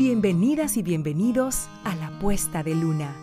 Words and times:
Bienvenidas 0.00 0.78
y 0.78 0.82
bienvenidos 0.82 1.68
a 1.84 1.94
La 1.94 2.08
Puesta 2.20 2.62
de 2.62 2.74
Luna, 2.74 3.14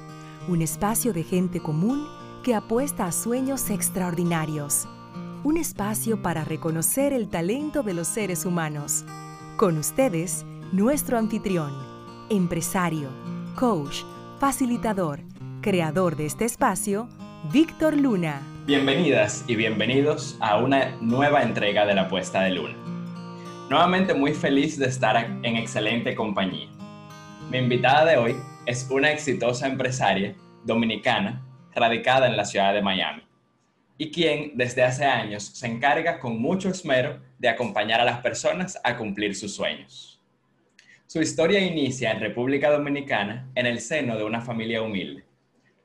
un 0.47 0.62
espacio 0.62 1.11
de 1.11 1.23
gente 1.23 1.59
común 1.59 2.07
que 2.43 2.53
apuesta 2.53 3.05
a 3.05 3.11
sueños 3.11 3.71
extraordinarios. 3.71 4.87
Un 5.43 5.58
espacio 5.58 6.21
para 6.21 6.43
reconocer 6.43 7.13
el 7.13 7.29
talento 7.29 7.82
de 7.82 7.95
los 7.95 8.07
seres 8.07 8.45
humanos. 8.45 9.05
Con 9.57 9.79
ustedes, 9.79 10.45
nuestro 10.71 11.18
anfitrión, 11.18 11.73
empresario, 12.29 13.09
coach, 13.55 14.04
facilitador, 14.39 15.21
creador 15.62 16.16
de 16.16 16.28
este 16.28 16.46
espacio, 16.46 17.09
Víctor 17.52 17.98
Luna. 17.98 18.44
Bienvenidas 18.68 19.44
y 19.48 19.55
bienvenidos 19.55 20.38
a 20.41 20.59
una 20.59 20.96
nueva 21.02 21.41
entrega 21.41 21.88
de 21.88 21.96
La 21.96 22.07
Puesta 22.07 22.41
de 22.41 22.52
Luna. 22.52 22.86
Nuevamente 23.70 24.13
muy 24.13 24.34
feliz 24.34 24.79
de 24.79 24.86
estar 24.86 25.18
en 25.18 25.57
excelente 25.57 26.16
compañía. 26.16 26.70
Mi 27.52 27.57
invitada 27.57 28.05
de 28.05 28.16
hoy 28.16 28.35
es 28.66 28.88
una 28.90 29.12
exitosa 29.12 29.67
empresaria 29.67 30.34
dominicana 30.63 31.45
radicada 31.76 32.27
en 32.27 32.38
la 32.38 32.45
ciudad 32.45 32.73
de 32.73 32.81
Miami 32.81 33.23
y 33.98 34.09
quien 34.09 34.53
desde 34.55 34.84
hace 34.84 35.03
años 35.03 35.43
se 35.43 35.67
encarga 35.67 36.17
con 36.17 36.41
mucho 36.41 36.70
esmero 36.70 37.20
de 37.40 37.49
acompañar 37.49 37.99
a 37.99 38.05
las 38.05 38.21
personas 38.21 38.80
a 38.85 38.95
cumplir 38.95 39.35
sus 39.35 39.55
sueños. 39.55 40.23
Su 41.05 41.21
historia 41.21 41.59
inicia 41.59 42.12
en 42.12 42.21
República 42.21 42.71
Dominicana 42.71 43.49
en 43.54 43.65
el 43.65 43.81
seno 43.81 44.18
de 44.18 44.23
una 44.23 44.40
familia 44.40 44.81
humilde. 44.81 45.26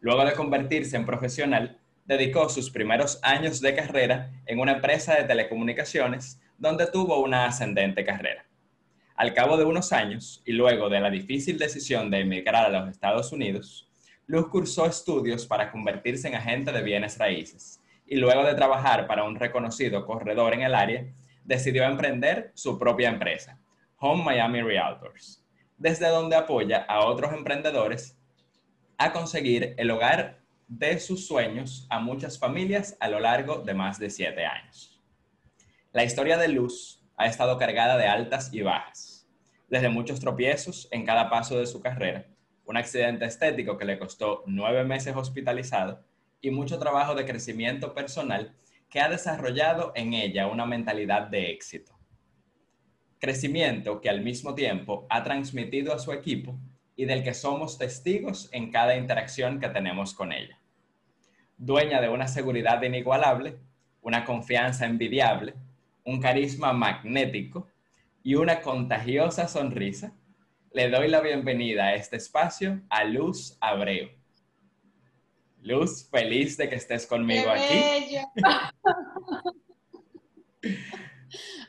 Luego 0.00 0.24
de 0.24 0.34
convertirse 0.34 0.96
en 0.96 1.04
profesional, 1.04 1.80
dedicó 2.04 2.48
sus 2.48 2.70
primeros 2.70 3.18
años 3.24 3.60
de 3.60 3.74
carrera 3.74 4.30
en 4.46 4.60
una 4.60 4.72
empresa 4.72 5.16
de 5.16 5.24
telecomunicaciones 5.24 6.40
donde 6.62 6.86
tuvo 6.86 7.20
una 7.20 7.46
ascendente 7.46 8.04
carrera. 8.04 8.46
Al 9.16 9.34
cabo 9.34 9.56
de 9.56 9.64
unos 9.64 9.92
años, 9.92 10.40
y 10.46 10.52
luego 10.52 10.88
de 10.88 11.00
la 11.00 11.10
difícil 11.10 11.58
decisión 11.58 12.08
de 12.08 12.20
emigrar 12.20 12.66
a 12.66 12.68
los 12.68 12.88
Estados 12.88 13.32
Unidos, 13.32 13.90
Luz 14.28 14.46
cursó 14.46 14.86
estudios 14.86 15.44
para 15.44 15.72
convertirse 15.72 16.28
en 16.28 16.36
agente 16.36 16.70
de 16.70 16.84
bienes 16.84 17.18
raíces, 17.18 17.80
y 18.06 18.14
luego 18.14 18.44
de 18.44 18.54
trabajar 18.54 19.08
para 19.08 19.24
un 19.24 19.34
reconocido 19.34 20.06
corredor 20.06 20.54
en 20.54 20.62
el 20.62 20.76
área, 20.76 21.04
decidió 21.42 21.82
emprender 21.82 22.52
su 22.54 22.78
propia 22.78 23.08
empresa, 23.08 23.58
Home 23.96 24.22
Miami 24.22 24.62
Realtors, 24.62 25.44
desde 25.76 26.06
donde 26.10 26.36
apoya 26.36 26.84
a 26.88 27.04
otros 27.06 27.32
emprendedores 27.32 28.16
a 28.98 29.12
conseguir 29.12 29.74
el 29.78 29.90
hogar 29.90 30.38
de 30.68 31.00
sus 31.00 31.26
sueños 31.26 31.88
a 31.90 31.98
muchas 31.98 32.38
familias 32.38 32.96
a 33.00 33.08
lo 33.08 33.18
largo 33.18 33.58
de 33.58 33.74
más 33.74 33.98
de 33.98 34.10
siete 34.10 34.46
años. 34.46 34.91
La 35.94 36.04
historia 36.04 36.38
de 36.38 36.48
Luz 36.48 37.04
ha 37.16 37.26
estado 37.26 37.58
cargada 37.58 37.98
de 37.98 38.06
altas 38.06 38.48
y 38.54 38.62
bajas, 38.62 39.28
desde 39.68 39.90
muchos 39.90 40.20
tropiezos 40.20 40.88
en 40.90 41.04
cada 41.04 41.28
paso 41.28 41.58
de 41.58 41.66
su 41.66 41.82
carrera, 41.82 42.28
un 42.64 42.78
accidente 42.78 43.26
estético 43.26 43.76
que 43.76 43.84
le 43.84 43.98
costó 43.98 44.42
nueve 44.46 44.84
meses 44.84 45.14
hospitalizado 45.14 46.02
y 46.40 46.50
mucho 46.50 46.78
trabajo 46.78 47.14
de 47.14 47.26
crecimiento 47.26 47.92
personal 47.92 48.56
que 48.88 49.00
ha 49.00 49.10
desarrollado 49.10 49.92
en 49.94 50.14
ella 50.14 50.46
una 50.46 50.64
mentalidad 50.64 51.26
de 51.26 51.50
éxito. 51.50 51.92
Crecimiento 53.18 54.00
que 54.00 54.08
al 54.08 54.22
mismo 54.22 54.54
tiempo 54.54 55.06
ha 55.10 55.22
transmitido 55.22 55.92
a 55.92 55.98
su 55.98 56.12
equipo 56.12 56.58
y 56.96 57.04
del 57.04 57.22
que 57.22 57.34
somos 57.34 57.76
testigos 57.76 58.48
en 58.52 58.70
cada 58.70 58.96
interacción 58.96 59.60
que 59.60 59.68
tenemos 59.68 60.14
con 60.14 60.32
ella. 60.32 60.58
Dueña 61.58 62.00
de 62.00 62.08
una 62.08 62.28
seguridad 62.28 62.80
inigualable, 62.80 63.58
una 64.00 64.24
confianza 64.24 64.86
envidiable, 64.86 65.54
un 66.04 66.20
carisma 66.20 66.72
magnético 66.72 67.68
y 68.22 68.34
una 68.34 68.60
contagiosa 68.60 69.48
sonrisa, 69.48 70.12
le 70.72 70.88
doy 70.88 71.08
la 71.08 71.20
bienvenida 71.20 71.86
a 71.86 71.94
este 71.94 72.16
espacio 72.16 72.80
a 72.88 73.04
Luz 73.04 73.56
Abreu. 73.60 74.10
Luz, 75.60 76.08
feliz 76.10 76.56
de 76.56 76.68
que 76.68 76.76
estés 76.76 77.06
conmigo 77.06 77.50
aquí. 77.50 77.80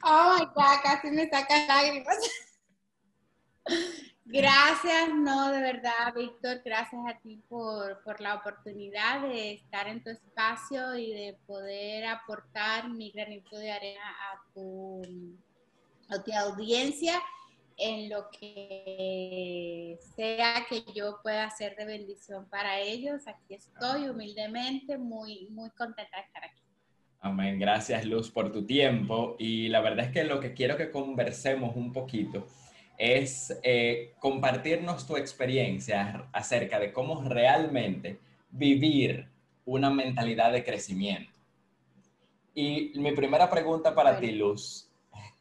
oh 0.03 0.37
my 0.39 0.45
God, 0.45 0.81
casi 0.83 1.11
me 1.11 1.29
saca 1.29 1.65
lágrimas. 1.67 2.17
Gracias, 4.25 5.09
no, 5.13 5.51
de 5.51 5.59
verdad, 5.59 6.13
Víctor, 6.15 6.61
gracias 6.63 7.01
a 7.07 7.19
ti 7.19 7.41
por, 7.49 7.99
la 8.21 8.35
oportunidad 8.35 9.21
de 9.21 9.53
estar 9.55 9.87
en 9.89 10.01
tu 10.01 10.11
espacio 10.11 10.95
y 10.95 11.11
de 11.11 11.37
poder 11.45 12.05
aportar 12.05 12.89
mi 12.89 13.11
granito 13.11 13.57
de 13.57 13.71
arena 13.71 14.15
a 14.31 14.53
tu, 14.53 15.01
a 16.07 16.23
tu 16.23 16.31
audiencia 16.31 17.21
en 17.77 18.09
lo 18.09 18.29
que 18.39 19.99
sea 20.15 20.65
que 20.69 20.85
yo 20.95 21.19
pueda 21.21 21.45
hacer 21.45 21.75
de 21.75 21.85
bendición 21.85 22.47
para 22.49 22.79
ellos. 22.79 23.27
Aquí 23.27 23.55
estoy 23.55 24.07
humildemente, 24.07 24.97
muy, 24.97 25.49
muy 25.49 25.69
contenta 25.71 26.15
de 26.15 26.23
estar 26.23 26.45
aquí. 26.45 26.61
Amén. 27.19 27.59
Gracias, 27.59 28.05
Luz, 28.05 28.31
por 28.31 28.53
tu 28.53 28.65
tiempo. 28.65 29.35
Y 29.37 29.67
la 29.67 29.81
verdad 29.81 30.05
es 30.05 30.11
que 30.13 30.23
lo 30.23 30.39
que 30.39 30.53
quiero 30.53 30.77
que 30.77 30.91
conversemos 30.91 31.75
un 31.75 31.91
poquito 31.91 32.47
es 33.03 33.53
eh, 33.63 34.13
compartirnos 34.17 35.05
tu 35.05 35.17
experiencia 35.17 36.25
acerca 36.31 36.79
de 36.79 36.93
cómo 36.93 37.21
realmente 37.21 38.17
vivir 38.49 39.27
una 39.65 39.89
mentalidad 39.89 40.53
de 40.53 40.63
crecimiento. 40.63 41.37
Y 42.55 42.93
mi 42.95 43.11
primera 43.11 43.49
pregunta 43.49 43.93
para 43.93 44.17
ti, 44.17 44.31
Luz, 44.31 44.89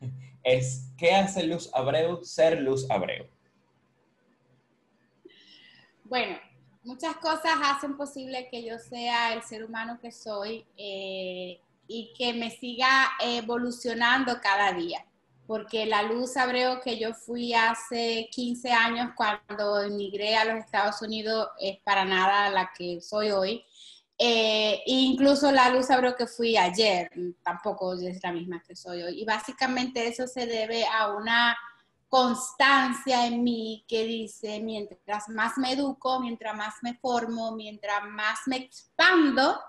es, 0.42 0.90
¿qué 0.98 1.12
hace 1.12 1.44
Luz 1.44 1.70
Abreu 1.72 2.24
ser 2.24 2.60
Luz 2.60 2.90
Abreu? 2.90 3.28
Bueno, 6.02 6.36
muchas 6.82 7.14
cosas 7.18 7.52
hacen 7.62 7.96
posible 7.96 8.48
que 8.50 8.64
yo 8.64 8.76
sea 8.80 9.34
el 9.34 9.42
ser 9.44 9.64
humano 9.64 10.00
que 10.02 10.10
soy 10.10 10.66
eh, 10.76 11.60
y 11.86 12.12
que 12.18 12.34
me 12.34 12.50
siga 12.50 13.12
evolucionando 13.20 14.40
cada 14.42 14.72
día 14.72 15.06
porque 15.52 15.84
la 15.84 16.02
luz 16.02 16.38
abreo 16.38 16.80
que 16.80 16.98
yo 16.98 17.12
fui 17.12 17.52
hace 17.52 18.26
15 18.32 18.72
años 18.72 19.10
cuando 19.14 19.82
emigré 19.82 20.34
a 20.34 20.46
los 20.46 20.64
Estados 20.64 21.02
Unidos 21.02 21.46
es 21.60 21.78
para 21.84 22.06
nada 22.06 22.48
la 22.48 22.70
que 22.74 23.02
soy 23.02 23.32
hoy. 23.32 23.62
Eh, 24.16 24.82
incluso 24.86 25.52
la 25.52 25.68
luz 25.68 25.90
abreo 25.90 26.16
que 26.16 26.26
fui 26.26 26.56
ayer 26.56 27.10
tampoco 27.42 27.92
es 27.92 28.22
la 28.22 28.32
misma 28.32 28.62
que 28.66 28.74
soy 28.74 29.02
hoy. 29.02 29.20
Y 29.20 29.26
básicamente 29.26 30.08
eso 30.08 30.26
se 30.26 30.46
debe 30.46 30.86
a 30.86 31.12
una 31.12 31.54
constancia 32.08 33.26
en 33.26 33.44
mí 33.44 33.84
que 33.86 34.04
dice, 34.04 34.58
mientras 34.58 35.28
más 35.28 35.58
me 35.58 35.72
educo, 35.72 36.18
mientras 36.18 36.56
más 36.56 36.76
me 36.80 36.94
formo, 36.94 37.54
mientras 37.54 38.04
más 38.08 38.38
me 38.46 38.56
expando, 38.56 39.60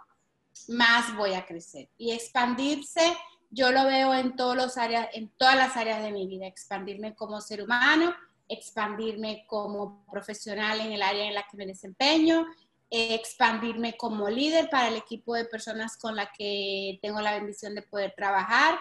más 0.69 1.13
voy 1.17 1.33
a 1.33 1.45
crecer. 1.45 1.89
Y 1.97 2.11
expandirse 2.11 3.17
yo 3.53 3.71
lo 3.71 3.85
veo 3.85 4.13
en, 4.15 4.35
todos 4.35 4.55
los 4.55 4.77
áreas, 4.77 5.07
en 5.13 5.29
todas 5.37 5.55
las 5.55 5.77
áreas 5.77 6.01
de 6.01 6.11
mi 6.11 6.25
vida, 6.27 6.47
expandirme 6.47 7.13
como 7.13 7.39
ser 7.39 7.61
humano, 7.61 8.13
expandirme 8.49 9.45
como 9.47 10.03
profesional 10.11 10.81
en 10.81 10.91
el 10.91 11.03
área 11.03 11.25
en 11.25 11.35
la 11.35 11.43
que 11.43 11.57
me 11.57 11.67
desempeño, 11.67 12.47
expandirme 12.89 13.95
como 13.95 14.29
líder 14.29 14.69
para 14.69 14.87
el 14.87 14.95
equipo 14.95 15.35
de 15.35 15.45
personas 15.45 15.97
con 15.97 16.15
la 16.15 16.31
que 16.31 16.99
tengo 17.01 17.21
la 17.21 17.33
bendición 17.33 17.75
de 17.75 17.83
poder 17.83 18.13
trabajar, 18.15 18.79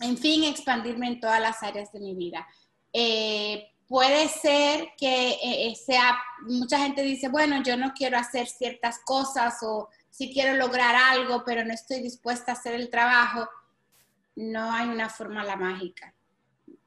en 0.00 0.16
fin, 0.16 0.44
expandirme 0.44 1.06
en 1.06 1.20
todas 1.20 1.40
las 1.40 1.62
áreas 1.62 1.92
de 1.92 2.00
mi 2.00 2.14
vida. 2.14 2.46
Eh, 2.92 3.72
puede 3.86 4.28
ser 4.28 4.88
que 4.96 5.32
eh, 5.32 5.68
eh, 5.68 5.76
sea, 5.76 6.18
mucha 6.46 6.78
gente 6.78 7.02
dice, 7.02 7.28
bueno, 7.28 7.62
yo 7.62 7.76
no 7.76 7.92
quiero 7.92 8.18
hacer 8.18 8.46
ciertas 8.46 8.98
cosas 9.00 9.62
o 9.62 9.88
si 10.08 10.32
quiero 10.32 10.56
lograr 10.56 10.94
algo, 10.94 11.42
pero 11.44 11.64
no 11.64 11.72
estoy 11.72 12.00
dispuesta 12.00 12.52
a 12.52 12.54
hacer 12.54 12.74
el 12.74 12.90
trabajo 12.90 13.48
no 14.36 14.72
hay 14.72 14.88
una 14.88 15.08
fórmula 15.08 15.56
mágica. 15.56 16.14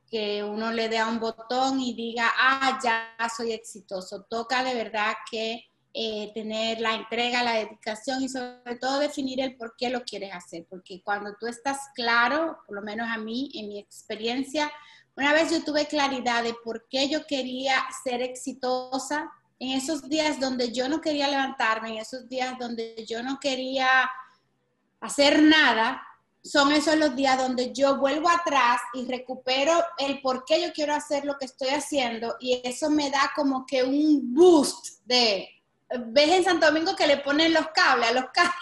Que 0.10 0.44
uno 0.44 0.72
le 0.72 0.88
dé 0.88 1.00
a 1.00 1.08
un 1.08 1.20
botón 1.20 1.80
y 1.80 1.94
diga, 1.94 2.32
ah, 2.38 2.80
ya 2.84 3.16
soy 3.36 3.52
exitoso. 3.52 4.24
Toca 4.30 4.64
de 4.64 4.76
verdad 4.76 5.14
que 5.30 5.66
eh, 5.94 6.32
tener 6.34 6.80
la 6.82 6.94
entrega, 6.94 7.44
la 7.44 7.54
dedicación 7.54 8.22
y 8.22 8.30
sobre 8.30 8.76
todo 8.80 9.00
definir 9.00 9.42
el 9.42 9.56
por 9.56 9.76
qué 9.78 9.90
lo 9.90 10.04
quieres 10.04 10.34
hacer. 10.34 10.66
Porque 10.70 11.02
cuando 11.04 11.36
tú 11.40 11.48
estás 11.48 11.80
claro, 11.96 12.60
por 12.68 12.76
lo 12.76 12.82
menos 12.82 13.08
a 13.10 13.18
mí, 13.18 13.50
en 13.56 13.70
mi 13.70 13.80
experiencia, 13.80 14.72
una 15.16 15.34
vez 15.34 15.52
yo 15.52 15.64
tuve 15.64 15.88
claridad 15.88 16.44
de 16.44 16.54
por 16.64 16.88
qué 16.90 17.10
yo 17.10 17.26
quería 17.26 17.76
ser 18.04 18.22
exitosa, 18.22 19.32
en 19.60 19.72
esos 19.72 20.10
días 20.10 20.40
donde 20.40 20.72
yo 20.72 20.90
no 20.90 21.02
quería 21.02 21.30
levantarme, 21.30 21.90
en 21.92 21.98
esos 21.98 22.28
días 22.28 22.58
donde 22.60 23.06
yo 23.08 23.24
no 23.24 23.40
quería 23.40 24.10
hacer 25.00 25.42
nada, 25.42 26.02
son 26.46 26.72
esos 26.72 26.96
los 26.98 27.16
días 27.16 27.40
donde 27.40 27.74
yo 27.74 27.98
vuelvo 27.98 28.30
atrás 28.30 28.80
y 28.94 29.06
recupero 29.06 29.74
el 29.98 30.22
por 30.22 30.46
qué 30.46 30.62
yo 30.62 30.72
quiero 30.74 30.94
hacer 30.94 31.26
lo 31.26 31.38
que 31.40 31.46
estoy 31.46 31.70
haciendo 31.70 32.36
y 32.40 32.62
eso 32.64 32.90
me 32.92 33.10
da 33.10 33.32
como 33.36 33.66
que 33.66 33.84
un 33.84 34.34
boost 34.34 35.00
de, 35.06 35.50
ves 36.08 36.30
en 36.30 36.44
Santo 36.44 36.68
Domingo 36.68 36.96
que 36.96 37.08
le 37.08 37.18
ponen 37.18 37.52
los 37.52 37.68
cables 37.70 38.10
a 38.10 38.14
los 38.14 38.26
carros. 38.32 38.54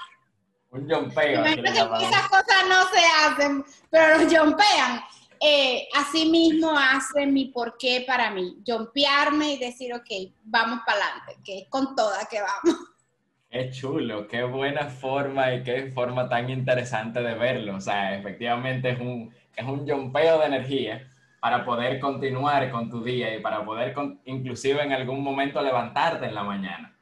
Un 0.71 0.89
jumpeo. 0.89 1.43
esas 1.43 2.29
cosas 2.29 2.63
no 2.67 2.87
se 2.89 3.05
hacen, 3.21 3.65
pero 3.89 4.17
los 4.17 4.33
jumpean. 4.33 5.03
eh, 5.41 5.89
así 5.93 6.29
mismo 6.29 6.71
hace 6.71 7.27
mi 7.27 7.47
porqué 7.47 8.05
para 8.07 8.31
mí, 8.31 8.63
jumpearme 8.65 9.53
y 9.53 9.59
decir, 9.59 9.93
ok, 9.93 10.09
vamos 10.45 10.79
para 10.85 11.05
adelante, 11.05 11.37
que 11.43 11.59
es 11.59 11.67
con 11.67 11.93
toda 11.95 12.25
que 12.25 12.39
vamos. 12.41 12.92
Qué 13.53 13.69
chulo, 13.69 14.27
qué 14.27 14.41
buena 14.43 14.87
forma 14.87 15.53
y 15.53 15.61
qué 15.61 15.91
forma 15.91 16.27
tan 16.27 16.49
interesante 16.49 17.21
de 17.21 17.35
verlo. 17.35 17.75
O 17.75 17.79
sea, 17.79 18.17
efectivamente 18.17 18.89
es 18.89 18.99
un, 18.99 19.31
es 19.55 19.63
un 19.63 19.87
jumpeo 19.87 20.39
de 20.39 20.47
energía 20.47 21.07
para 21.39 21.63
poder 21.63 21.99
continuar 21.99 22.71
con 22.71 22.89
tu 22.89 23.03
día 23.03 23.35
y 23.35 23.41
para 23.41 23.63
poder 23.63 23.93
inclusive 24.25 24.81
en 24.81 24.91
algún 24.91 25.21
momento 25.21 25.61
levantarte 25.61 26.25
en 26.25 26.33
la 26.33 26.43
mañana. 26.43 26.97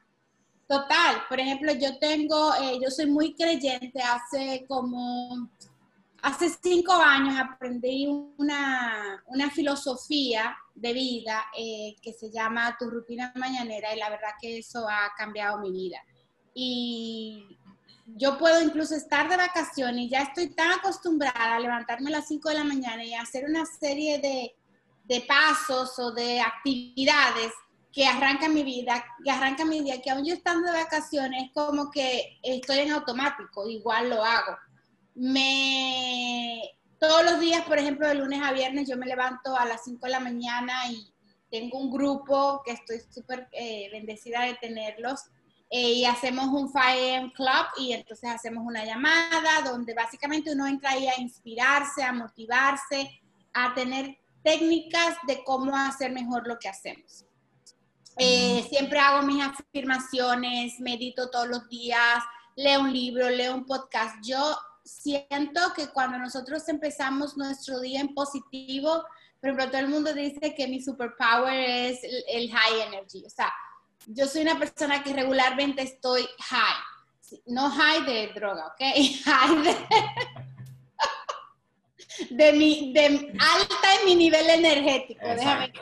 Total, 0.68 1.22
por 1.26 1.40
ejemplo, 1.40 1.72
yo 1.72 1.98
tengo, 1.98 2.52
eh, 2.56 2.78
yo 2.82 2.90
soy 2.90 3.06
muy 3.06 3.34
creyente, 3.34 4.02
hace 4.02 4.66
como, 4.68 5.48
hace 6.20 6.50
cinco 6.62 6.92
años 6.92 7.34
aprendí 7.40 8.06
una, 8.36 9.22
una 9.28 9.50
filosofía 9.50 10.54
de 10.74 10.92
vida 10.92 11.46
eh, 11.58 11.96
que 12.02 12.12
se 12.12 12.30
llama 12.30 12.76
Tu 12.78 12.90
rutina 12.90 13.32
mañanera 13.36 13.94
y 13.94 13.98
la 13.98 14.10
verdad 14.10 14.32
que 14.38 14.58
eso 14.58 14.86
ha 14.86 15.14
cambiado 15.16 15.58
mi 15.58 15.72
vida. 15.72 15.98
Y 16.54 17.58
yo 18.06 18.38
puedo 18.38 18.60
incluso 18.60 18.94
estar 18.94 19.28
de 19.28 19.36
vacaciones 19.36 20.10
ya 20.10 20.22
estoy 20.22 20.48
tan 20.48 20.72
acostumbrada 20.72 21.56
a 21.56 21.60
levantarme 21.60 22.08
a 22.08 22.18
las 22.18 22.28
5 22.28 22.48
de 22.48 22.54
la 22.56 22.64
mañana 22.64 23.04
y 23.04 23.14
hacer 23.14 23.44
una 23.48 23.64
serie 23.64 24.18
de, 24.18 24.54
de 25.04 25.20
pasos 25.22 25.98
o 25.98 26.12
de 26.12 26.40
actividades 26.40 27.52
que 27.92 28.06
arrancan 28.06 28.54
mi 28.54 28.62
vida, 28.62 29.04
que 29.22 29.30
arrancan 29.30 29.68
mi 29.68 29.82
día, 29.82 30.00
que 30.00 30.10
aún 30.10 30.24
yo 30.24 30.34
estando 30.34 30.72
de 30.72 30.78
vacaciones, 30.78 31.44
es 31.44 31.52
como 31.52 31.90
que 31.90 32.38
estoy 32.42 32.78
en 32.78 32.92
automático, 32.92 33.68
igual 33.68 34.08
lo 34.08 34.24
hago. 34.24 34.56
Me, 35.14 36.62
todos 36.98 37.22
los 37.24 37.38
días, 37.38 37.62
por 37.66 37.78
ejemplo, 37.78 38.08
de 38.08 38.14
lunes 38.14 38.40
a 38.42 38.52
viernes, 38.52 38.88
yo 38.88 38.96
me 38.96 39.06
levanto 39.06 39.54
a 39.54 39.66
las 39.66 39.84
5 39.84 40.06
de 40.06 40.12
la 40.12 40.20
mañana 40.20 40.90
y 40.90 41.12
tengo 41.50 41.78
un 41.78 41.90
grupo 41.90 42.62
que 42.64 42.72
estoy 42.72 43.00
súper 43.10 43.46
eh, 43.52 43.90
bendecida 43.92 44.42
de 44.44 44.54
tenerlos 44.54 45.24
eh, 45.74 45.92
y 45.92 46.04
hacemos 46.04 46.48
un 46.48 46.68
5 46.68 47.32
Club 47.34 47.66
y 47.78 47.94
entonces 47.94 48.28
hacemos 48.28 48.62
una 48.66 48.84
llamada 48.84 49.62
donde 49.64 49.94
básicamente 49.94 50.52
uno 50.52 50.66
entra 50.66 50.90
ahí 50.90 51.08
a 51.08 51.18
inspirarse, 51.18 52.04
a 52.04 52.12
motivarse, 52.12 53.22
a 53.54 53.72
tener 53.72 54.18
técnicas 54.44 55.16
de 55.26 55.42
cómo 55.44 55.74
hacer 55.74 56.12
mejor 56.12 56.46
lo 56.46 56.58
que 56.58 56.68
hacemos. 56.68 57.24
Eh, 58.18 58.66
siempre 58.68 58.98
hago 58.98 59.26
mis 59.26 59.42
afirmaciones, 59.42 60.78
medito 60.78 61.30
todos 61.30 61.48
los 61.48 61.66
días, 61.70 62.22
leo 62.54 62.82
un 62.82 62.92
libro, 62.92 63.30
leo 63.30 63.54
un 63.54 63.64
podcast. 63.64 64.16
Yo 64.22 64.54
siento 64.84 65.72
que 65.74 65.88
cuando 65.88 66.18
nosotros 66.18 66.68
empezamos 66.68 67.38
nuestro 67.38 67.80
día 67.80 68.02
en 68.02 68.12
positivo, 68.12 69.04
por 69.40 69.48
ejemplo, 69.48 69.70
todo 69.70 69.80
el 69.80 69.88
mundo 69.88 70.12
dice 70.12 70.54
que 70.54 70.68
mi 70.68 70.82
superpower 70.82 71.58
es 71.58 72.00
el 72.28 72.50
high 72.52 72.82
energy. 72.88 73.24
O 73.24 73.30
sea, 73.30 73.50
yo 74.06 74.26
soy 74.26 74.42
una 74.42 74.58
persona 74.58 75.02
que 75.02 75.12
regularmente 75.12 75.82
estoy 75.82 76.26
high. 76.38 77.40
No 77.46 77.70
high 77.70 78.04
de 78.04 78.32
droga, 78.34 78.66
¿ok? 78.66 78.80
High 79.24 79.62
de, 79.62 79.76
de, 82.30 82.52
mi, 82.52 82.92
de 82.92 83.06
alta 83.06 83.94
en 84.00 84.04
mi 84.04 84.14
nivel 84.16 84.50
energético. 84.50 85.26
Déjame, 85.26 85.72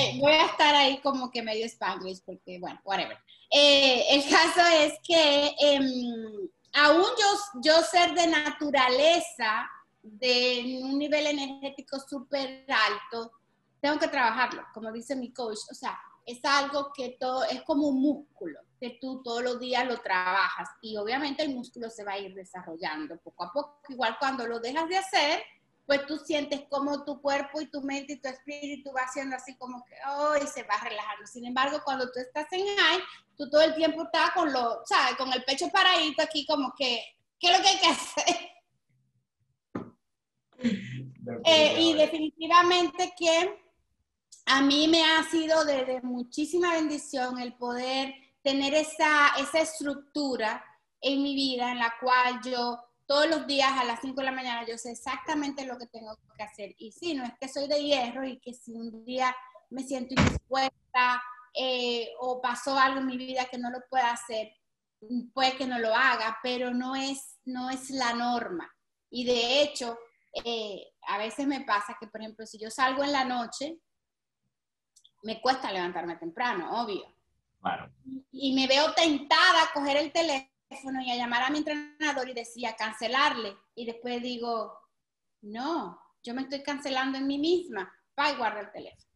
eh, 0.00 0.18
voy 0.18 0.32
a 0.32 0.46
estar 0.46 0.74
ahí 0.74 0.98
como 1.02 1.30
que 1.30 1.42
medio 1.42 1.66
spanglish 1.66 2.22
porque, 2.24 2.58
bueno, 2.58 2.80
whatever. 2.84 3.18
Eh, 3.50 4.06
el 4.10 4.28
caso 4.30 4.62
es 4.80 4.94
que 5.06 5.54
em, 5.60 6.48
aún 6.72 7.04
yo, 7.04 7.60
yo 7.60 7.82
ser 7.82 8.14
de 8.14 8.26
naturaleza, 8.26 9.68
de 10.02 10.80
un 10.82 10.98
nivel 10.98 11.26
energético 11.26 11.98
súper 12.00 12.64
alto, 12.68 13.32
tengo 13.80 13.98
que 13.98 14.08
trabajarlo, 14.08 14.62
como 14.72 14.90
dice 14.90 15.14
mi 15.16 15.32
coach. 15.32 15.58
O 15.70 15.74
sea, 15.74 15.98
es 16.26 16.44
algo 16.44 16.92
que 16.94 17.16
todo, 17.20 17.44
es 17.44 17.62
como 17.62 17.88
un 17.88 18.00
músculo, 18.00 18.60
que 18.80 18.98
tú 19.00 19.22
todos 19.22 19.42
los 19.42 19.60
días 19.60 19.86
lo 19.86 19.98
trabajas 19.98 20.68
y 20.80 20.96
obviamente 20.96 21.42
el 21.42 21.54
músculo 21.54 21.90
se 21.90 22.04
va 22.04 22.12
a 22.12 22.18
ir 22.18 22.34
desarrollando 22.34 23.18
poco 23.18 23.44
a 23.44 23.52
poco. 23.52 23.80
Igual 23.88 24.16
cuando 24.18 24.46
lo 24.46 24.60
dejas 24.60 24.88
de 24.88 24.96
hacer, 24.96 25.42
pues 25.86 26.06
tú 26.06 26.18
sientes 26.18 26.62
como 26.70 27.04
tu 27.04 27.20
cuerpo 27.20 27.60
y 27.60 27.66
tu 27.66 27.82
mente 27.82 28.14
y 28.14 28.20
tu 28.20 28.28
espíritu 28.28 28.90
va 28.92 29.02
haciendo 29.02 29.36
así 29.36 29.54
como 29.56 29.84
que, 29.84 29.94
oh, 30.08 30.34
y 30.42 30.46
se 30.46 30.62
va 30.62 30.76
relajando. 30.82 31.26
Sin 31.26 31.44
embargo, 31.44 31.80
cuando 31.84 32.10
tú 32.10 32.20
estás 32.20 32.50
en 32.52 32.66
high, 32.66 33.00
tú 33.36 33.50
todo 33.50 33.60
el 33.60 33.74
tiempo 33.74 34.04
estás 34.04 34.30
con 34.30 34.50
lo, 34.52 34.80
¿sabes? 34.86 35.16
Con 35.16 35.32
el 35.32 35.44
pecho 35.44 35.68
paradito 35.68 36.22
aquí 36.22 36.46
como 36.46 36.72
que, 36.76 37.02
¿qué 37.38 37.50
es 37.50 37.58
lo 37.58 37.62
que 37.62 37.68
hay 37.68 37.78
que 37.78 37.86
hacer? 37.86 38.24
Eh, 41.44 41.80
y 41.80 41.94
definitivamente 41.94 43.12
que 43.18 43.63
a 44.46 44.60
mí 44.60 44.88
me 44.88 45.04
ha 45.04 45.22
sido 45.24 45.64
de, 45.64 46.00
muchísima 46.02 46.74
bendición 46.74 47.38
el 47.38 47.54
poder 47.54 48.14
tener 48.42 48.74
esa, 48.74 49.28
esa 49.38 49.60
estructura 49.60 50.64
en 51.00 51.22
mi 51.22 51.34
vida 51.34 51.72
en 51.72 51.78
la 51.78 51.94
cual 52.00 52.40
yo 52.44 52.78
todos 53.06 53.28
los 53.28 53.46
días 53.46 53.72
a 53.72 53.84
las 53.84 54.00
5 54.00 54.16
de 54.16 54.24
la 54.24 54.32
mañana 54.32 54.66
yo 54.66 54.78
sé 54.78 54.92
exactamente 54.92 55.66
lo 55.66 55.78
que 55.78 55.86
tengo 55.86 56.16
que 56.36 56.42
hacer. 56.42 56.74
Y 56.78 56.92
sí, 56.92 57.14
no 57.14 57.24
es 57.24 57.32
que 57.40 57.48
soy 57.48 57.68
de 57.68 57.82
hierro 57.82 58.26
y 58.26 58.38
que 58.40 58.54
si 58.54 58.72
un 58.72 59.04
día 59.04 59.34
me 59.70 59.82
siento 59.82 60.14
indispuesta 60.14 61.22
eh, 61.54 62.10
o 62.20 62.40
pasó 62.40 62.78
algo 62.78 63.00
en 63.00 63.06
mi 63.06 63.16
vida 63.16 63.46
que 63.46 63.58
no 63.58 63.70
lo 63.70 63.80
pueda 63.88 64.10
hacer, 64.10 64.52
puede 65.32 65.56
que 65.56 65.66
no 65.66 65.78
lo 65.78 65.94
haga, 65.94 66.38
pero 66.42 66.72
no 66.72 66.96
es, 66.96 67.38
no 67.44 67.70
es 67.70 67.90
la 67.90 68.14
norma. 68.14 68.70
Y 69.10 69.24
de 69.24 69.62
hecho, 69.62 69.98
eh, 70.44 70.92
a 71.06 71.18
veces 71.18 71.46
me 71.46 71.60
pasa 71.62 71.96
que, 72.00 72.06
por 72.06 72.20
ejemplo, 72.20 72.46
si 72.46 72.58
yo 72.58 72.70
salgo 72.70 73.04
en 73.04 73.12
la 73.12 73.24
noche, 73.24 73.78
me 75.24 75.40
cuesta 75.40 75.72
levantarme 75.72 76.16
temprano, 76.16 76.82
obvio. 76.82 77.12
Claro. 77.60 77.90
Y 78.30 78.52
me 78.52 78.66
veo 78.66 78.92
tentada 78.92 79.64
a 79.64 79.72
coger 79.72 79.96
el 79.96 80.12
teléfono 80.12 81.00
y 81.00 81.10
a 81.10 81.16
llamar 81.16 81.42
a 81.42 81.50
mi 81.50 81.58
entrenador 81.58 82.28
y 82.28 82.34
decía 82.34 82.76
cancelarle. 82.76 83.56
Y 83.74 83.86
después 83.86 84.22
digo, 84.22 84.78
no, 85.40 85.98
yo 86.22 86.34
me 86.34 86.42
estoy 86.42 86.62
cancelando 86.62 87.16
en 87.18 87.26
mí 87.26 87.38
misma. 87.38 87.90
Va 88.18 88.30
y 88.30 88.36
guarda 88.36 88.60
el 88.60 88.72
teléfono. 88.72 89.08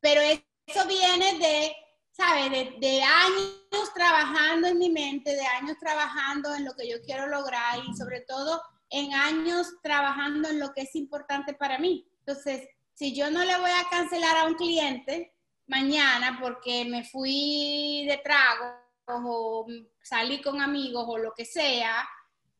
Pero 0.00 0.20
eso 0.20 0.86
viene 0.88 1.38
de, 1.38 1.76
¿sabes? 2.10 2.50
De, 2.50 2.76
de, 2.80 3.02
años 3.02 3.92
trabajando 3.94 4.68
en 4.68 4.78
mi 4.78 4.88
mente, 4.88 5.34
de 5.34 5.46
años 5.46 5.76
trabajando 5.78 6.54
en 6.54 6.64
lo 6.64 6.74
que 6.74 6.88
yo 6.88 7.02
quiero 7.02 7.26
lograr 7.26 7.80
y 7.86 7.94
sobre 7.94 8.22
todo 8.22 8.62
en 8.90 9.12
años 9.12 9.74
trabajando 9.82 10.48
en 10.48 10.58
lo 10.58 10.72
que 10.72 10.82
es 10.82 10.94
importante 10.94 11.52
para 11.52 11.78
mí. 11.78 12.08
Entonces, 12.20 12.68
si 12.98 13.14
yo 13.14 13.30
no 13.30 13.44
le 13.44 13.56
voy 13.58 13.70
a 13.70 13.88
cancelar 13.88 14.36
a 14.38 14.44
un 14.46 14.54
cliente 14.54 15.32
mañana 15.68 16.36
porque 16.42 16.84
me 16.84 17.04
fui 17.04 18.04
de 18.08 18.18
trago 18.18 18.74
o 19.06 19.68
salí 20.02 20.42
con 20.42 20.60
amigos 20.60 21.04
o 21.06 21.16
lo 21.16 21.32
que 21.32 21.44
sea, 21.44 22.08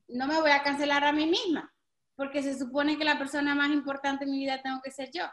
no 0.06 0.28
me 0.28 0.40
voy 0.40 0.52
a 0.52 0.62
cancelar 0.62 1.02
a 1.02 1.12
mí 1.12 1.26
misma, 1.26 1.74
porque 2.14 2.40
se 2.44 2.56
supone 2.56 2.96
que 2.96 3.04
la 3.04 3.18
persona 3.18 3.56
más 3.56 3.70
importante 3.70 4.24
en 4.24 4.30
mi 4.30 4.38
vida 4.38 4.62
tengo 4.62 4.80
que 4.80 4.92
ser 4.92 5.10
yo. 5.12 5.24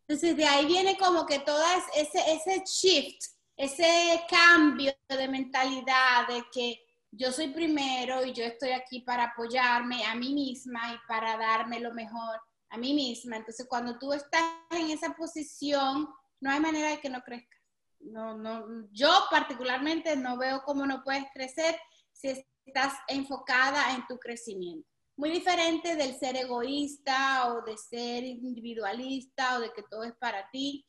Entonces, 0.00 0.36
de 0.36 0.46
ahí 0.46 0.66
viene 0.66 0.98
como 0.98 1.24
que 1.26 1.38
todo 1.38 1.62
ese, 1.94 2.32
ese 2.32 2.64
shift, 2.66 3.22
ese 3.56 4.20
cambio 4.28 4.92
de 5.08 5.28
mentalidad 5.28 6.26
de 6.26 6.44
que 6.52 6.84
yo 7.12 7.30
soy 7.30 7.52
primero 7.52 8.24
y 8.26 8.32
yo 8.32 8.42
estoy 8.42 8.70
aquí 8.72 9.00
para 9.02 9.26
apoyarme 9.26 10.04
a 10.04 10.16
mí 10.16 10.34
misma 10.34 10.92
y 10.92 10.98
para 11.06 11.36
darme 11.36 11.78
lo 11.78 11.94
mejor 11.94 12.40
a 12.74 12.78
mí 12.78 12.92
misma. 12.92 13.36
Entonces, 13.36 13.66
cuando 13.68 13.98
tú 13.98 14.12
estás 14.12 14.42
en 14.70 14.90
esa 14.90 15.14
posición, 15.14 16.08
no 16.40 16.50
hay 16.50 16.60
manera 16.60 16.90
de 16.90 17.00
que 17.00 17.08
no 17.08 17.22
crezcas. 17.22 17.60
No, 18.00 18.36
no, 18.36 18.86
yo 18.92 19.10
particularmente 19.30 20.14
no 20.16 20.36
veo 20.36 20.62
cómo 20.64 20.84
no 20.86 21.02
puedes 21.02 21.24
crecer 21.32 21.74
si 22.12 22.44
estás 22.66 22.94
enfocada 23.08 23.94
en 23.94 24.06
tu 24.06 24.18
crecimiento. 24.18 24.86
Muy 25.16 25.30
diferente 25.30 25.96
del 25.96 26.18
ser 26.18 26.36
egoísta 26.36 27.52
o 27.52 27.62
de 27.62 27.78
ser 27.78 28.24
individualista 28.24 29.56
o 29.56 29.60
de 29.60 29.72
que 29.72 29.84
todo 29.88 30.02
es 30.02 30.14
para 30.16 30.50
ti. 30.50 30.84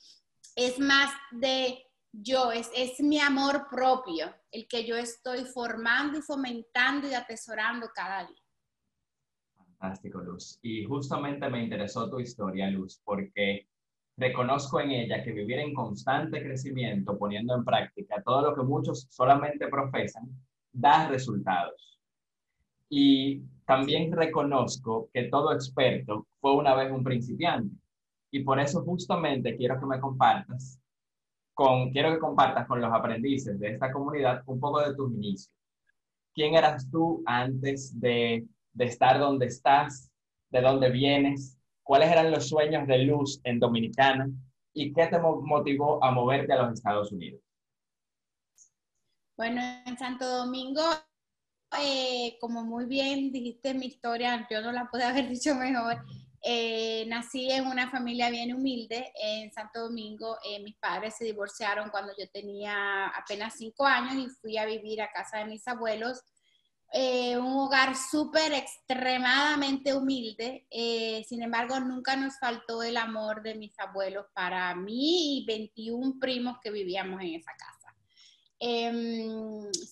Es 0.56 0.80
más 0.80 1.14
de 1.32 1.86
yo, 2.12 2.52
es, 2.52 2.70
es 2.76 3.00
mi 3.00 3.20
amor 3.20 3.68
propio, 3.70 4.34
el 4.52 4.68
que 4.68 4.86
yo 4.86 4.96
estoy 4.96 5.46
formando 5.46 6.18
y 6.18 6.22
fomentando 6.22 7.08
y 7.08 7.14
atesorando 7.14 7.90
cada 7.94 8.26
día. 8.26 8.45
Fantástico, 9.86 10.20
Luz. 10.22 10.58
Y 10.64 10.84
justamente 10.86 11.48
me 11.48 11.64
interesó 11.64 12.10
tu 12.10 12.20
historia, 12.20 12.68
Luz, 12.72 13.00
porque 13.04 13.68
reconozco 14.18 14.80
en 14.80 14.92
ella 14.92 15.24
que 15.24 15.32
vivir 15.32 15.60
en 15.60 15.76
constante 15.76 16.42
crecimiento, 16.42 17.16
poniendo 17.20 17.54
en 17.54 17.64
práctica 17.64 18.22
todo 18.24 18.42
lo 18.42 18.56
que 18.56 18.64
muchos 18.64 19.06
solamente 19.12 19.68
profesan, 19.68 20.28
da 20.72 21.08
resultados. 21.08 22.00
Y 22.90 23.42
también 23.68 24.12
reconozco 24.12 25.10
que 25.14 25.26
todo 25.26 25.54
experto 25.54 26.26
fue 26.42 26.56
una 26.56 26.74
vez 26.74 26.92
un 26.92 27.04
principiante. 27.04 27.76
Y 28.32 28.44
por 28.44 28.60
eso 28.60 28.84
justamente 28.84 29.56
quiero 29.56 29.80
que 29.80 29.86
me 29.86 30.00
compartas 30.00 30.80
con, 31.54 31.92
quiero 31.92 32.12
que 32.12 32.20
compartas 32.20 32.68
con 32.68 32.82
los 32.82 32.92
aprendices 32.92 33.60
de 33.60 33.74
esta 33.74 33.92
comunidad 33.92 34.42
un 34.48 34.60
poco 34.60 34.82
de 34.82 34.96
tus 34.96 35.14
inicios. 35.14 35.54
¿Quién 36.34 36.56
eras 36.56 36.90
tú 36.90 37.22
antes 37.26 37.98
de 38.00 38.46
de 38.76 38.86
estar 38.86 39.20
donde 39.20 39.48
estás, 39.48 40.12
de 40.52 40.62
dónde 40.62 40.92
vienes 40.92 41.58
cuáles 41.86 42.12
eran 42.12 42.32
los 42.32 42.50
sueños 42.50 42.88
de 42.88 42.98
Luz 43.00 43.40
en 43.44 43.60
Dominicana 43.60 44.28
y 44.74 44.92
qué 44.92 45.08
te 45.08 45.20
motivó 45.20 46.04
a 46.04 46.12
moverte 46.12 46.52
a 46.52 46.64
los 46.64 46.74
Estados 46.74 47.12
Unidos. 47.12 47.42
Bueno, 49.38 49.62
en 49.86 49.98
Santo 49.98 50.26
Domingo, 50.28 50.82
eh, 51.80 52.38
como 52.42 52.64
muy 52.64 52.86
bien 52.86 53.32
dijiste 53.32 53.74
mi 53.74 53.86
historia, 53.86 54.48
yo 54.50 54.62
no 54.62 54.72
la 54.72 54.90
pude 54.90 55.04
haber 55.04 55.30
dicho 55.30 55.54
mejor. 55.56 56.04
Eh, 56.42 57.06
nací 57.08 57.52
en 57.52 57.68
una 57.68 57.90
familia 57.90 58.30
bien 58.30 58.54
humilde 58.54 59.12
en 59.22 59.52
Santo 59.52 59.82
Domingo. 59.82 60.38
Eh, 60.44 60.62
mis 60.64 60.78
padres 60.78 61.16
se 61.18 61.26
divorciaron 61.26 61.90
cuando 61.90 62.14
yo 62.18 62.30
tenía 62.32 63.08
apenas 63.08 63.56
cinco 63.58 63.86
años 63.86 64.14
y 64.16 64.30
fui 64.42 64.58
a 64.58 64.66
vivir 64.66 65.02
a 65.02 65.12
casa 65.12 65.40
de 65.40 65.46
mis 65.46 65.68
abuelos. 65.68 66.22
Un 66.94 67.54
hogar 67.58 67.96
súper 67.96 68.54
extremadamente 68.54 69.94
humilde. 69.94 70.66
sin 71.28 71.44
embargo, 71.44 71.80
nunca 71.80 72.16
nos 72.16 72.38
faltó 72.40 72.84
el 72.84 72.98
amor 72.98 73.44
de 73.44 73.56
mis 73.56 73.78
abuelos 73.80 74.28
para 74.34 74.74
mí 74.76 75.40
y 75.40 75.46
21 75.46 76.20
primos 76.20 76.58
que 76.64 76.72
vivíamos 76.72 77.22
en 77.22 77.36
esa 77.36 77.52
casa. 77.52 77.76
Eh, 78.60 78.92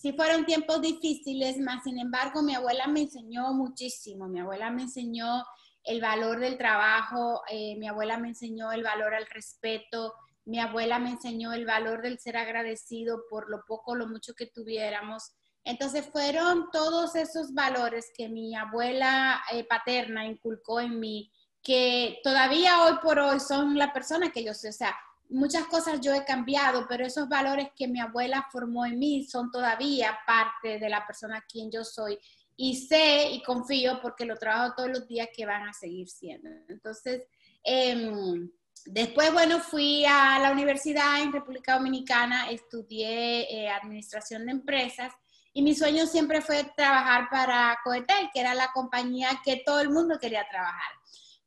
sí 0.02 0.14
fueron 0.14 0.46
tiempos 0.46 0.82
difíciles, 0.82 1.60
más 1.60 1.84
sin 1.84 2.00
embargo 2.00 2.42
mi 2.42 2.56
abuela 2.56 2.88
me 2.88 3.02
enseñó 3.02 3.54
muchísimo. 3.54 4.28
Mi 4.28 4.40
abuela 4.40 4.72
me 4.72 4.84
enseñó 4.84 5.44
el 5.84 6.02
valor 6.02 6.40
del 6.40 6.58
trabajo, 6.58 7.42
eh, 7.50 7.76
mi 7.78 7.88
abuela 7.88 8.18
me 8.18 8.30
enseñó 8.30 8.72
el 8.72 8.84
valor 8.84 9.14
al 9.14 9.28
respeto, 9.28 10.14
mi 10.46 10.60
abuela 10.60 10.98
me 10.98 11.12
enseñó 11.12 11.54
el 11.54 11.66
valor 11.66 12.02
del 12.02 12.20
ser 12.20 12.38
agradecido 12.38 13.24
por 13.30 13.50
lo 13.50 13.64
poco 13.68 13.96
lo 13.96 14.08
mucho 14.08 14.34
que 14.34 14.48
tuviéramos. 14.48 15.34
Entonces 15.66 16.06
fueron 16.12 16.70
todos 16.72 17.16
esos 17.16 17.54
valores 17.54 18.12
que 18.16 18.28
mi 18.28 18.56
abuela 18.56 19.42
eh, 19.52 19.64
paterna 19.64 20.26
inculcó 20.26 20.82
en 20.82 21.00
mí, 21.00 21.32
que 21.62 22.20
todavía 22.24 22.84
hoy 22.84 22.98
por 23.02 23.20
hoy 23.20 23.40
son 23.40 23.78
la 23.78 23.94
persona 23.94 24.32
que 24.32 24.44
yo 24.44 24.54
soy. 24.54 24.72
O 24.72 24.74
sea, 24.74 24.96
muchas 25.30 25.66
cosas 25.68 26.02
yo 26.02 26.14
he 26.14 26.26
cambiado, 26.26 26.86
pero 26.90 27.06
esos 27.06 27.30
valores 27.30 27.70
que 27.78 27.88
mi 27.88 28.02
abuela 28.02 28.46
formó 28.52 28.86
en 28.86 29.00
mí 29.00 29.26
son 29.26 29.52
todavía 29.52 30.18
parte 30.28 30.80
de 30.80 30.90
la 30.90 31.08
persona 31.08 31.44
quien 31.50 31.72
yo 31.72 31.86
soy. 31.86 32.20
Y 32.58 32.86
sé 32.86 33.30
y 33.32 33.42
confío 33.42 34.00
porque 34.02 34.26
lo 34.26 34.36
trabajo 34.36 34.76
todos 34.76 34.90
los 34.90 35.08
días 35.08 35.30
que 35.36 35.46
van 35.46 35.68
a 35.68 35.74
seguir 35.74 36.10
siendo. 36.10 36.50
Entonces, 36.68 37.24
em, 37.64 38.52
después, 38.86 39.32
bueno, 39.32 39.60
fui 39.60 40.06
a 40.06 40.40
la 40.40 40.52
universidad 40.52 41.22
en 41.22 41.32
República 41.32 41.78
Dominicana, 41.78 42.52
estudié 42.52 43.48
eh, 43.50 43.70
administración 43.70 44.46
de 44.46 44.52
empresas 44.52 45.14
y 45.54 45.62
mi 45.62 45.76
sueño 45.76 46.08
siempre 46.08 46.42
fue 46.42 46.64
trabajar 46.76 47.30
para 47.30 47.80
Coetel, 47.84 48.30
que 48.34 48.40
era 48.40 48.56
la 48.56 48.72
compañía 48.74 49.30
que 49.46 49.62
todo 49.66 49.80
el 49.80 49.90
mundo 49.90 50.18
quería 50.20 50.48
trabajar. 50.50 50.92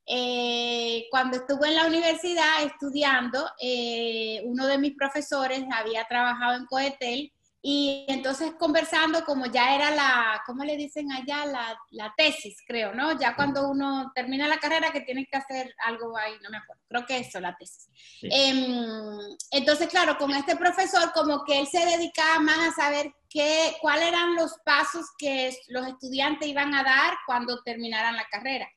Eh, 0.08 1.08
cuando 1.10 1.38
estuve 1.38 1.66
en 1.66 1.74
la 1.74 1.86
universidad 1.86 2.62
estudiando, 2.62 3.50
eh, 3.60 4.40
uno 4.44 4.66
de 4.68 4.78
mis 4.78 4.96
profesores 4.96 5.64
había 5.72 6.04
trabajado 6.04 6.56
en 6.56 6.66
Coetel 6.66 7.32
y 7.68 8.04
entonces 8.06 8.52
conversando, 8.56 9.24
como 9.24 9.46
ya 9.46 9.74
era 9.74 9.90
la, 9.90 10.40
¿cómo 10.46 10.62
le 10.62 10.76
dicen 10.76 11.10
allá? 11.10 11.44
La, 11.46 11.76
la, 11.90 12.14
tesis, 12.16 12.62
creo, 12.64 12.94
¿no? 12.94 13.18
Ya 13.18 13.34
cuando 13.34 13.68
uno 13.68 14.12
termina 14.14 14.46
la 14.46 14.58
carrera 14.58 14.92
que 14.92 15.00
tiene 15.00 15.26
que 15.26 15.36
hacer 15.36 15.74
algo 15.84 16.16
ahí, 16.16 16.34
no 16.44 16.50
me 16.50 16.58
acuerdo, 16.58 16.80
creo 16.86 17.06
que 17.06 17.18
eso, 17.18 17.40
la 17.40 17.56
tesis. 17.56 17.88
Em, 18.22 19.18
entonces, 19.50 19.88
claro, 19.88 20.16
con 20.16 20.30
este 20.30 20.54
profesor, 20.54 21.10
como 21.12 21.42
que 21.42 21.58
él 21.58 21.66
se 21.66 21.84
dedicaba 21.84 22.38
más 22.38 22.68
a 22.68 22.82
saber 22.82 23.12
qué, 23.28 23.76
cuáles 23.80 24.06
eran 24.06 24.36
los 24.36 24.52
pasos 24.64 25.04
que 25.18 25.52
los 25.66 25.88
estudiantes 25.88 26.46
iban 26.46 26.72
a 26.72 26.84
dar 26.84 27.14
cuando 27.26 27.64
terminaran 27.64 28.14
la 28.14 28.28
carrera. 28.30 28.68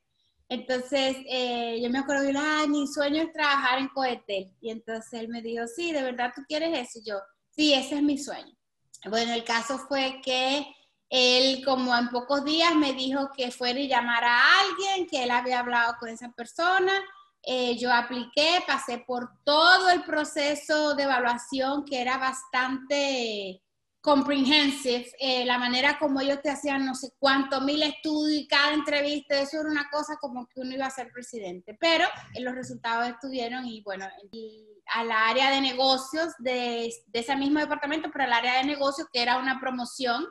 Entonces, 0.48 1.16
eh, 1.28 1.78
yo 1.80 1.90
me 1.90 2.00
acuerdo 2.00 2.24
de, 2.24 2.34
ah, 2.36 2.66
mi 2.66 2.88
sueño 2.88 3.22
es 3.22 3.32
trabajar 3.32 3.78
en 3.78 3.86
Coetel. 3.86 4.52
Y 4.60 4.70
entonces 4.70 5.12
él 5.12 5.28
me 5.28 5.42
dijo, 5.42 5.64
sí, 5.68 5.92
¿de 5.92 6.02
verdad 6.02 6.32
tú 6.34 6.42
quieres 6.48 6.76
eso? 6.76 6.98
Y 6.98 7.08
yo, 7.08 7.20
sí, 7.50 7.72
ese 7.72 7.94
es 7.94 8.02
mi 8.02 8.18
sueño. 8.18 8.52
Bueno, 9.08 9.32
el 9.32 9.44
caso 9.44 9.78
fue 9.78 10.20
que 10.22 10.66
él 11.08 11.64
como 11.64 11.96
en 11.96 12.08
pocos 12.08 12.44
días 12.44 12.74
me 12.74 12.92
dijo 12.92 13.30
que 13.36 13.50
fuera 13.50 13.78
y 13.80 13.88
llamara 13.88 14.28
a 14.28 14.60
alguien, 14.60 15.08
que 15.08 15.24
él 15.24 15.30
había 15.30 15.60
hablado 15.60 15.96
con 15.98 16.08
esa 16.08 16.30
persona. 16.30 16.92
Eh, 17.42 17.76
yo 17.78 17.92
apliqué, 17.92 18.62
pasé 18.66 18.98
por 18.98 19.30
todo 19.44 19.88
el 19.90 20.02
proceso 20.04 20.94
de 20.94 21.04
evaluación 21.04 21.84
que 21.84 22.00
era 22.00 22.18
bastante 22.18 23.62
comprehensive, 24.00 25.12
eh, 25.18 25.44
la 25.44 25.58
manera 25.58 25.98
como 25.98 26.20
ellos 26.20 26.40
te 26.42 26.50
hacían 26.50 26.86
no 26.86 26.94
sé 26.94 27.12
cuántos 27.18 27.62
mil 27.62 27.82
estudios 27.82 28.42
y 28.42 28.48
cada 28.48 28.72
entrevista, 28.72 29.38
eso 29.38 29.60
era 29.60 29.70
una 29.70 29.90
cosa 29.90 30.16
como 30.18 30.46
que 30.46 30.60
uno 30.60 30.74
iba 30.74 30.86
a 30.86 30.90
ser 30.90 31.12
presidente, 31.12 31.76
pero 31.78 32.06
eh, 32.34 32.40
los 32.40 32.54
resultados 32.54 33.08
estuvieron 33.08 33.66
y 33.66 33.82
bueno, 33.82 34.06
al 34.86 35.12
área 35.12 35.50
de 35.50 35.60
negocios 35.60 36.32
de, 36.38 36.90
de, 37.08 37.20
ese 37.20 37.36
mismo 37.36 37.60
departamento, 37.60 38.10
pero 38.10 38.24
al 38.24 38.32
área 38.32 38.58
de 38.58 38.64
negocios 38.64 39.06
que 39.12 39.22
era 39.22 39.36
una 39.36 39.60
promoción 39.60 40.26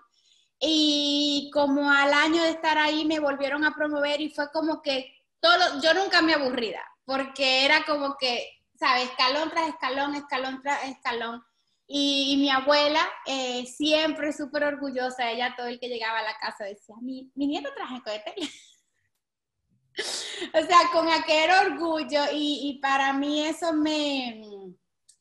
y 0.59 1.51
como 1.53 1.91
al 1.91 2.11
año 2.13 2.41
de 2.43 2.49
estar 2.49 2.77
ahí 2.77 3.05
me 3.05 3.19
volvieron 3.19 3.63
a 3.65 3.75
promover 3.75 4.19
y 4.19 4.31
fue 4.31 4.51
como 4.51 4.81
que 4.81 5.13
todo, 5.39 5.79
yo 5.81 5.93
nunca 5.93 6.23
me 6.23 6.33
aburrida, 6.33 6.83
porque 7.05 7.65
era 7.65 7.85
como 7.85 8.17
que, 8.17 8.45
¿sabes? 8.73 9.09
Escalón 9.09 9.51
tras 9.51 9.69
escalón, 9.69 10.15
escalón 10.15 10.61
tras 10.61 10.83
escalón 10.85 11.43
y, 11.91 12.37
mi 12.37 12.51
abuela, 12.51 13.01
eh, 13.25 13.65
siempre 13.65 14.31
súper 14.31 14.63
orgullosa, 14.63 15.31
ella 15.31 15.55
todo 15.57 15.65
el 15.65 15.79
que 15.79 15.89
llegaba 15.89 16.19
a 16.19 16.23
la 16.23 16.37
casa 16.37 16.65
decía, 16.65 16.93
mi, 17.01 17.31
mi 17.33 17.47
nieto 17.47 17.73
traje 17.73 17.99
cohete. 18.03 18.35
o 20.53 20.67
sea, 20.67 20.77
con 20.93 21.09
aquel 21.09 21.49
orgullo 21.49 22.25
y, 22.31 22.77
para 22.79 23.11
mí 23.13 23.43
eso 23.43 23.73
me, 23.73 24.39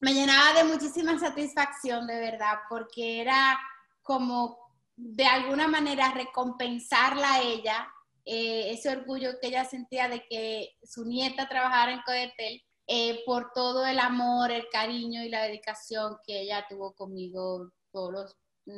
me, 0.01 0.13
llenaba 0.13 0.59
de 0.59 0.65
muchísima 0.65 1.19
satisfacción, 1.19 2.07
de 2.07 2.21
verdad, 2.21 2.59
porque 2.69 3.23
era 3.23 3.59
como 4.03 4.59
de 4.95 5.25
alguna 5.25 5.69
manera 5.69 6.13
recompensarla 6.13 7.33
a 7.33 7.41
ella, 7.41 7.89
eh, 8.27 8.73
ese 8.73 8.91
orgullo 8.91 9.41
que 9.41 9.49
ella 9.49 9.65
sentía 9.65 10.11
de 10.11 10.23
que 10.29 10.77
su 10.83 11.07
nieta 11.07 11.49
trabajara 11.49 11.93
en 11.93 12.03
Codetel 12.03 12.63
eh, 12.91 13.23
por 13.27 13.53
todo 13.53 13.85
el 13.85 13.99
amor, 13.99 14.51
el 14.51 14.67
cariño 14.71 15.23
y 15.23 15.29
la 15.29 15.43
dedicación 15.43 16.17
que 16.27 16.41
ella 16.41 16.65
tuvo 16.67 16.95
conmigo 16.95 17.71
todos 17.93 18.35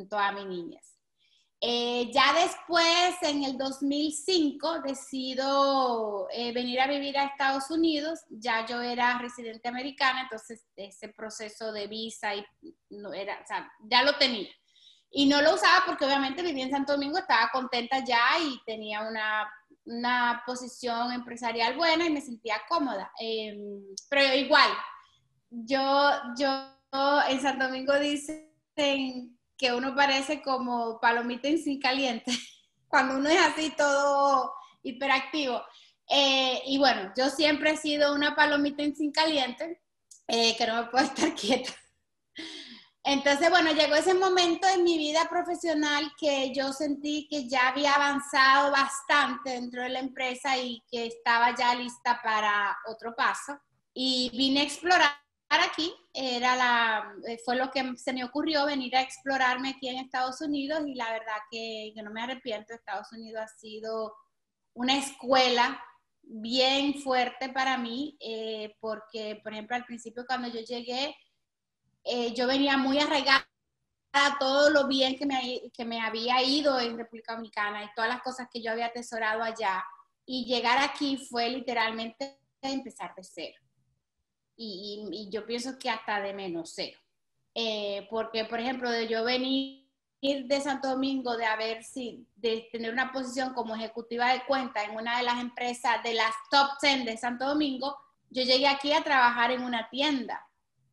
toda 0.08 0.32
mi 0.32 0.44
niñez. 0.44 0.96
Eh, 1.60 2.10
ya 2.12 2.32
después, 2.32 3.22
en 3.22 3.44
el 3.44 3.56
2005, 3.56 4.80
decido 4.80 6.26
eh, 6.32 6.52
venir 6.52 6.80
a 6.80 6.88
vivir 6.88 7.16
a 7.18 7.26
Estados 7.26 7.70
Unidos. 7.70 8.18
Ya 8.30 8.66
yo 8.66 8.80
era 8.80 9.18
residente 9.18 9.68
americana, 9.68 10.22
entonces 10.22 10.64
ese 10.74 11.10
proceso 11.10 11.70
de 11.70 11.86
visa 11.86 12.34
y 12.34 12.44
no 12.88 13.12
era, 13.12 13.40
o 13.40 13.46
sea, 13.46 13.70
ya 13.80 14.02
lo 14.02 14.16
tenía. 14.16 14.48
Y 15.10 15.26
no 15.26 15.40
lo 15.40 15.54
usaba 15.54 15.84
porque 15.86 16.04
obviamente 16.04 16.42
vivía 16.42 16.64
en 16.64 16.70
Santo 16.70 16.94
Domingo, 16.94 17.18
estaba 17.18 17.50
contenta 17.52 18.02
ya 18.04 18.38
y 18.40 18.60
tenía 18.64 19.02
una 19.02 19.48
una 19.90 20.42
posición 20.46 21.12
empresarial 21.12 21.76
buena 21.76 22.06
y 22.06 22.10
me 22.10 22.20
sentía 22.20 22.62
cómoda. 22.68 23.10
Em, 23.18 23.82
pero 24.08 24.34
igual, 24.34 24.70
yo, 25.50 26.10
yo 26.38 26.48
en 27.28 27.40
Santo 27.40 27.66
Domingo 27.66 27.98
dicen 27.98 28.48
que 29.56 29.72
uno 29.74 29.94
parece 29.94 30.42
como 30.42 31.00
palomita 31.00 31.48
en 31.48 31.58
sin 31.58 31.80
caliente, 31.80 32.30
cuando 32.88 33.16
uno 33.16 33.28
es 33.28 33.40
así 33.40 33.72
todo 33.76 34.52
hiperactivo. 34.82 35.62
Eh, 36.08 36.62
y 36.66 36.78
bueno, 36.78 37.12
yo 37.16 37.28
siempre 37.30 37.72
he 37.72 37.76
sido 37.76 38.14
una 38.14 38.34
palomita 38.34 38.82
en 38.82 38.96
sin 38.96 39.12
caliente, 39.12 39.80
eh, 40.28 40.56
que 40.56 40.66
no 40.66 40.82
me 40.82 40.90
puedo 40.90 41.04
estar 41.06 41.34
quieta. 41.34 41.72
Entonces, 43.02 43.48
bueno, 43.48 43.72
llegó 43.72 43.94
ese 43.94 44.12
momento 44.14 44.68
en 44.68 44.84
mi 44.84 44.98
vida 44.98 45.26
profesional 45.28 46.12
que 46.18 46.52
yo 46.54 46.72
sentí 46.72 47.26
que 47.28 47.48
ya 47.48 47.68
había 47.68 47.94
avanzado 47.94 48.70
bastante 48.70 49.50
dentro 49.50 49.82
de 49.82 49.88
la 49.88 50.00
empresa 50.00 50.58
y 50.58 50.82
que 50.90 51.06
estaba 51.06 51.54
ya 51.56 51.74
lista 51.74 52.20
para 52.22 52.76
otro 52.86 53.14
paso. 53.14 53.58
Y 53.94 54.30
vine 54.34 54.60
a 54.60 54.64
explorar 54.64 55.20
aquí, 55.48 55.92
era 56.12 56.56
la, 56.56 57.14
fue 57.44 57.56
lo 57.56 57.70
que 57.70 57.96
se 57.96 58.12
me 58.12 58.22
ocurrió 58.22 58.66
venir 58.66 58.94
a 58.96 59.02
explorarme 59.02 59.70
aquí 59.70 59.88
en 59.88 59.98
Estados 59.98 60.40
Unidos 60.40 60.82
y 60.86 60.94
la 60.94 61.10
verdad 61.10 61.36
que 61.50 61.92
yo 61.96 62.02
no 62.02 62.10
me 62.10 62.22
arrepiento, 62.22 62.72
Estados 62.72 63.10
Unidos 63.12 63.42
ha 63.42 63.48
sido 63.48 64.14
una 64.74 64.96
escuela 64.96 65.82
bien 66.22 66.94
fuerte 67.00 67.48
para 67.48 67.76
mí, 67.76 68.16
eh, 68.20 68.76
porque, 68.80 69.40
por 69.42 69.52
ejemplo, 69.52 69.74
al 69.74 69.84
principio 69.84 70.24
cuando 70.26 70.48
yo 70.48 70.60
llegué, 70.60 71.16
eh, 72.10 72.34
yo 72.34 72.46
venía 72.46 72.76
muy 72.76 72.98
arraigada 72.98 73.46
a 74.12 74.36
todo 74.38 74.70
lo 74.70 74.88
bien 74.88 75.16
que 75.16 75.84
me, 75.84 76.00
había 76.00 76.42
ido 76.42 76.80
en 76.80 76.98
República 76.98 77.34
Dominicana 77.34 77.84
y 77.84 77.94
todas 77.94 78.10
las 78.10 78.22
cosas 78.22 78.48
que 78.52 78.60
yo 78.60 78.72
había 78.72 78.86
atesorado 78.86 79.42
allá. 79.42 79.84
Y 80.26 80.44
llegar 80.44 80.78
aquí 80.78 81.16
fue 81.16 81.48
literalmente 81.48 82.38
empezar 82.62 83.14
de 83.14 83.22
cero. 83.22 83.60
Y, 84.56 85.28
yo 85.30 85.46
pienso 85.46 85.78
que 85.78 85.88
hasta 85.88 86.20
de 86.20 86.34
menos 86.34 86.72
cero. 86.74 86.98
Eh, 87.54 88.06
porque, 88.10 88.44
por 88.44 88.60
ejemplo, 88.60 88.90
de 88.90 89.08
yo 89.08 89.24
venir 89.24 89.86
de 90.20 90.60
Santo 90.60 90.88
Domingo, 90.88 91.36
de 91.36 91.46
haber 91.46 91.82
si, 91.82 92.26
de 92.36 92.68
tener 92.70 92.92
una 92.92 93.10
posición 93.12 93.54
como 93.54 93.74
ejecutiva 93.74 94.32
de 94.32 94.44
cuenta 94.44 94.84
en 94.84 94.96
una 94.96 95.16
de 95.16 95.22
las 95.22 95.40
empresas 95.40 96.02
de 96.02 96.14
las 96.14 96.32
top 96.50 96.68
10 96.82 97.06
de 97.06 97.16
Santo 97.16 97.46
Domingo, 97.46 97.96
yo 98.28 98.42
llegué 98.42 98.66
aquí 98.66 98.92
a 98.92 99.02
trabajar 99.02 99.50
en 99.50 99.62
una 99.62 99.88
tienda. 99.88 100.46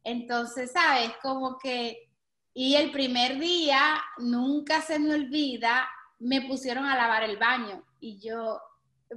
Entonces, 0.07 0.71
¿sabes? 0.71 1.11
Como 1.21 1.57
que, 1.57 2.09
y 2.53 2.75
el 2.75 2.91
primer 2.91 3.37
día, 3.39 4.01
nunca 4.19 4.81
se 4.81 4.99
me 4.99 5.13
olvida, 5.13 5.85
me 6.19 6.43
pusieron 6.43 6.85
a 6.85 6.95
lavar 6.95 7.23
el 7.23 7.35
baño 7.35 7.83
y 7.99 8.17
yo, 8.17 8.57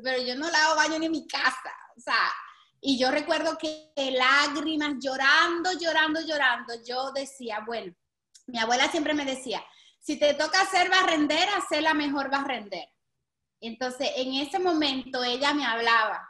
pero 0.02 0.20
yo 0.20 0.34
no 0.34 0.50
lavo 0.50 0.74
baño 0.74 0.98
ni 0.98 1.06
en 1.06 1.12
mi 1.12 1.28
casa, 1.28 1.72
o 1.96 2.00
sea, 2.00 2.32
y 2.80 2.98
yo 2.98 3.12
recuerdo 3.12 3.56
que 3.56 3.92
lágrimas, 3.96 4.96
llorando, 5.00 5.70
llorando, 5.78 6.22
llorando, 6.22 6.74
yo 6.84 7.12
decía, 7.12 7.62
bueno, 7.64 7.94
mi 8.48 8.58
abuela 8.58 8.90
siempre 8.90 9.14
me 9.14 9.24
decía, 9.24 9.62
si 10.00 10.18
te 10.18 10.34
toca 10.34 10.66
ser 10.66 10.90
barrendera, 10.90 11.52
sé 11.68 11.82
la 11.82 11.94
mejor 11.94 12.32
barrendera. 12.32 12.90
Entonces, 13.60 14.10
en 14.16 14.34
ese 14.34 14.58
momento 14.58 15.22
ella 15.22 15.54
me 15.54 15.64
hablaba 15.64 16.29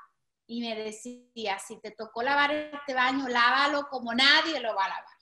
y 0.50 0.60
me 0.62 0.74
decía, 0.74 1.60
si 1.60 1.80
te 1.80 1.92
tocó 1.92 2.24
lavar 2.24 2.50
este 2.50 2.92
baño, 2.92 3.28
lávalo 3.28 3.86
como 3.88 4.12
nadie 4.12 4.58
lo 4.58 4.74
va 4.74 4.86
a 4.86 4.88
lavar. 4.88 5.18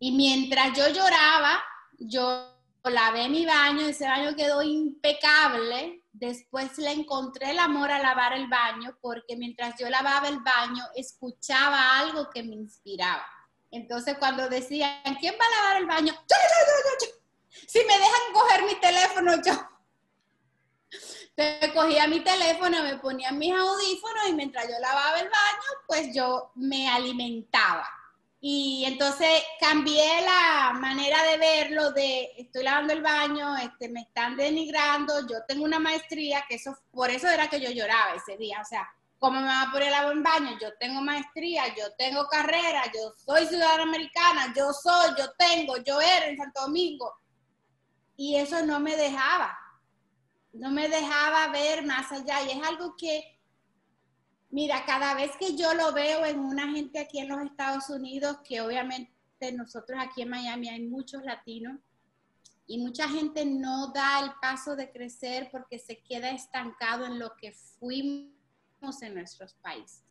Y 0.00 0.10
mientras 0.10 0.76
yo 0.76 0.88
lloraba, 0.88 1.62
yo 2.00 2.52
lavé 2.82 3.28
mi 3.28 3.46
baño, 3.46 3.86
ese 3.86 4.08
baño 4.08 4.34
quedó 4.34 4.60
impecable. 4.60 6.02
Después 6.10 6.76
le 6.78 6.90
encontré 6.90 7.52
el 7.52 7.60
amor 7.60 7.92
a 7.92 8.00
lavar 8.00 8.32
el 8.32 8.48
baño 8.48 8.98
porque 9.00 9.36
mientras 9.36 9.78
yo 9.78 9.88
lavaba 9.88 10.26
el 10.26 10.40
baño, 10.40 10.82
escuchaba 10.96 12.00
algo 12.00 12.28
que 12.30 12.42
me 12.42 12.56
inspiraba. 12.56 13.24
Entonces, 13.70 14.16
cuando 14.18 14.48
decían, 14.48 15.00
¿quién 15.20 15.34
va 15.40 15.46
a 15.46 15.62
lavar 15.62 15.76
el 15.76 15.86
baño? 15.86 16.12
Si 17.68 17.78
me 17.78 17.98
dejan 17.98 18.32
coger 18.32 18.64
mi 18.64 18.74
teléfono, 18.80 19.36
yo. 19.46 19.77
Entonces, 21.38 21.72
cogía 21.72 22.08
mi 22.08 22.18
teléfono, 22.18 22.82
me 22.82 22.96
ponía 22.96 23.30
mis 23.30 23.52
audífonos 23.52 24.28
y 24.28 24.32
mientras 24.32 24.66
yo 24.66 24.76
lavaba 24.80 25.20
el 25.20 25.26
baño, 25.28 25.82
pues 25.86 26.12
yo 26.12 26.50
me 26.56 26.88
alimentaba. 26.88 27.88
Y 28.40 28.84
entonces 28.84 29.44
cambié 29.60 30.22
la 30.22 30.72
manera 30.72 31.22
de 31.22 31.38
verlo 31.38 31.92
de 31.92 32.32
estoy 32.38 32.64
lavando 32.64 32.92
el 32.92 33.02
baño, 33.02 33.56
este, 33.56 33.88
me 33.88 34.00
están 34.00 34.36
denigrando, 34.36 35.28
yo 35.28 35.44
tengo 35.46 35.64
una 35.64 35.78
maestría, 35.78 36.44
que 36.48 36.56
eso, 36.56 36.76
por 36.90 37.08
eso 37.08 37.28
era 37.28 37.48
que 37.48 37.60
yo 37.60 37.70
lloraba 37.70 38.14
ese 38.16 38.36
día, 38.36 38.60
o 38.60 38.64
sea, 38.64 38.88
¿Cómo 39.20 39.40
me 39.40 39.48
va 39.48 39.62
a 39.62 39.72
poner 39.72 39.92
el 39.92 40.22
baño? 40.22 40.56
Yo 40.60 40.68
tengo 40.78 41.00
maestría, 41.00 41.74
yo 41.74 41.92
tengo 41.96 42.28
carrera, 42.28 42.84
yo 42.94 43.12
soy 43.16 43.46
ciudadana 43.46 43.82
americana, 43.82 44.54
yo 44.56 44.72
soy, 44.72 45.10
yo 45.18 45.32
tengo, 45.36 45.76
yo 45.78 46.00
era 46.00 46.28
en 46.28 46.36
Santo 46.36 46.60
Domingo. 46.60 47.12
Y 48.16 48.36
eso 48.36 48.64
no 48.64 48.78
me 48.78 48.96
dejaba, 48.96 49.57
no 50.52 50.70
me 50.70 50.88
dejaba 50.88 51.48
ver 51.48 51.84
más 51.84 52.10
allá. 52.12 52.42
Y 52.42 52.58
es 52.58 52.66
algo 52.66 52.96
que, 52.96 53.38
mira, 54.50 54.84
cada 54.84 55.14
vez 55.14 55.32
que 55.38 55.56
yo 55.56 55.74
lo 55.74 55.92
veo 55.92 56.24
en 56.24 56.40
una 56.40 56.70
gente 56.70 56.98
aquí 56.98 57.18
en 57.18 57.28
los 57.28 57.40
Estados 57.42 57.88
Unidos, 57.90 58.38
que 58.46 58.60
obviamente 58.60 59.12
nosotros 59.52 59.98
aquí 60.00 60.22
en 60.22 60.30
Miami 60.30 60.68
hay 60.68 60.80
muchos 60.80 61.24
latinos, 61.24 61.78
y 62.70 62.76
mucha 62.76 63.08
gente 63.08 63.46
no 63.46 63.92
da 63.92 64.20
el 64.20 64.30
paso 64.42 64.76
de 64.76 64.92
crecer 64.92 65.48
porque 65.50 65.78
se 65.78 66.02
queda 66.02 66.30
estancado 66.30 67.06
en 67.06 67.18
lo 67.18 67.34
que 67.36 67.52
fuimos 67.52 68.30
en 69.00 69.14
nuestros 69.14 69.54
países. 69.54 70.04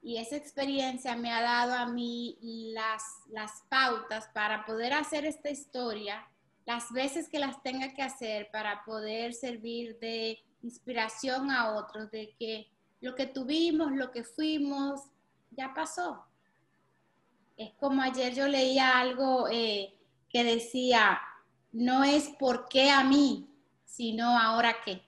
Y 0.00 0.18
esa 0.18 0.36
experiencia 0.36 1.16
me 1.16 1.32
ha 1.32 1.42
dado 1.42 1.74
a 1.74 1.86
mí 1.86 2.38
las, 2.40 3.02
las 3.30 3.62
pautas 3.68 4.28
para 4.32 4.64
poder 4.64 4.92
hacer 4.92 5.24
esta 5.24 5.50
historia 5.50 6.24
las 6.64 6.92
veces 6.92 7.28
que 7.28 7.38
las 7.38 7.62
tenga 7.62 7.92
que 7.94 8.02
hacer 8.02 8.50
para 8.50 8.84
poder 8.84 9.34
servir 9.34 9.98
de 9.98 10.38
inspiración 10.62 11.50
a 11.50 11.74
otros, 11.74 12.10
de 12.10 12.34
que 12.38 12.70
lo 13.00 13.14
que 13.14 13.26
tuvimos, 13.26 13.92
lo 13.92 14.10
que 14.10 14.22
fuimos, 14.22 15.00
ya 15.50 15.74
pasó. 15.74 16.24
Es 17.56 17.72
como 17.74 18.00
ayer 18.02 18.34
yo 18.34 18.46
leía 18.48 18.98
algo 18.98 19.48
eh, 19.50 19.94
que 20.28 20.44
decía, 20.44 21.20
no 21.72 22.04
es 22.04 22.28
por 22.38 22.68
qué 22.68 22.90
a 22.90 23.04
mí, 23.04 23.48
sino 23.84 24.38
ahora 24.38 24.76
qué. 24.84 25.02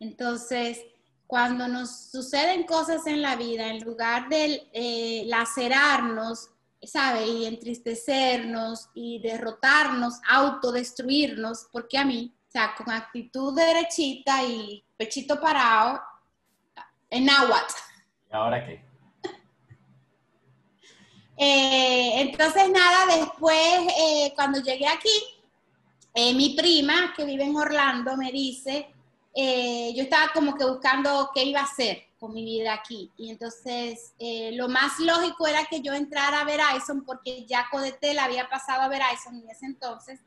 Entonces, 0.00 0.80
cuando 1.26 1.68
nos 1.68 2.10
suceden 2.10 2.64
cosas 2.64 3.06
en 3.06 3.22
la 3.22 3.36
vida, 3.36 3.68
en 3.68 3.84
lugar 3.84 4.28
de 4.28 4.68
eh, 4.72 5.24
lacerarnos, 5.26 6.50
¿sabe? 6.82 7.26
Y 7.26 7.46
entristecernos 7.46 8.90
y 8.94 9.20
derrotarnos, 9.20 10.20
autodestruirnos, 10.28 11.68
porque 11.72 11.98
a 11.98 12.04
mí, 12.04 12.34
o 12.48 12.50
sea, 12.50 12.74
con 12.74 12.90
actitud 12.90 13.54
derechita 13.54 14.42
y 14.44 14.84
pechito 14.96 15.40
parado, 15.40 16.00
en 17.10 17.24
náhuatl. 17.24 17.74
¿Y 18.30 18.34
ahora 18.34 18.66
qué? 18.66 18.84
Eh, 21.38 22.22
entonces, 22.22 22.70
nada, 22.70 23.14
después, 23.14 23.92
eh, 23.98 24.32
cuando 24.34 24.58
llegué 24.58 24.88
aquí, 24.88 25.10
mi 26.34 26.56
prima, 26.56 27.12
que 27.14 27.26
vive 27.26 27.44
en 27.44 27.54
Orlando, 27.54 28.16
me 28.16 28.32
dice, 28.32 28.95
eh, 29.38 29.92
yo 29.94 30.02
estaba 30.02 30.32
como 30.32 30.56
que 30.56 30.64
buscando 30.64 31.30
qué 31.34 31.44
iba 31.44 31.60
a 31.60 31.64
hacer 31.64 32.04
con 32.18 32.32
mi 32.32 32.42
vida 32.42 32.72
aquí. 32.72 33.12
Y 33.18 33.30
entonces 33.30 34.14
eh, 34.18 34.52
lo 34.52 34.66
más 34.70 34.98
lógico 34.98 35.46
era 35.46 35.66
que 35.66 35.82
yo 35.82 35.92
entrara 35.92 36.40
a 36.40 36.44
Verizon 36.44 37.04
porque 37.04 37.44
ya 37.44 37.68
Codetel 37.70 38.18
había 38.18 38.48
pasado 38.48 38.80
a 38.80 38.88
Verizon 38.88 39.36
en 39.36 39.50
ese 39.50 39.66
entonces. 39.66 40.20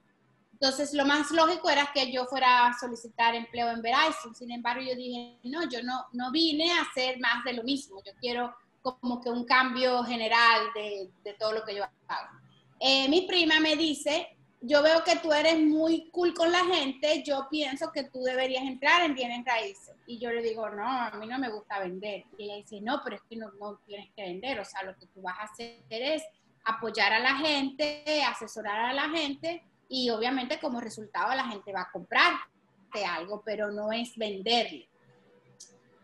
Entonces 0.53 0.93
lo 0.93 1.05
más 1.05 1.31
lógico 1.31 1.71
era 1.71 1.89
que 1.91 2.11
yo 2.11 2.25
fuera 2.25 2.67
a 2.67 2.77
solicitar 2.77 3.33
empleo 3.33 3.71
en 3.71 3.81
Verizon. 3.81 4.35
Sin 4.35 4.51
embargo, 4.51 4.83
yo 4.83 4.95
dije, 4.95 5.39
no, 5.43 5.67
yo 5.67 5.81
no, 5.81 6.05
no 6.13 6.31
vine 6.31 6.71
a 6.71 6.81
hacer 6.81 7.19
más 7.19 7.43
de 7.43 7.53
lo 7.53 7.63
mismo. 7.63 8.03
Yo 8.05 8.11
quiero 8.19 8.53
como 8.83 9.19
que 9.21 9.31
un 9.31 9.45
cambio 9.45 10.03
general 10.03 10.67
de, 10.75 11.09
de 11.23 11.33
todo 11.33 11.53
lo 11.53 11.65
que 11.65 11.75
yo 11.75 11.83
hago. 11.83 12.39
Eh, 12.79 13.09
mi 13.09 13.21
prima 13.21 13.59
me 13.59 13.75
dice, 13.75 14.37
yo 14.61 14.83
veo 14.83 15.03
que 15.03 15.15
tú 15.17 15.31
eres 15.31 15.59
muy 15.59 16.09
cool 16.11 16.33
con 16.33 16.51
la 16.51 16.65
gente, 16.65 17.23
yo 17.23 17.47
pienso 17.49 17.91
que 17.91 18.03
tú 18.03 18.21
deberías 18.23 18.63
entrar 18.63 19.03
en 19.03 19.15
bienes 19.15 19.45
raíces. 19.45 19.95
Y 20.05 20.19
yo 20.19 20.31
le 20.31 20.41
digo, 20.41 20.69
no, 20.69 20.85
a 20.85 21.11
mí 21.11 21.27
no 21.27 21.39
me 21.39 21.49
gusta 21.49 21.79
vender. 21.79 22.25
Y 22.37 22.43
ella 22.43 22.55
dice, 22.55 22.81
no, 22.81 23.01
pero 23.03 23.15
es 23.15 23.21
que 23.29 23.37
no, 23.37 23.51
no 23.59 23.79
tienes 23.85 24.09
que 24.15 24.23
vender, 24.23 24.59
o 24.59 24.65
sea, 24.65 24.83
lo 24.83 24.95
que 24.97 25.07
tú 25.07 25.21
vas 25.21 25.37
a 25.39 25.43
hacer 25.43 25.81
es 25.89 26.23
apoyar 26.65 27.13
a 27.13 27.19
la 27.19 27.35
gente, 27.35 28.23
asesorar 28.23 28.85
a 28.85 28.93
la 28.93 29.09
gente 29.09 29.63
y 29.87 30.09
obviamente 30.09 30.59
como 30.59 30.79
resultado 30.79 31.33
la 31.35 31.45
gente 31.45 31.71
va 31.73 31.81
a 31.81 31.91
comprarte 31.91 33.05
algo, 33.07 33.41
pero 33.45 33.71
no 33.71 33.91
es 33.91 34.15
venderle. 34.17 34.87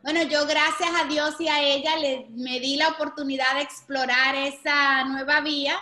Bueno, 0.02 0.24
yo 0.24 0.46
gracias 0.46 0.90
a 0.96 1.06
Dios 1.06 1.40
y 1.40 1.48
a 1.48 1.62
ella 1.62 1.98
le, 1.98 2.28
me 2.30 2.60
di 2.60 2.78
la 2.78 2.90
oportunidad 2.90 3.56
de 3.56 3.62
explorar 3.62 4.36
esa 4.36 5.04
nueva 5.06 5.42
vía 5.42 5.76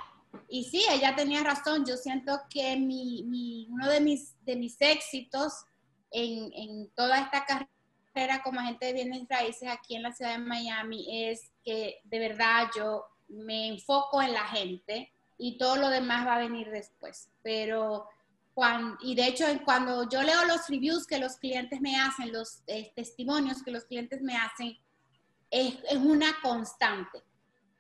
y 0.48 0.66
sí, 0.66 0.84
ella 0.92 1.16
tenía 1.16 1.44
razón. 1.44 1.86
Yo 1.86 1.98
siento 1.98 2.42
que 2.50 2.76
mi, 2.78 3.68
uno 3.70 3.90
de 3.90 4.00
mis, 4.00 4.36
de 4.46 4.56
mis 4.56 4.80
éxitos 4.80 5.66
en, 6.12 6.52
en, 6.54 6.90
toda 6.92 7.20
esta 7.20 7.46
carrera 7.46 8.44
como 8.44 8.60
agente 8.60 8.88
de 8.88 8.94
bienes 8.94 9.28
raíces 9.28 9.70
aquí 9.70 9.96
en 9.96 10.04
la 10.04 10.14
ciudad 10.14 10.34
de 10.34 10.38
Miami 10.40 11.28
es 11.28 11.52
que 11.64 12.02
de 12.04 12.20
verdad 12.20 12.70
yo 12.76 13.06
me 13.28 13.68
enfoco 13.68 14.22
en 14.22 14.34
la 14.34 14.46
gente 14.48 15.12
y 15.38 15.58
todo 15.58 15.78
lo 15.78 15.90
demás 15.90 16.28
va 16.28 16.36
a 16.36 16.40
venir 16.40 16.70
después. 16.70 17.30
Pero 17.42 18.08
cuando, 18.54 18.98
y 19.02 19.16
de 19.16 19.28
hecho 19.28 19.46
cuando 19.66 20.08
yo 20.08 20.22
leo 20.22 20.46
los 20.46 20.68
reviews 20.68 21.08
que 21.08 21.18
los 21.18 21.38
clientes 21.38 21.82
me 21.82 22.00
hacen, 22.00 22.32
los 22.32 22.62
eh, 22.68 22.92
testimonios 22.96 23.64
que 23.64 23.72
los 23.72 23.86
clientes 23.86 24.22
me 24.22 24.38
hacen, 24.38 24.78
es, 25.50 25.78
es 25.90 25.98
una 25.98 26.36
constante 26.42 27.24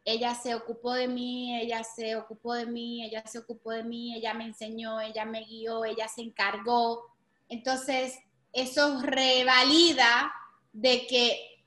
ella 0.06 0.36
se 0.36 0.54
ocupó 0.54 0.94
de 0.94 1.08
mí, 1.08 1.60
ella 1.60 1.84
se 1.84 2.16
ocupó 2.16 2.54
de 2.54 2.66
mí, 2.66 3.06
ella 3.06 3.24
se 3.26 3.39
ocupó 3.39 3.72
de 3.72 3.84
mí, 3.84 4.16
ella 4.16 4.34
me 4.34 4.46
enseñó, 4.46 5.00
ella 5.00 5.26
me 5.26 5.46
guió, 5.46 5.86
ella 5.86 6.08
se 6.08 6.22
encargó. 6.22 7.10
Entonces, 7.48 8.20
eso 8.52 9.02
revalida 9.02 10.34
de 10.74 11.08
que, 11.08 11.63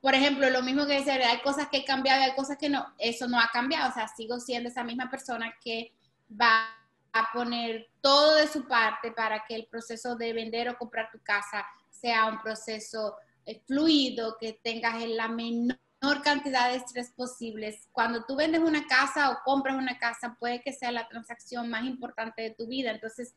por 0.00 0.14
ejemplo, 0.14 0.48
lo 0.50 0.62
mismo 0.62 0.86
que 0.86 0.94
decir, 0.94 1.12
hay 1.12 1.40
cosas 1.40 1.68
que 1.68 1.78
he 1.78 1.84
cambiado 1.84 2.20
y 2.20 2.24
hay 2.24 2.34
cosas 2.34 2.56
que 2.56 2.68
no, 2.68 2.86
eso 2.98 3.28
no 3.28 3.38
ha 3.40 3.50
cambiado, 3.52 3.90
o 3.90 3.94
sea, 3.94 4.06
sigo 4.08 4.38
siendo 4.38 4.68
esa 4.68 4.84
misma 4.84 5.10
persona 5.10 5.54
que 5.62 5.92
va 6.30 6.76
a 7.12 7.32
poner 7.32 7.88
todo 8.00 8.36
de 8.36 8.48
su 8.48 8.66
parte 8.66 9.12
para 9.12 9.44
que 9.46 9.54
el 9.54 9.66
proceso 9.66 10.16
de 10.16 10.32
vender 10.32 10.68
o 10.68 10.78
comprar 10.78 11.10
tu 11.10 11.20
casa 11.22 11.66
sea 11.90 12.26
un 12.26 12.40
proceso 12.40 13.16
eh, 13.44 13.60
fluido, 13.66 14.36
que 14.38 14.60
tengas 14.62 15.02
la 15.08 15.28
menor 15.28 15.76
cantidad 16.22 16.70
de 16.70 16.76
estrés 16.76 17.10
posibles. 17.10 17.88
Cuando 17.92 18.24
tú 18.24 18.36
vendes 18.36 18.60
una 18.60 18.86
casa 18.86 19.30
o 19.30 19.38
compras 19.44 19.76
una 19.76 19.98
casa, 19.98 20.36
puede 20.38 20.60
que 20.60 20.72
sea 20.72 20.92
la 20.92 21.08
transacción 21.08 21.68
más 21.70 21.84
importante 21.84 22.42
de 22.42 22.50
tu 22.50 22.66
vida. 22.66 22.90
Entonces, 22.90 23.34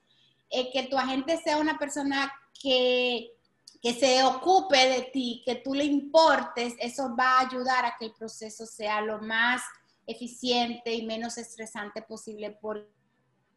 eh, 0.50 0.72
que 0.72 0.84
tu 0.84 0.98
agente 0.98 1.38
sea 1.38 1.58
una 1.58 1.78
persona 1.78 2.32
que, 2.62 3.32
que 3.82 3.94
se 3.94 4.24
ocupe 4.24 4.78
de 4.78 5.02
ti, 5.14 5.44
que 5.46 5.56
tú 5.56 5.74
le 5.74 5.86
importes, 5.86 6.74
eso 6.80 7.16
va 7.16 7.40
a 7.40 7.48
ayudar 7.48 7.86
a 7.86 7.96
que 7.98 8.06
el 8.06 8.14
proceso 8.14 8.66
sea 8.66 9.02
lo 9.02 9.20
más 9.22 9.62
eficiente 10.08 10.94
y 10.94 11.06
menos 11.06 11.38
estresante 11.38 12.02
posible 12.02 12.58
porque 12.62 12.96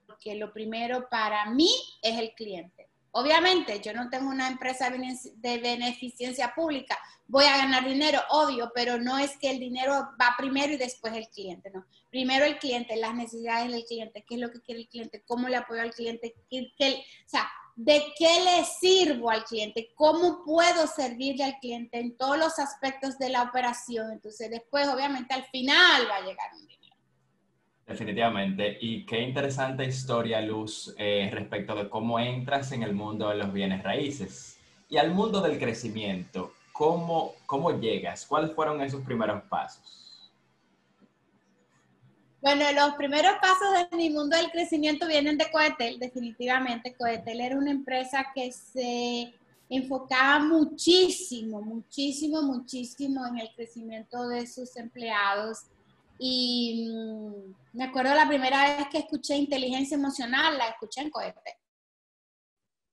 porque 0.08 0.34
lo 0.34 0.52
primero 0.52 1.06
para 1.10 1.50
mí 1.50 1.70
es 2.02 2.18
el 2.18 2.32
cliente. 2.32 2.87
Obviamente, 3.12 3.80
yo 3.80 3.92
no 3.92 4.10
tengo 4.10 4.28
una 4.30 4.48
empresa 4.48 4.90
de 4.90 5.58
beneficencia 5.58 6.52
pública, 6.54 6.98
voy 7.26 7.44
a 7.44 7.58
ganar 7.58 7.86
dinero, 7.86 8.20
obvio, 8.30 8.70
pero 8.74 8.98
no 8.98 9.18
es 9.18 9.36
que 9.38 9.50
el 9.50 9.58
dinero 9.58 10.10
va 10.20 10.34
primero 10.36 10.72
y 10.72 10.76
después 10.76 11.14
el 11.14 11.28
cliente, 11.28 11.70
no. 11.70 11.86
Primero 12.10 12.44
el 12.44 12.58
cliente, 12.58 12.96
las 12.96 13.14
necesidades 13.14 13.70
del 13.70 13.84
cliente, 13.84 14.24
qué 14.26 14.34
es 14.34 14.40
lo 14.40 14.50
que 14.50 14.60
quiere 14.60 14.80
el 14.82 14.88
cliente, 14.88 15.22
cómo 15.26 15.48
le 15.48 15.56
apoyo 15.56 15.82
al 15.82 15.92
cliente, 15.92 16.34
qué, 16.48 16.72
o 16.80 17.28
sea, 17.28 17.48
de 17.76 18.02
qué 18.16 18.40
le 18.44 18.64
sirvo 18.64 19.30
al 19.30 19.44
cliente, 19.44 19.92
cómo 19.94 20.42
puedo 20.44 20.86
servirle 20.86 21.44
al 21.44 21.58
cliente 21.60 22.00
en 22.00 22.16
todos 22.16 22.38
los 22.38 22.58
aspectos 22.58 23.18
de 23.18 23.28
la 23.28 23.42
operación. 23.42 24.10
Entonces, 24.10 24.50
después, 24.50 24.88
obviamente, 24.88 25.34
al 25.34 25.44
final 25.44 26.08
va 26.10 26.16
a 26.16 26.26
llegar 26.26 26.50
un 26.54 26.66
dinero. 26.66 26.77
Definitivamente. 27.88 28.76
Y 28.82 29.06
qué 29.06 29.22
interesante 29.22 29.86
historia, 29.86 30.42
Luz, 30.42 30.94
eh, 30.98 31.30
respecto 31.32 31.74
de 31.74 31.88
cómo 31.88 32.20
entras 32.20 32.70
en 32.72 32.82
el 32.82 32.92
mundo 32.92 33.30
de 33.30 33.36
los 33.36 33.50
bienes 33.50 33.82
raíces 33.82 34.58
y 34.90 34.98
al 34.98 35.10
mundo 35.10 35.40
del 35.40 35.58
crecimiento. 35.58 36.52
¿Cómo, 36.72 37.32
cómo 37.46 37.80
llegas? 37.80 38.26
¿Cuáles 38.26 38.52
fueron 38.52 38.82
esos 38.82 39.00
primeros 39.02 39.42
pasos? 39.44 40.30
Bueno, 42.42 42.70
los 42.72 42.94
primeros 42.94 43.32
pasos 43.40 43.90
de 43.90 43.96
mi 43.96 44.10
mundo 44.10 44.36
del 44.36 44.50
crecimiento 44.50 45.08
vienen 45.08 45.38
de 45.38 45.50
Coetel, 45.50 45.98
definitivamente. 45.98 46.94
Coetel 46.94 47.40
era 47.40 47.56
una 47.56 47.70
empresa 47.70 48.26
que 48.34 48.52
se 48.52 49.32
enfocaba 49.70 50.40
muchísimo, 50.40 51.62
muchísimo, 51.62 52.42
muchísimo 52.42 53.26
en 53.26 53.38
el 53.38 53.50
crecimiento 53.54 54.28
de 54.28 54.46
sus 54.46 54.76
empleados 54.76 55.64
y 56.18 56.88
mm, 56.90 57.54
me 57.74 57.84
acuerdo 57.84 58.14
la 58.14 58.26
primera 58.26 58.76
vez 58.76 58.88
que 58.88 58.98
escuché 58.98 59.36
inteligencia 59.36 59.96
emocional, 59.96 60.58
la 60.58 60.68
escuché 60.68 61.02
en 61.02 61.10
Cohete. 61.10 61.58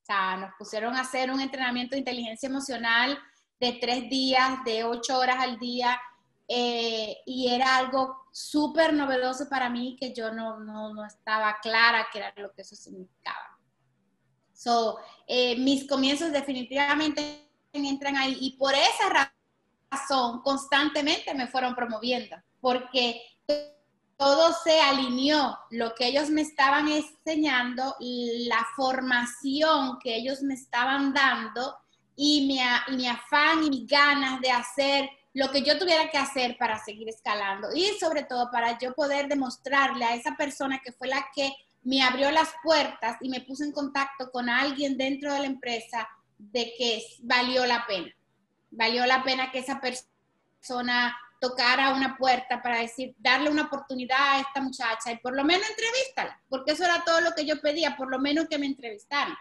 O 0.02 0.06
sea, 0.06 0.38
nos 0.38 0.52
pusieron 0.58 0.96
a 0.96 1.02
hacer 1.02 1.32
un 1.32 1.42
entrenamiento 1.42 1.96
de 1.96 2.00
inteligencia 2.00 2.48
emocional 2.48 3.18
de 3.60 3.74
tres 3.82 4.08
días, 4.10 4.64
de 4.64 4.84
ocho 4.84 5.18
horas 5.18 5.38
al 5.40 5.58
día, 5.58 6.00
eh, 6.48 7.18
y 7.26 7.48
era 7.48 7.78
algo 7.78 8.28
súper 8.32 8.94
novedoso 8.94 9.50
para 9.50 9.70
mí 9.70 9.96
que 10.00 10.14
yo 10.14 10.32
no, 10.32 10.60
no, 10.60 10.94
no, 10.94 11.04
estaba 11.04 11.58
clara 11.62 12.08
qué 12.12 12.20
era 12.20 12.34
lo 12.36 12.52
que 12.54 12.62
eso 12.62 12.76
significaba. 12.76 13.58
So, 14.54 15.00
eh, 15.28 15.58
mis 15.58 15.88
comienzos 15.88 16.32
definitivamente 16.32 17.50
entran 17.74 18.16
ahí 18.16 18.38
y 18.40 18.58
por 18.58 18.74
esa 18.76 19.32
razón 19.92 20.42
constantemente 20.42 21.34
me 21.34 21.48
fueron 21.48 21.74
promoviendo 21.74 22.36
porque 22.66 23.22
todo 24.18 24.52
se 24.64 24.82
alineó, 24.82 25.56
lo 25.70 25.94
que 25.94 26.08
ellos 26.08 26.32
me 26.32 26.42
estaban 26.42 26.88
enseñando, 26.88 27.96
la 28.00 28.66
formación 28.76 30.00
que 30.00 30.16
ellos 30.16 30.42
me 30.42 30.56
estaban 30.56 31.14
dando 31.14 31.78
y 32.16 32.48
mi, 32.48 32.60
mi 32.98 33.08
afán 33.08 33.64
y 33.66 33.70
mis 33.70 33.88
ganas 33.88 34.42
de 34.42 34.50
hacer 34.50 35.08
lo 35.36 35.52
que 35.52 35.62
yo 35.62 35.78
tuviera 35.78 36.10
que 36.10 36.18
hacer 36.18 36.58
para 36.58 36.84
seguir 36.84 37.08
escalando 37.08 37.68
y 37.72 37.86
sobre 38.00 38.24
todo 38.24 38.50
para 38.50 38.80
yo 38.80 38.96
poder 38.96 39.28
demostrarle 39.28 40.04
a 40.04 40.16
esa 40.16 40.36
persona 40.36 40.82
que 40.84 40.92
fue 40.92 41.08
la 41.08 41.24
que 41.36 41.54
me 41.84 42.02
abrió 42.02 42.32
las 42.32 42.50
puertas 42.64 43.18
y 43.22 43.30
me 43.30 43.42
puso 43.42 43.64
en 43.64 43.74
contacto 43.74 44.32
con 44.32 44.50
alguien 44.50 44.98
dentro 44.98 45.32
de 45.32 45.42
la 45.42 45.46
empresa 45.46 46.10
de 46.40 46.74
que 46.76 47.04
valió 47.20 47.64
la 47.68 47.86
pena. 47.86 48.12
Valió 48.72 49.06
la 49.06 49.24
pena 49.24 49.52
que 49.52 49.60
esa 49.60 49.80
persona 49.80 51.16
tocar 51.40 51.80
a 51.80 51.94
una 51.94 52.18
puerta 52.18 52.62
para 52.62 52.80
decir, 52.80 53.16
darle 53.18 53.50
una 53.50 53.64
oportunidad 53.64 54.18
a 54.20 54.40
esta 54.40 54.62
muchacha 54.62 55.12
y 55.12 55.18
por 55.18 55.36
lo 55.36 55.44
menos 55.44 55.70
entrevístala, 55.70 56.42
porque 56.50 56.72
eso 56.72 56.84
era 56.84 57.04
todo 57.04 57.22
lo 57.22 57.32
que 57.34 57.46
yo 57.46 57.60
pedía, 57.62 57.96
por 57.96 58.10
lo 58.10 58.20
menos 58.20 58.48
que 58.50 58.58
me 58.58 58.66
entrevistaran. 58.66 59.36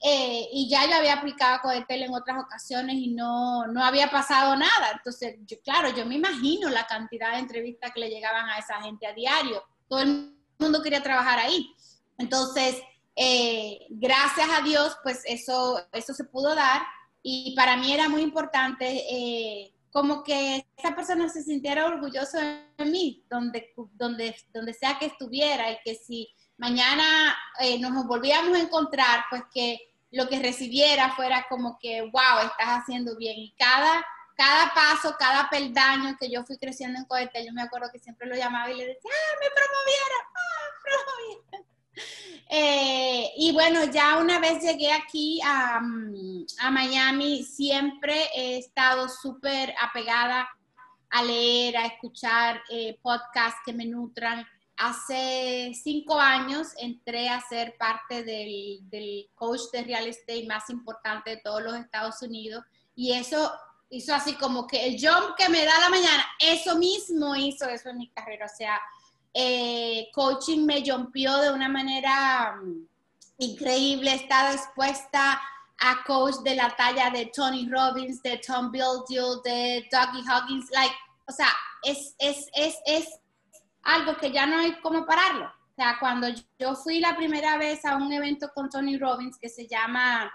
Eh, 0.00 0.48
y 0.52 0.68
ya 0.70 0.86
yo 0.86 0.94
había 0.94 1.14
aplicado 1.14 1.56
a 1.56 1.60
Codetel 1.60 2.04
en 2.04 2.14
otras 2.14 2.38
ocasiones 2.38 2.94
y 2.96 3.08
no, 3.08 3.66
no 3.66 3.84
había 3.84 4.10
pasado 4.10 4.54
nada. 4.54 4.92
Entonces, 4.92 5.36
claro, 5.64 5.88
yo 5.90 6.06
me 6.06 6.14
imagino 6.14 6.68
la 6.68 6.86
cantidad 6.86 7.32
de 7.32 7.38
entrevistas 7.38 7.90
que 7.92 8.00
le 8.00 8.10
llegaban 8.10 8.48
a 8.48 8.58
esa 8.58 8.80
gente 8.80 9.06
a 9.06 9.12
diario. 9.12 9.62
Todo 9.88 10.00
el 10.00 10.36
mundo 10.58 10.82
quería 10.82 11.02
trabajar 11.02 11.40
ahí. 11.40 11.74
Entonces, 12.16 12.80
eh, 13.16 13.86
gracias 13.90 14.48
a 14.48 14.62
Dios, 14.62 14.96
pues 15.02 15.22
eso, 15.24 15.80
eso 15.92 16.14
se 16.14 16.24
pudo 16.24 16.54
dar. 16.54 16.82
Y 17.22 17.54
para 17.56 17.76
mí 17.76 17.92
era 17.92 18.08
muy 18.08 18.22
importante 18.22 18.86
eh, 19.10 19.74
como 19.98 20.22
que 20.22 20.64
esa 20.76 20.94
persona 20.94 21.28
se 21.28 21.42
sintiera 21.42 21.84
orgulloso 21.84 22.38
de 22.38 22.84
mí, 22.84 23.24
donde, 23.28 23.74
donde, 23.94 24.36
donde 24.54 24.72
sea 24.72 24.96
que 24.96 25.06
estuviera, 25.06 25.72
y 25.72 25.78
que 25.84 25.96
si 25.96 26.32
mañana 26.56 27.36
eh, 27.58 27.80
nos 27.80 28.06
volvíamos 28.06 28.56
a 28.56 28.60
encontrar, 28.60 29.24
pues 29.28 29.42
que 29.52 29.90
lo 30.12 30.28
que 30.28 30.38
recibiera 30.38 31.16
fuera 31.16 31.46
como 31.48 31.80
que, 31.80 32.02
wow, 32.02 32.38
estás 32.42 32.78
haciendo 32.78 33.16
bien. 33.16 33.38
Y 33.38 33.56
cada, 33.58 34.06
cada 34.36 34.72
paso, 34.72 35.16
cada 35.18 35.50
peldaño 35.50 36.16
que 36.16 36.30
yo 36.30 36.44
fui 36.44 36.58
creciendo 36.58 37.00
en 37.00 37.04
Coetel, 37.06 37.48
yo 37.48 37.52
me 37.52 37.62
acuerdo 37.62 37.90
que 37.92 37.98
siempre 37.98 38.28
lo 38.28 38.36
llamaba 38.36 38.70
y 38.70 38.76
le 38.76 38.86
decía, 38.86 39.10
ah, 39.12 39.36
me 39.40 39.50
promovieron, 39.50 40.22
ah, 40.36 40.68
promovieron. 40.84 41.67
Eh, 42.50 43.30
y 43.36 43.52
bueno, 43.52 43.84
ya 43.84 44.16
una 44.18 44.38
vez 44.38 44.62
llegué 44.62 44.90
aquí 44.90 45.38
a, 45.44 45.82
a 46.60 46.70
Miami, 46.70 47.44
siempre 47.44 48.30
he 48.34 48.58
estado 48.58 49.08
súper 49.08 49.74
apegada 49.80 50.48
a 51.10 51.22
leer, 51.22 51.76
a 51.76 51.86
escuchar 51.86 52.62
eh, 52.70 52.98
podcasts 53.02 53.60
que 53.64 53.72
me 53.72 53.84
nutran. 53.84 54.46
Hace 54.76 55.72
cinco 55.74 56.18
años 56.18 56.68
entré 56.78 57.28
a 57.28 57.40
ser 57.40 57.76
parte 57.76 58.22
del, 58.22 58.78
del, 58.88 59.28
coach 59.34 59.62
de 59.72 59.82
real 59.82 60.06
estate 60.06 60.46
más 60.46 60.70
importante 60.70 61.30
de 61.30 61.36
todos 61.38 61.62
los 61.62 61.74
Estados 61.74 62.22
Unidos 62.22 62.64
y 62.94 63.12
eso 63.12 63.52
hizo 63.90 64.14
así 64.14 64.34
como 64.34 64.66
que 64.66 64.86
el 64.86 64.96
jump 65.00 65.34
que 65.36 65.48
me 65.48 65.64
da 65.64 65.80
la 65.80 65.88
mañana, 65.88 66.24
eso 66.38 66.76
mismo 66.76 67.34
hizo 67.34 67.68
eso 67.68 67.88
en 67.88 67.98
mi 67.98 68.08
carrera. 68.10 68.46
O 68.46 68.56
sea, 68.56 68.80
eh, 69.34 70.08
coaching 70.14 70.64
me 70.64 70.82
jumpió 70.88 71.36
de 71.38 71.52
una 71.52 71.68
manera 71.68 72.56
mm, 72.62 72.86
increíble, 73.38 74.14
está 74.14 74.52
dispuesta 74.52 75.40
a 75.80 76.04
coach 76.04 76.36
de 76.42 76.56
la 76.56 76.74
talla 76.76 77.10
de 77.10 77.26
Tony 77.26 77.68
Robbins, 77.68 78.22
de 78.22 78.38
Tom 78.38 78.70
Bildill, 78.72 79.40
de 79.44 79.88
Dougie 79.92 80.22
Huggins, 80.22 80.70
like, 80.72 80.94
o 81.26 81.32
sea, 81.32 81.48
es, 81.84 82.14
es, 82.18 82.48
es, 82.54 82.76
es 82.84 83.08
algo 83.82 84.16
que 84.16 84.32
ya 84.32 84.46
no 84.46 84.58
hay 84.58 84.80
como 84.80 85.06
pararlo. 85.06 85.46
O 85.46 85.74
sea, 85.76 85.96
cuando 86.00 86.26
yo 86.58 86.74
fui 86.74 86.98
la 86.98 87.16
primera 87.16 87.56
vez 87.56 87.84
a 87.84 87.96
un 87.96 88.12
evento 88.12 88.50
con 88.52 88.68
Tony 88.68 88.98
Robbins 88.98 89.38
que 89.38 89.48
se 89.48 89.68
llama 89.68 90.28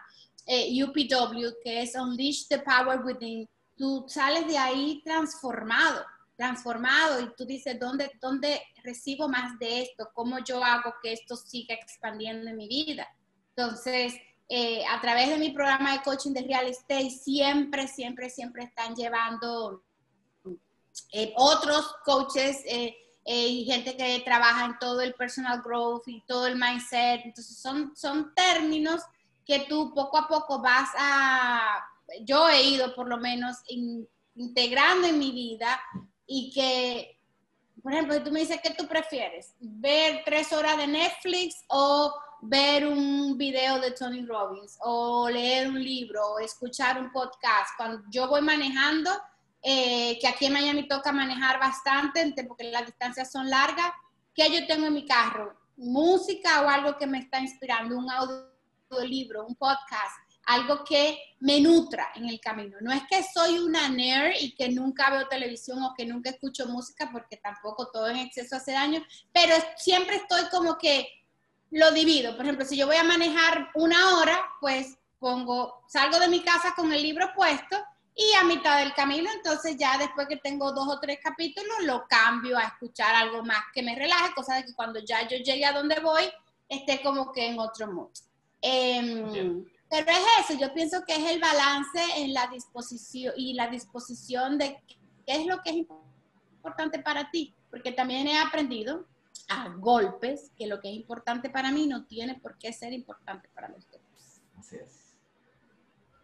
eh, 0.46 0.82
UPW, 0.82 1.60
que 1.62 1.82
es 1.82 1.96
Unleash 1.96 2.48
the 2.48 2.60
Power 2.60 3.02
Within, 3.04 3.50
tú 3.76 4.06
sales 4.08 4.48
de 4.48 4.58
ahí 4.58 5.02
transformado 5.04 6.06
transformado 6.36 7.22
y 7.22 7.34
tú 7.36 7.46
dices, 7.46 7.80
¿dónde, 7.80 8.12
¿dónde 8.22 8.62
recibo 8.84 9.28
más 9.30 9.58
de 9.60 9.84
esto? 9.84 10.10
¿Cómo 10.14 10.40
yo 10.40 10.64
hago 10.64 10.94
que 11.02 11.14
esto 11.14 11.36
siga 11.36 11.76
expandiendo 11.76 12.50
en 12.50 12.58
mi 12.58 12.68
vida? 12.68 13.08
Entonces, 13.56 14.16
eh, 14.50 14.84
a 14.86 15.00
través 15.00 15.30
de 15.30 15.38
mi 15.38 15.52
programa 15.52 15.94
de 15.94 16.02
coaching 16.02 16.32
de 16.32 16.42
real 16.42 16.68
estate, 16.68 17.10
siempre, 17.10 17.88
siempre, 17.88 18.30
siempre 18.30 18.64
están 18.64 18.96
llevando 18.96 19.84
eh, 21.12 21.34
otros 21.38 21.96
coaches 22.04 22.62
eh, 22.66 22.96
y 23.26 23.66
gente 23.66 23.96
que 23.96 24.22
trabaja 24.26 24.66
en 24.66 24.78
todo 24.80 25.02
el 25.02 25.14
personal 25.14 25.62
growth 25.62 26.08
y 26.08 26.22
todo 26.26 26.48
el 26.48 26.58
mindset. 26.58 27.22
Entonces, 27.24 27.58
son, 27.58 27.96
son 27.96 28.34
términos 28.36 29.02
que 29.46 29.66
tú 29.70 29.94
poco 29.94 30.18
a 30.18 30.28
poco 30.28 30.62
vas 30.62 30.90
a, 30.98 31.84
yo 32.22 32.50
he 32.50 32.64
ido 32.64 32.94
por 32.96 33.08
lo 33.08 33.18
menos 33.18 33.58
integrando 34.36 35.08
en 35.08 35.20
mi 35.20 35.32
vida 35.32 35.80
y 36.26 36.52
que, 36.52 37.20
por 37.82 37.94
ejemplo, 37.94 38.24
tú 38.24 38.32
me 38.32 38.42
dices, 38.42 38.60
¿qué 38.62 38.74
tú 38.74 38.88
prefieres? 38.88 39.56
¿Ver 39.60 40.22
tres 40.26 40.54
horas 40.54 40.78
de 40.78 40.88
Netflix 40.88 41.64
o 41.68 42.14
ver 42.42 42.88
un 42.88 43.38
video 43.38 43.80
de 43.80 43.92
Tony 43.92 44.26
Robbins 44.26 44.78
o 44.82 45.30
leer 45.30 45.70
un 45.70 45.82
libro 45.82 46.34
o 46.34 46.40
escuchar 46.40 47.00
un 47.00 47.12
podcast? 47.12 47.72
Cuando 47.78 48.04
yo 48.10 48.28
voy 48.28 48.42
manejando, 48.42 49.12
eh, 49.62 50.18
que 50.20 50.28
aquí 50.28 50.46
en 50.46 50.54
Miami 50.54 50.88
toca 50.88 51.12
manejar 51.12 51.60
bastante 51.60 52.44
porque 52.46 52.66
las 52.66 52.86
distancias 52.86 53.32
son 53.32 53.50
largas, 53.50 53.92
¿qué 54.34 54.52
yo 54.52 54.68
tengo 54.68 54.88
en 54.88 54.94
mi 54.94 55.06
carro? 55.06 55.58
¿Música 55.78 56.62
o 56.62 56.70
algo 56.70 56.98
que 56.98 57.08
me 57.08 57.20
está 57.20 57.40
inspirando? 57.40 57.98
¿Un 57.98 58.10
audiolibro, 58.10 59.46
un 59.46 59.56
podcast? 59.56 60.23
Algo 60.46 60.84
que 60.84 61.18
me 61.40 61.60
nutra 61.62 62.12
en 62.16 62.30
el 62.30 62.40
camino. 62.40 62.78
No 62.82 62.92
es 62.92 63.04
que 63.10 63.24
soy 63.24 63.60
una 63.60 63.90
nerd 63.90 64.34
y 64.40 64.56
que 64.56 64.70
nunca 64.70 65.10
veo 65.10 65.28
televisión 65.28 65.82
o 65.84 65.94
que 65.96 66.06
nunca 66.06 66.30
escucho 66.30 66.68
música, 66.68 67.10
porque 67.12 67.38
tampoco 67.38 67.90
todo 67.92 68.08
en 68.08 68.18
exceso 68.18 68.56
hace 68.56 68.72
daño, 68.72 69.04
pero 69.32 69.56
siempre 69.78 70.18
estoy 70.18 70.44
como 70.50 70.78
que 70.78 71.08
lo 71.72 71.92
divido. 71.92 72.36
Por 72.36 72.46
ejemplo, 72.46 72.66
si 72.66 72.78
yo 72.78 72.88
voy 72.88 72.98
a 72.98 73.04
manejar 73.04 73.70
una 73.76 74.18
hora, 74.18 74.40
pues 74.60 74.98
pongo, 75.20 75.84
salgo 75.88 76.20
de 76.20 76.28
mi 76.28 76.42
casa 76.42 76.74
con 76.76 76.92
el 76.92 77.02
libro 77.02 77.32
puesto 77.36 77.78
y 78.16 78.34
a 78.40 78.44
mitad 78.44 78.78
del 78.80 78.94
camino, 78.94 79.30
entonces 79.34 79.76
ya 79.78 79.98
después 79.98 80.28
que 80.28 80.38
tengo 80.38 80.72
dos 80.72 80.88
o 80.88 81.00
tres 81.00 81.20
capítulos, 81.24 81.84
lo 81.84 82.06
cambio 82.08 82.58
a 82.58 82.64
escuchar 82.64 83.16
algo 83.16 83.44
más 83.44 83.64
que 83.74 83.82
me 83.82 83.96
relaje, 83.96 84.34
cosa 84.36 84.56
de 84.56 84.66
que 84.66 84.74
cuando 84.74 85.00
ya 85.00 85.28
yo 85.28 85.38
llegue 85.38 85.66
a 85.66 85.72
donde 85.72 86.00
voy, 86.00 86.24
esté 86.70 87.02
como 87.02 87.32
que 87.32 87.48
en 87.48 87.60
otro 87.60 87.92
modo. 87.92 88.12
Pero 90.02 90.18
es 90.18 90.50
eso, 90.50 90.60
yo 90.60 90.74
pienso 90.74 91.04
que 91.06 91.14
es 91.14 91.32
el 91.32 91.40
balance 91.40 92.00
en 92.18 92.34
la 92.34 92.48
disposición 92.48 93.34
y 93.38 93.54
la 93.54 93.68
disposición 93.68 94.58
de 94.58 94.82
qué 94.88 95.36
es 95.36 95.46
lo 95.46 95.62
que 95.62 95.70
es 95.70 95.76
importante 96.56 97.00
para 97.00 97.30
ti, 97.30 97.54
porque 97.70 97.92
también 97.92 98.28
he 98.28 98.40
aprendido 98.40 99.06
a 99.50 99.70
golpes 99.70 100.52
que 100.58 100.66
lo 100.66 100.80
que 100.80 100.90
es 100.90 100.96
importante 100.96 101.50
para 101.50 101.72
mí 101.72 101.86
no 101.86 102.06
tiene 102.06 102.36
por 102.36 102.58
qué 102.58 102.74
ser 102.74 102.92
importante 102.92 103.50
para 103.54 103.70
los 103.70 103.90
demás. 103.92 104.42
Así 104.58 104.78
es, 104.78 105.16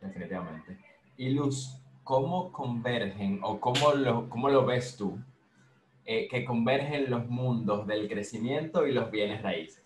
definitivamente. 0.01 0.79
Y 1.17 1.29
Luz, 1.29 1.77
¿cómo 2.03 2.51
convergen 2.51 3.39
o 3.43 3.59
cómo 3.59 3.91
lo, 3.93 4.29
cómo 4.29 4.49
lo 4.49 4.65
ves 4.65 4.97
tú 4.97 5.19
eh, 6.05 6.27
que 6.27 6.43
convergen 6.43 7.11
los 7.11 7.27
mundos 7.27 7.85
del 7.85 8.07
crecimiento 8.07 8.87
y 8.87 8.93
los 8.93 9.11
bienes 9.11 9.43
raíces? 9.43 9.78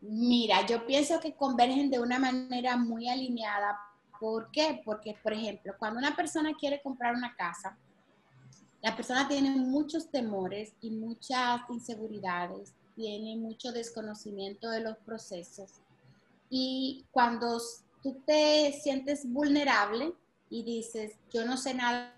Mira, 0.00 0.64
yo 0.66 0.86
pienso 0.86 1.18
que 1.20 1.34
convergen 1.34 1.90
de 1.90 1.98
una 1.98 2.18
manera 2.18 2.76
muy 2.76 3.08
alineada. 3.08 3.78
¿Por 4.20 4.50
qué? 4.50 4.80
Porque, 4.84 5.16
por 5.22 5.32
ejemplo, 5.32 5.74
cuando 5.78 5.98
una 5.98 6.14
persona 6.14 6.54
quiere 6.58 6.80
comprar 6.82 7.14
una 7.14 7.34
casa, 7.34 7.76
la 8.82 8.94
persona 8.94 9.26
tiene 9.26 9.50
muchos 9.50 10.08
temores 10.10 10.72
y 10.80 10.90
muchas 10.90 11.62
inseguridades, 11.68 12.72
tiene 12.94 13.36
mucho 13.36 13.72
desconocimiento 13.72 14.70
de 14.70 14.80
los 14.80 14.96
procesos. 14.98 15.70
Y 16.48 17.04
cuando 17.10 17.60
tú 18.02 18.20
te 18.24 18.72
sientes 18.72 19.30
vulnerable 19.30 20.12
y 20.48 20.62
dices, 20.62 21.12
yo 21.32 21.44
no 21.44 21.56
sé 21.56 21.74
nada 21.74 22.14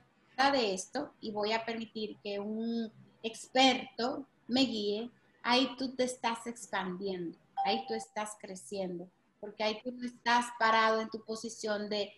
de 0.52 0.74
esto 0.74 1.12
y 1.20 1.30
voy 1.32 1.52
a 1.52 1.64
permitir 1.64 2.16
que 2.22 2.38
un 2.38 2.90
experto 3.22 4.26
me 4.48 4.62
guíe, 4.62 5.10
ahí 5.42 5.68
tú 5.78 5.94
te 5.94 6.04
estás 6.04 6.46
expandiendo, 6.46 7.36
ahí 7.64 7.84
tú 7.86 7.94
estás 7.94 8.36
creciendo, 8.40 9.10
porque 9.40 9.64
ahí 9.64 9.80
tú 9.82 9.92
no 9.92 10.06
estás 10.06 10.46
parado 10.58 11.00
en 11.00 11.10
tu 11.10 11.24
posición 11.24 11.88
de, 11.88 12.12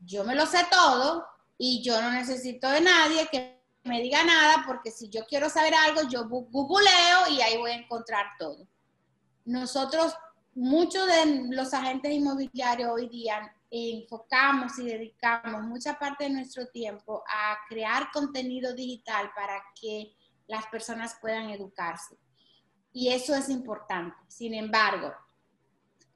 yo 0.00 0.24
me 0.24 0.34
lo 0.34 0.46
sé 0.46 0.58
todo 0.70 1.26
y 1.58 1.82
yo 1.82 2.00
no 2.00 2.10
necesito 2.10 2.68
de 2.70 2.80
nadie 2.80 3.28
que 3.30 3.60
me 3.84 4.00
diga 4.00 4.24
nada, 4.24 4.64
porque 4.66 4.90
si 4.90 5.08
yo 5.08 5.24
quiero 5.26 5.48
saber 5.48 5.74
algo, 5.74 6.02
yo 6.08 6.28
googleo 6.28 7.28
y 7.30 7.40
ahí 7.40 7.56
voy 7.58 7.70
a 7.70 7.76
encontrar 7.76 8.26
todo. 8.38 8.66
Nosotros, 9.44 10.14
muchos 10.54 11.06
de 11.06 11.48
los 11.50 11.72
agentes 11.72 12.12
inmobiliarios 12.12 12.90
hoy 12.92 13.08
día 13.08 13.54
enfocamos 13.70 14.78
y 14.78 14.86
dedicamos 14.86 15.62
mucha 15.62 15.98
parte 15.98 16.24
de 16.24 16.30
nuestro 16.30 16.66
tiempo 16.68 17.22
a 17.28 17.56
crear 17.68 18.10
contenido 18.12 18.74
digital 18.74 19.30
para 19.34 19.62
que 19.80 20.12
las 20.46 20.66
personas 20.66 21.16
puedan 21.20 21.50
educarse. 21.50 22.18
Y 22.92 23.08
eso 23.08 23.34
es 23.34 23.48
importante. 23.48 24.16
Sin 24.28 24.54
embargo, 24.54 25.12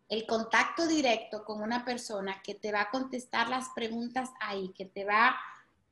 el 0.09 0.27
contacto 0.27 0.87
directo 0.87 1.45
con 1.45 1.63
una 1.63 1.85
persona 1.85 2.43
que 2.43 2.55
te 2.55 2.73
va 2.73 2.83
a 2.83 2.91
contestar 2.91 3.49
las 3.49 3.69
preguntas 3.71 4.31
ahí, 4.41 4.73
que 4.77 4.87
te 4.87 5.05
va 5.05 5.37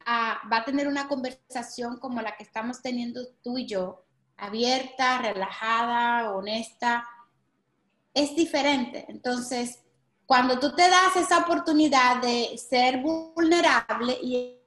va 0.08 0.56
a 0.56 0.64
tener 0.64 0.88
una 0.88 1.08
conversación 1.08 1.98
como 1.98 2.20
la 2.20 2.36
que 2.36 2.44
estamos 2.44 2.82
teniendo 2.82 3.20
tú 3.42 3.58
y 3.58 3.66
yo, 3.66 4.04
abierta, 4.36 5.18
relajada, 5.18 6.32
honesta, 6.32 7.06
es 8.14 8.34
diferente. 8.34 9.06
Entonces, 9.08 9.80
cuando 10.26 10.58
tú 10.58 10.74
te 10.74 10.88
das 10.88 11.16
esa 11.16 11.38
oportunidad 11.38 12.20
de 12.20 12.56
ser 12.58 13.00
vulnerable 13.00 14.18
y 14.22 14.58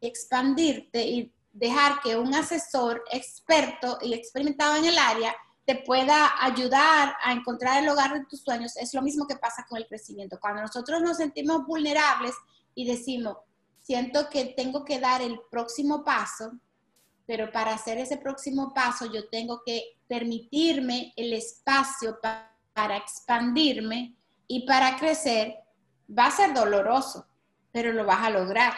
expandirte 0.00 1.04
y 1.04 1.32
dejar 1.52 2.00
que 2.00 2.16
un 2.16 2.34
asesor 2.34 3.02
experto 3.10 3.98
y 4.02 4.12
experimentado 4.12 4.76
en 4.76 4.86
el 4.86 4.98
área 4.98 5.34
te 5.66 5.76
pueda 5.76 6.32
ayudar 6.44 7.16
a 7.22 7.32
encontrar 7.32 7.82
el 7.82 7.88
hogar 7.88 8.12
de 8.12 8.26
tus 8.26 8.42
sueños, 8.42 8.76
es 8.76 8.92
lo 8.92 9.02
mismo 9.02 9.26
que 9.26 9.36
pasa 9.36 9.64
con 9.68 9.78
el 9.78 9.86
crecimiento. 9.86 10.38
Cuando 10.40 10.62
nosotros 10.62 11.00
nos 11.00 11.16
sentimos 11.16 11.66
vulnerables 11.66 12.34
y 12.74 12.84
decimos, 12.84 13.38
siento 13.80 14.28
que 14.28 14.46
tengo 14.56 14.84
que 14.84 15.00
dar 15.00 15.22
el 15.22 15.40
próximo 15.50 16.04
paso, 16.04 16.52
pero 17.26 17.50
para 17.50 17.72
hacer 17.72 17.98
ese 17.98 18.18
próximo 18.18 18.74
paso 18.74 19.06
yo 19.06 19.28
tengo 19.28 19.62
que 19.64 19.98
permitirme 20.06 21.14
el 21.16 21.32
espacio 21.32 22.18
para 22.20 22.96
expandirme 22.96 24.14
y 24.46 24.66
para 24.66 24.96
crecer. 24.98 25.56
Va 26.06 26.26
a 26.26 26.30
ser 26.30 26.52
doloroso, 26.52 27.26
pero 27.72 27.92
lo 27.92 28.04
vas 28.04 28.22
a 28.22 28.30
lograr, 28.30 28.74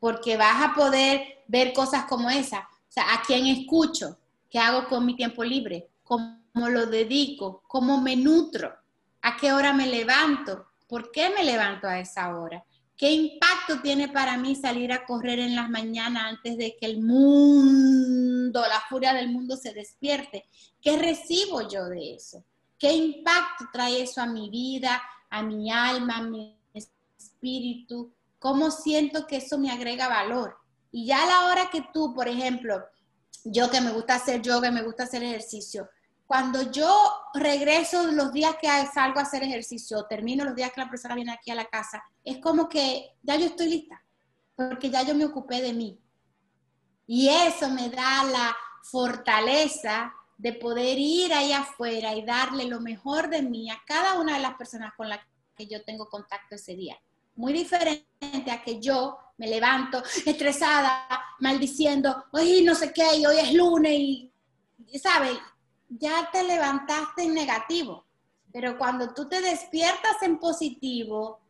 porque 0.00 0.38
vas 0.38 0.62
a 0.62 0.74
poder 0.74 1.44
ver 1.46 1.74
cosas 1.74 2.06
como 2.06 2.30
esa. 2.30 2.60
O 2.60 2.90
sea, 2.90 3.12
a 3.12 3.22
quién 3.22 3.46
escucho, 3.46 4.18
qué 4.48 4.58
hago 4.58 4.88
con 4.88 5.04
mi 5.04 5.14
tiempo 5.14 5.44
libre, 5.44 5.90
cómo 6.08 6.68
lo 6.68 6.86
dedico, 6.86 7.62
cómo 7.68 8.00
me 8.00 8.16
nutro, 8.16 8.74
a 9.22 9.36
qué 9.36 9.52
hora 9.52 9.72
me 9.72 9.86
levanto, 9.86 10.66
por 10.88 11.12
qué 11.12 11.30
me 11.30 11.44
levanto 11.44 11.86
a 11.86 12.00
esa 12.00 12.36
hora 12.36 12.64
¿Qué 12.98 13.12
impacto 13.12 13.80
tiene 13.80 14.08
para 14.08 14.36
mí 14.36 14.56
salir 14.56 14.92
a 14.92 15.06
correr 15.06 15.38
en 15.38 15.54
las 15.54 15.70
mañanas 15.70 16.24
antes 16.24 16.58
de 16.58 16.76
que 16.76 16.84
el 16.84 17.00
mundo, 17.00 18.60
la 18.60 18.80
furia 18.88 19.14
del 19.14 19.30
mundo 19.30 19.56
se 19.56 19.72
despierte? 19.72 20.46
¿Qué 20.82 20.98
recibo 20.98 21.68
yo 21.68 21.84
de 21.84 22.16
eso? 22.16 22.44
¿Qué 22.76 22.92
impacto 22.92 23.66
trae 23.72 24.02
eso 24.02 24.20
a 24.20 24.26
mi 24.26 24.50
vida, 24.50 25.00
a 25.30 25.44
mi 25.44 25.70
alma, 25.70 26.16
a 26.16 26.22
mi 26.22 26.58
espíritu? 26.74 28.12
¿Cómo 28.40 28.72
siento 28.72 29.28
que 29.28 29.36
eso 29.36 29.58
me 29.58 29.70
agrega 29.70 30.08
valor? 30.08 30.56
Y 30.90 31.06
ya 31.06 31.22
a 31.22 31.26
la 31.26 31.52
hora 31.52 31.70
que 31.70 31.84
tú, 31.94 32.12
por 32.12 32.26
ejemplo, 32.26 32.84
yo 33.44 33.70
que 33.70 33.80
me 33.80 33.92
gusta 33.92 34.16
hacer 34.16 34.42
yoga, 34.42 34.72
me 34.72 34.82
gusta 34.82 35.04
hacer 35.04 35.22
ejercicio, 35.22 35.88
cuando 36.28 36.70
yo 36.70 36.94
regreso 37.32 38.06
los 38.08 38.30
días 38.34 38.56
que 38.60 38.68
salgo 38.92 39.18
a 39.18 39.22
hacer 39.22 39.42
ejercicio, 39.42 40.04
termino 40.04 40.44
los 40.44 40.54
días 40.54 40.70
que 40.70 40.82
la 40.82 40.90
persona 40.90 41.14
viene 41.14 41.32
aquí 41.32 41.50
a 41.50 41.54
la 41.54 41.64
casa, 41.64 42.04
es 42.22 42.36
como 42.36 42.68
que 42.68 43.16
ya 43.22 43.36
yo 43.36 43.46
estoy 43.46 43.70
lista, 43.70 44.04
porque 44.54 44.90
ya 44.90 45.02
yo 45.04 45.14
me 45.14 45.24
ocupé 45.24 45.62
de 45.62 45.72
mí. 45.72 45.98
Y 47.06 47.30
eso 47.30 47.70
me 47.70 47.88
da 47.88 48.24
la 48.24 48.54
fortaleza 48.82 50.12
de 50.36 50.52
poder 50.52 50.98
ir 50.98 51.32
ahí 51.32 51.54
afuera 51.54 52.14
y 52.14 52.22
darle 52.26 52.66
lo 52.66 52.80
mejor 52.80 53.30
de 53.30 53.40
mí 53.40 53.70
a 53.70 53.82
cada 53.86 54.20
una 54.20 54.34
de 54.34 54.42
las 54.42 54.54
personas 54.56 54.92
con 54.98 55.08
las 55.08 55.20
que 55.56 55.66
yo 55.66 55.82
tengo 55.82 56.10
contacto 56.10 56.56
ese 56.56 56.76
día. 56.76 56.98
Muy 57.36 57.54
diferente 57.54 58.50
a 58.50 58.62
que 58.62 58.78
yo 58.80 59.16
me 59.38 59.46
levanto 59.46 60.02
estresada, 60.26 61.08
maldiciendo, 61.40 62.26
hoy 62.32 62.60
no 62.64 62.74
sé 62.74 62.92
qué, 62.92 63.26
hoy 63.26 63.38
es 63.38 63.54
lunes, 63.54 63.92
y, 63.92 64.30
¿sabes? 65.02 65.38
Ya 65.88 66.30
te 66.30 66.42
levantaste 66.42 67.22
en 67.24 67.34
negativo. 67.34 68.06
Pero 68.52 68.78
cuando 68.78 69.12
tú 69.12 69.28
te 69.28 69.40
despiertas 69.40 70.22
en 70.22 70.38
positivo, 70.38 71.40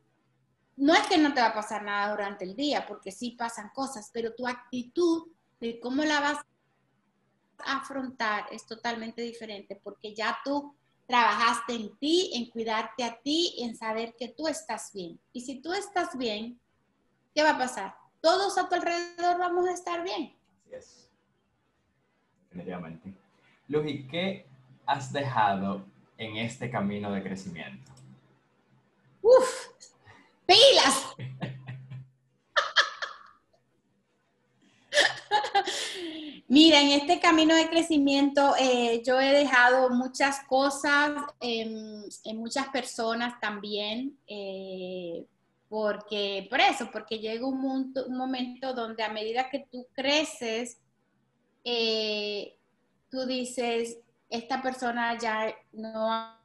no 0.76 0.94
es 0.94 1.06
que 1.06 1.18
no 1.18 1.34
te 1.34 1.40
va 1.40 1.48
a 1.48 1.54
pasar 1.54 1.82
nada 1.82 2.10
durante 2.10 2.44
el 2.44 2.54
día, 2.54 2.86
porque 2.86 3.12
sí 3.12 3.32
pasan 3.32 3.70
cosas, 3.74 4.10
pero 4.12 4.34
tu 4.34 4.46
actitud 4.46 5.28
de 5.60 5.80
cómo 5.80 6.04
la 6.04 6.20
vas 6.20 6.38
a 7.58 7.78
afrontar 7.78 8.46
es 8.52 8.66
totalmente 8.66 9.22
diferente, 9.22 9.80
porque 9.82 10.14
ya 10.14 10.38
tú 10.44 10.74
trabajaste 11.06 11.74
en 11.74 11.96
ti, 11.98 12.30
en 12.34 12.50
cuidarte 12.50 13.02
a 13.02 13.18
ti, 13.20 13.56
en 13.60 13.76
saber 13.76 14.14
que 14.16 14.28
tú 14.28 14.46
estás 14.46 14.92
bien. 14.92 15.18
Y 15.32 15.40
si 15.40 15.60
tú 15.60 15.72
estás 15.72 16.16
bien, 16.16 16.60
¿qué 17.34 17.42
va 17.42 17.50
a 17.50 17.58
pasar? 17.58 17.96
Todos 18.20 18.58
a 18.58 18.68
tu 18.68 18.74
alrededor 18.74 19.38
vamos 19.38 19.66
a 19.66 19.72
estar 19.72 20.02
bien. 20.04 20.36
Así 20.60 20.74
es. 20.74 21.10
Definitivamente. 22.44 23.17
Luis, 23.68 24.06
¿qué 24.10 24.46
has 24.86 25.12
dejado 25.12 25.84
en 26.16 26.38
este 26.38 26.70
camino 26.70 27.12
de 27.12 27.22
crecimiento? 27.22 27.92
Uf, 29.20 29.68
pilas. 30.46 31.14
Mira, 36.48 36.80
en 36.80 36.92
este 36.92 37.20
camino 37.20 37.54
de 37.54 37.68
crecimiento 37.68 38.54
eh, 38.58 39.02
yo 39.04 39.20
he 39.20 39.32
dejado 39.32 39.90
muchas 39.90 40.40
cosas 40.46 41.12
en, 41.38 42.06
muchas 42.36 42.68
personas 42.68 43.38
también, 43.38 44.18
eh, 44.26 45.26
porque 45.68 46.46
por 46.48 46.60
eso, 46.60 46.88
porque 46.90 47.18
llega 47.18 47.46
un, 47.46 47.92
un, 47.94 48.16
momento 48.16 48.72
donde 48.72 49.02
a 49.02 49.12
medida 49.12 49.50
que 49.50 49.66
tú 49.70 49.86
creces, 49.92 50.80
eh, 51.64 52.57
tú 53.10 53.26
dices, 53.26 53.98
esta 54.28 54.62
persona 54.62 55.18
ya 55.18 55.54
no, 55.72 56.36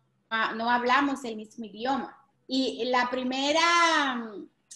no 0.56 0.69
hablamos 0.69 1.23
el 1.23 1.36
mismo 1.36 1.65
idioma. 1.65 2.17
Y 2.47 2.86
la 2.86 3.10
primera, 3.10 3.60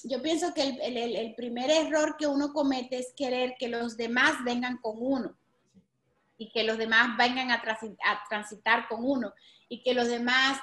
yo 0.04 0.21
pienso 0.21 0.54
que 0.54 0.78
el, 0.82 1.36
primer 1.36 1.69
error 1.69 2.15
que 2.17 2.28
uno 2.28 2.54
comete 2.54 2.97
es 2.97 3.13
querer 3.15 3.56
que 3.60 3.67
los 3.67 3.97
demás 3.97 4.43
vengan 4.43 4.78
con 4.78 4.95
uno 4.97 5.38
y 6.38 6.52
que 6.52 6.63
los 6.63 6.78
demás 6.78 7.17
vengan 7.17 7.52
a, 7.52 7.62
transitar 8.30 8.88
con 8.88 9.04
uno 9.04 9.34
y 9.69 9.84
que 9.84 9.93
los 9.93 10.08
demás 10.08 10.60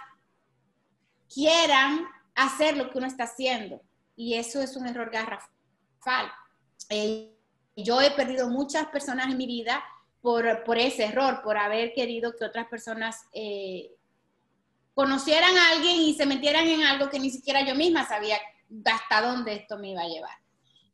quieran 1.32 2.06
hacer 2.34 2.76
lo 2.76 2.90
que 2.90 2.98
uno 2.98 3.06
está 3.06 3.24
haciendo. 3.24 3.82
Y 4.16 4.34
eso 4.34 4.62
es 4.62 4.76
un 4.76 4.87
error 4.87 5.10
garrafal. 5.10 6.30
Eh, 6.88 7.37
yo 7.76 8.00
he 8.00 8.10
perdido 8.12 8.48
muchas 8.48 8.87
personas 8.87 9.30
en 9.30 9.37
mi 9.37 9.46
vida 9.46 9.82
por, 10.24 10.78
ese 10.78 11.04
error, 11.04 11.42
por 11.42 11.58
haber 11.58 11.92
querido 11.92 12.34
que 12.34 12.46
otras 12.46 12.66
personas 12.68 13.26
eh, 13.34 13.90
conocieran 14.94 15.54
a 15.54 15.72
alguien 15.72 15.96
y 15.96 16.14
se 16.14 16.24
metieran 16.24 16.66
en 16.66 16.82
algo 16.82 17.10
que 17.10 17.20
ni 17.20 17.28
siquiera 17.28 17.60
yo 17.66 17.74
misma 17.74 18.08
sabía 18.08 18.38
hasta 18.87 19.20
dónde 19.20 19.52
esto 19.52 19.76
me 19.76 19.90
iba 19.90 20.00
a 20.00 20.08
llevar. 20.08 20.38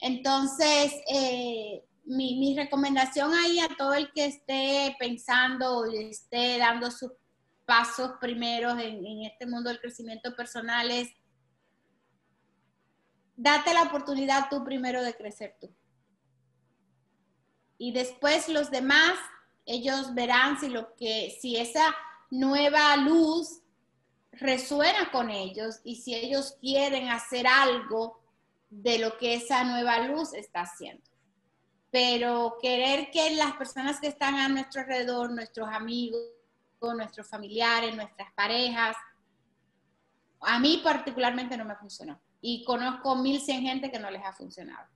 Entonces, 0.00 0.92
eh, 1.14 1.84
mi, 2.06 2.56
recomendación 2.56 3.32
ahí 3.32 3.60
a 3.60 3.68
todo 3.78 3.94
el 3.94 4.10
que 4.12 4.24
esté 4.24 4.96
pensando 4.98 5.86
y 5.86 6.10
esté 6.10 6.58
dando 6.58 6.90
sus 6.90 7.12
pasos 7.64 8.14
primeros 8.20 8.80
en, 8.80 9.06
en 9.06 9.26
este 9.26 9.46
mundo 9.46 9.70
del 9.70 9.80
crecimiento 9.80 10.34
personal 10.34 10.90
es 10.90 11.08
date 13.36 13.72
la 13.74 13.84
oportunidad 13.84 14.48
tú 14.50 14.64
primero 14.64 15.04
de 15.04 15.14
crecer 15.14 15.54
tú 15.60 15.72
y 17.80 17.92
después 17.92 18.50
los 18.50 18.70
demás, 18.70 19.14
ellos 19.64 20.12
verán 20.12 20.60
si 20.60 20.68
lo 20.68 20.94
que, 20.96 21.34
si 21.40 21.56
esa 21.56 21.96
nueva 22.30 22.94
luz 22.98 23.62
resuena 24.32 25.10
con 25.10 25.30
ellos 25.30 25.80
y 25.82 25.96
si 25.96 26.14
ellos 26.14 26.58
quieren 26.60 27.08
hacer 27.08 27.46
algo 27.46 28.20
de 28.68 28.98
lo 28.98 29.16
que 29.16 29.32
esa 29.32 29.64
nueva 29.64 29.98
luz 30.00 30.34
está 30.34 30.60
haciendo. 30.60 31.02
Pero 31.90 32.58
querer 32.60 33.10
que 33.10 33.34
las 33.34 33.54
personas 33.54 33.98
que 33.98 34.08
están 34.08 34.34
a 34.34 34.50
nuestro 34.50 34.82
alrededor, 34.82 35.30
nuestros 35.30 35.70
amigos, 35.70 36.20
nuestros 36.82 37.26
familiares, 37.26 37.96
nuestras 37.96 38.30
parejas, 38.34 38.94
a 40.42 40.58
mí 40.58 40.82
particularmente 40.84 41.56
no 41.56 41.64
me 41.64 41.76
funcionó. 41.76 42.20
Y 42.42 42.62
conozco 42.62 43.16
mil 43.16 43.40
cien 43.40 43.62
gente 43.62 43.90
que 43.90 43.98
no 43.98 44.10
les 44.10 44.22
ha 44.22 44.34
funcionado. 44.34 44.86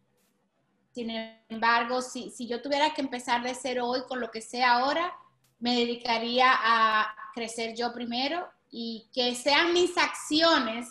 Sin 0.95 1.11
embargo, 1.49 2.01
si, 2.01 2.31
si 2.31 2.47
yo 2.47 2.63
tuviera 2.63 2.95
que 2.95 3.01
empezar 3.01 3.43
de 3.43 3.55
cero 3.55 3.89
hoy 3.89 4.03
con 4.07 4.21
lo 4.21 4.31
que 4.31 4.41
sé 4.41 4.63
ahora, 4.63 5.13
me 5.59 5.75
dedicaría 5.75 6.53
a 6.53 7.15
crecer 7.35 7.75
yo 7.75 7.93
primero 7.93 8.49
y 8.71 9.09
que 9.13 9.35
sean 9.35 9.73
mis 9.73 9.99
acciones 9.99 10.89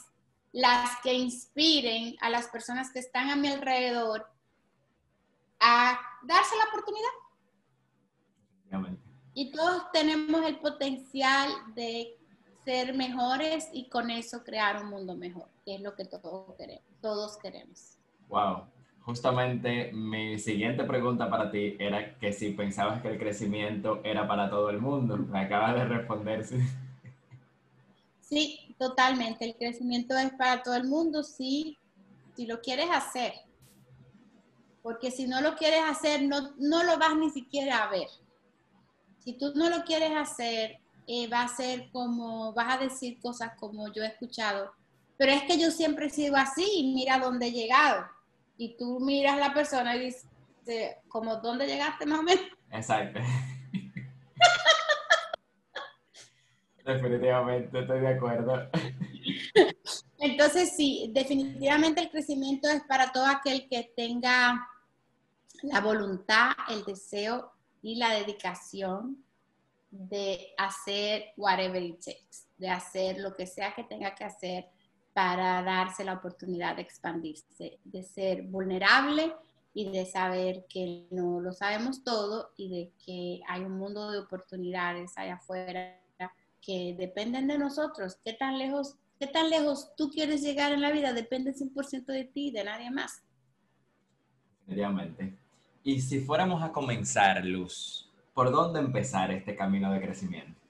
las 0.51 0.99
que 1.01 1.13
inspiren 1.13 2.15
a 2.19 2.29
las 2.29 2.47
personas 2.47 2.91
que 2.91 2.99
están 2.99 3.29
a 3.29 3.37
mi 3.37 3.47
alrededor 3.47 4.27
a 5.59 5.99
darse 6.23 6.55
la 6.57 6.65
oportunidad. 6.65 7.09
Y 9.33 9.51
todos 9.51 9.91
tenemos 9.91 10.45
el 10.45 10.59
potencial 10.59 11.49
de 11.75 12.19
ser 12.65 12.93
mejores 12.93 13.69
y 13.71 13.87
con 13.89 14.09
eso 14.11 14.43
crear 14.43 14.83
un 14.83 14.89
mundo 14.89 15.15
mejor, 15.15 15.47
que 15.65 15.75
es 15.75 15.81
lo 15.81 15.95
que 15.95 16.05
todos 16.05 16.55
queremos. 16.55 16.83
Todos 17.01 17.37
queremos. 17.37 17.97
Wow, 18.27 18.67
justamente 19.05 19.91
mi 19.91 20.39
siguiente 20.39 20.83
pregunta 20.85 21.29
para 21.29 21.51
ti 21.51 21.75
era 21.79 22.17
que 22.17 22.31
si 22.31 22.51
pensabas 22.51 23.01
que 23.01 23.09
el 23.09 23.19
crecimiento 23.19 24.01
era 24.03 24.27
para 24.27 24.49
todo 24.49 24.69
el 24.69 24.79
mundo. 24.79 25.17
Me 25.17 25.41
acabas 25.41 25.75
de 25.75 25.85
responder, 25.85 26.45
sí. 26.45 26.57
Sí, 28.21 28.75
totalmente. 28.79 29.45
El 29.45 29.55
crecimiento 29.55 30.17
es 30.17 30.31
para 30.33 30.63
todo 30.63 30.75
el 30.75 30.85
mundo, 30.85 31.23
sí, 31.23 31.77
si 32.35 32.45
lo 32.45 32.61
quieres 32.61 32.87
hacer. 32.91 33.33
Porque 34.81 35.11
si 35.11 35.27
no 35.27 35.41
lo 35.41 35.55
quieres 35.55 35.81
hacer, 35.85 36.23
no, 36.23 36.53
no 36.57 36.83
lo 36.83 36.97
vas 36.97 37.15
ni 37.15 37.29
siquiera 37.29 37.83
a 37.83 37.91
ver. 37.91 38.07
Si 39.19 39.33
tú 39.33 39.53
no 39.55 39.69
lo 39.69 39.83
quieres 39.83 40.11
hacer, 40.15 40.79
eh, 41.07 41.27
va 41.27 41.43
a 41.43 41.47
ser 41.47 41.89
como, 41.91 42.53
vas 42.53 42.75
a 42.75 42.83
decir 42.83 43.19
cosas 43.21 43.51
como 43.59 43.91
yo 43.91 44.03
he 44.03 44.07
escuchado, 44.07 44.73
pero 45.17 45.31
es 45.31 45.43
que 45.43 45.59
yo 45.59 45.69
siempre 45.69 46.07
he 46.07 46.09
sido 46.09 46.35
así 46.35 46.65
y 46.77 46.93
mira 46.93 47.19
dónde 47.19 47.47
he 47.47 47.51
llegado 47.51 48.05
y 48.57 48.77
tú 48.77 48.99
miras 48.99 49.33
a 49.33 49.39
la 49.39 49.53
persona 49.53 49.95
y 49.95 50.05
dices, 50.05 50.27
como, 51.07 51.37
¿dónde 51.37 51.67
llegaste 51.67 52.05
más 52.05 52.19
o 52.19 52.23
menos? 52.23 52.45
Exacto. 52.71 53.19
definitivamente, 56.85 57.79
estoy 57.79 57.99
de 57.99 58.07
acuerdo. 58.07 58.69
Entonces, 60.19 60.75
sí, 60.75 61.11
definitivamente 61.13 62.01
el 62.01 62.09
crecimiento 62.09 62.69
es 62.69 62.81
para 62.83 63.11
todo 63.11 63.25
aquel 63.25 63.67
que 63.67 63.91
tenga 63.95 64.67
la 65.63 65.81
voluntad, 65.81 66.51
el 66.69 66.83
deseo 66.83 67.51
y 67.81 67.95
la 67.95 68.13
dedicación 68.13 69.23
de 69.89 70.53
hacer 70.57 71.33
whatever 71.37 71.81
it 71.81 71.99
takes, 72.03 72.47
de 72.57 72.69
hacer 72.69 73.19
lo 73.19 73.33
que 73.33 73.45
sea 73.45 73.75
que 73.75 73.83
tenga 73.83 74.15
que 74.15 74.23
hacer 74.23 74.69
para 75.13 75.61
darse 75.61 76.03
la 76.03 76.13
oportunidad 76.13 76.75
de 76.75 76.81
expandirse, 76.81 77.79
de 77.83 78.03
ser 78.03 78.43
vulnerable 78.43 79.33
y 79.73 79.89
de 79.89 80.05
saber 80.05 80.65
que 80.67 81.07
no 81.11 81.39
lo 81.39 81.53
sabemos 81.53 82.03
todo 82.03 82.51
y 82.57 82.69
de 82.69 82.91
que 83.05 83.41
hay 83.47 83.61
un 83.61 83.77
mundo 83.77 84.11
de 84.11 84.19
oportunidades 84.19 85.11
allá 85.17 85.35
afuera 85.35 85.99
que 86.61 86.95
dependen 86.97 87.47
de 87.47 87.57
nosotros. 87.57 88.17
¿Qué 88.23 88.33
tan 88.33 88.57
lejos, 88.57 88.95
qué 89.19 89.27
tan 89.27 89.49
lejos 89.49 89.91
tú 89.97 90.09
quieres 90.09 90.41
llegar 90.41 90.71
en 90.71 90.81
la 90.81 90.91
vida? 90.91 91.13
Depende 91.13 91.53
100% 91.53 92.05
de 92.05 92.25
ti, 92.25 92.51
de 92.51 92.63
nadie 92.63 92.89
más. 92.89 93.21
Definitivamente. 94.61 95.35
Y 95.83 95.99
si 95.99 96.21
fuéramos 96.21 96.63
a 96.63 96.71
comenzar, 96.71 97.43
Luz, 97.43 98.09
¿por 98.33 98.51
dónde 98.51 98.79
empezar 98.79 99.31
este 99.31 99.55
camino 99.55 99.91
de 99.91 100.01
crecimiento? 100.01 100.62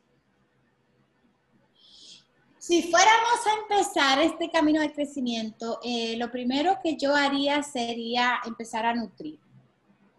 Si 2.64 2.82
fuéramos 2.82 3.46
a 3.46 3.62
empezar 3.62 4.20
este 4.20 4.50
camino 4.50 4.80
de 4.80 4.94
crecimiento, 4.94 5.82
eh, 5.84 6.16
lo 6.16 6.32
primero 6.32 6.80
que 6.82 6.96
yo 6.96 7.14
haría 7.14 7.62
sería 7.62 8.40
empezar 8.46 8.86
a 8.86 8.94
nutrir, 8.94 9.38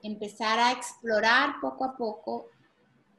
empezar 0.02 0.58
a 0.58 0.72
explorar 0.72 1.54
poco 1.62 1.86
a 1.86 1.96
poco. 1.96 2.50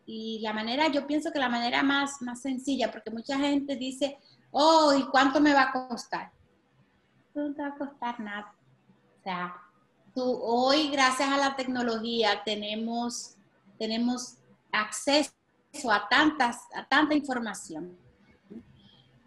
Y 0.06 0.42
la 0.42 0.54
manera, 0.54 0.90
yo 0.90 1.08
pienso 1.08 1.32
que 1.32 1.40
la 1.40 1.50
manera 1.50 1.82
más, 1.82 2.22
más 2.22 2.40
sencilla, 2.40 2.92
porque 2.92 3.10
mucha 3.10 3.36
gente 3.40 3.76
dice, 3.76 4.20
oh, 4.52 4.94
¿y 4.96 5.04
cuánto 5.08 5.42
me 5.42 5.56
va 5.56 5.72
a 5.72 5.88
costar? 5.90 6.32
No 7.34 7.52
te 7.52 7.64
va 7.64 7.70
a 7.70 7.78
costar 7.80 8.20
nada. 8.20 8.54
O 9.20 9.24
sea, 9.24 9.56
tú, 10.14 10.40
hoy, 10.40 10.90
gracias 10.92 11.30
a 11.30 11.38
la 11.38 11.56
tecnología, 11.56 12.44
tenemos, 12.46 13.38
tenemos 13.80 14.36
acceso 14.72 15.32
a, 15.90 16.08
tantas, 16.08 16.58
a 16.76 16.88
tanta 16.88 17.16
información 17.16 18.05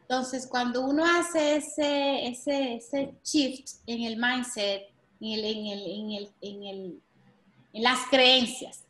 entonces, 0.08 0.46
cuando 0.46 0.80
uno 0.86 1.04
hace 1.04 1.56
ese, 1.56 2.28
ese, 2.28 2.76
ese 2.76 3.14
shift 3.22 3.72
en 3.86 4.04
el 4.04 4.16
mindset, 4.16 4.88
en, 5.20 5.32
el, 5.32 5.44
en, 5.44 5.66
el, 5.66 5.86
en, 5.86 6.10
el, 6.12 6.32
en, 6.40 6.64
el, 6.64 7.02
en 7.74 7.82
las 7.82 8.06
creencias, 8.08 8.84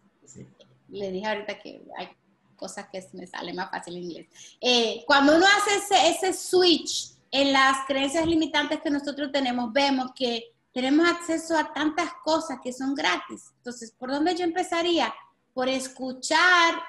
le 0.88 1.10
dije 1.10 1.26
ahorita 1.26 1.58
que 1.58 1.82
hay 1.96 2.08
cosas 2.54 2.86
que 2.92 3.04
me 3.14 3.26
salen 3.26 3.56
más 3.56 3.68
fácil 3.68 3.96
en 3.96 4.04
inglés. 4.04 4.28
Eh, 4.60 5.02
cuando 5.08 5.36
uno 5.36 5.44
hace 5.44 5.78
ese, 5.78 6.08
ese 6.08 6.32
switch 6.32 7.10
en 7.32 7.52
las 7.52 7.84
creencias 7.88 8.24
limitantes 8.24 8.80
que 8.80 8.88
nosotros 8.88 9.32
tenemos, 9.32 9.72
vemos 9.72 10.12
que 10.14 10.52
tenemos 10.72 11.08
acceso 11.08 11.58
a 11.58 11.72
tantas 11.72 12.12
cosas 12.24 12.58
que 12.62 12.72
son 12.72 12.94
gratis. 12.94 13.50
Entonces, 13.56 13.90
¿por 13.90 14.12
dónde 14.12 14.36
yo 14.36 14.44
empezaría? 14.44 15.12
Por 15.52 15.68
escuchar 15.68 16.80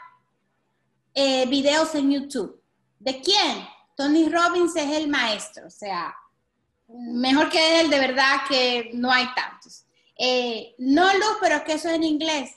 eh, 1.15 1.47
videos 1.47 1.95
en 1.95 2.11
YouTube. 2.11 2.61
¿De 2.99 3.19
quién? 3.21 3.78
Tony 3.99 4.29
Robbins 4.29 4.73
es 4.77 4.95
el 4.95 5.09
maestro, 5.09 5.67
o 5.67 5.69
sea, 5.69 6.15
mejor 6.87 7.49
que 7.49 7.81
él, 7.81 7.89
de 7.89 7.99
verdad 7.99 8.37
que 8.47 8.91
no 8.93 9.11
hay 9.11 9.25
tantos. 9.35 9.83
Eh, 10.17 10.73
no 10.77 11.03
Luz, 11.15 11.37
pero 11.41 11.57
es 11.57 11.63
que 11.63 11.73
eso 11.73 11.89
es 11.89 11.95
en 11.95 12.05
inglés. 12.05 12.55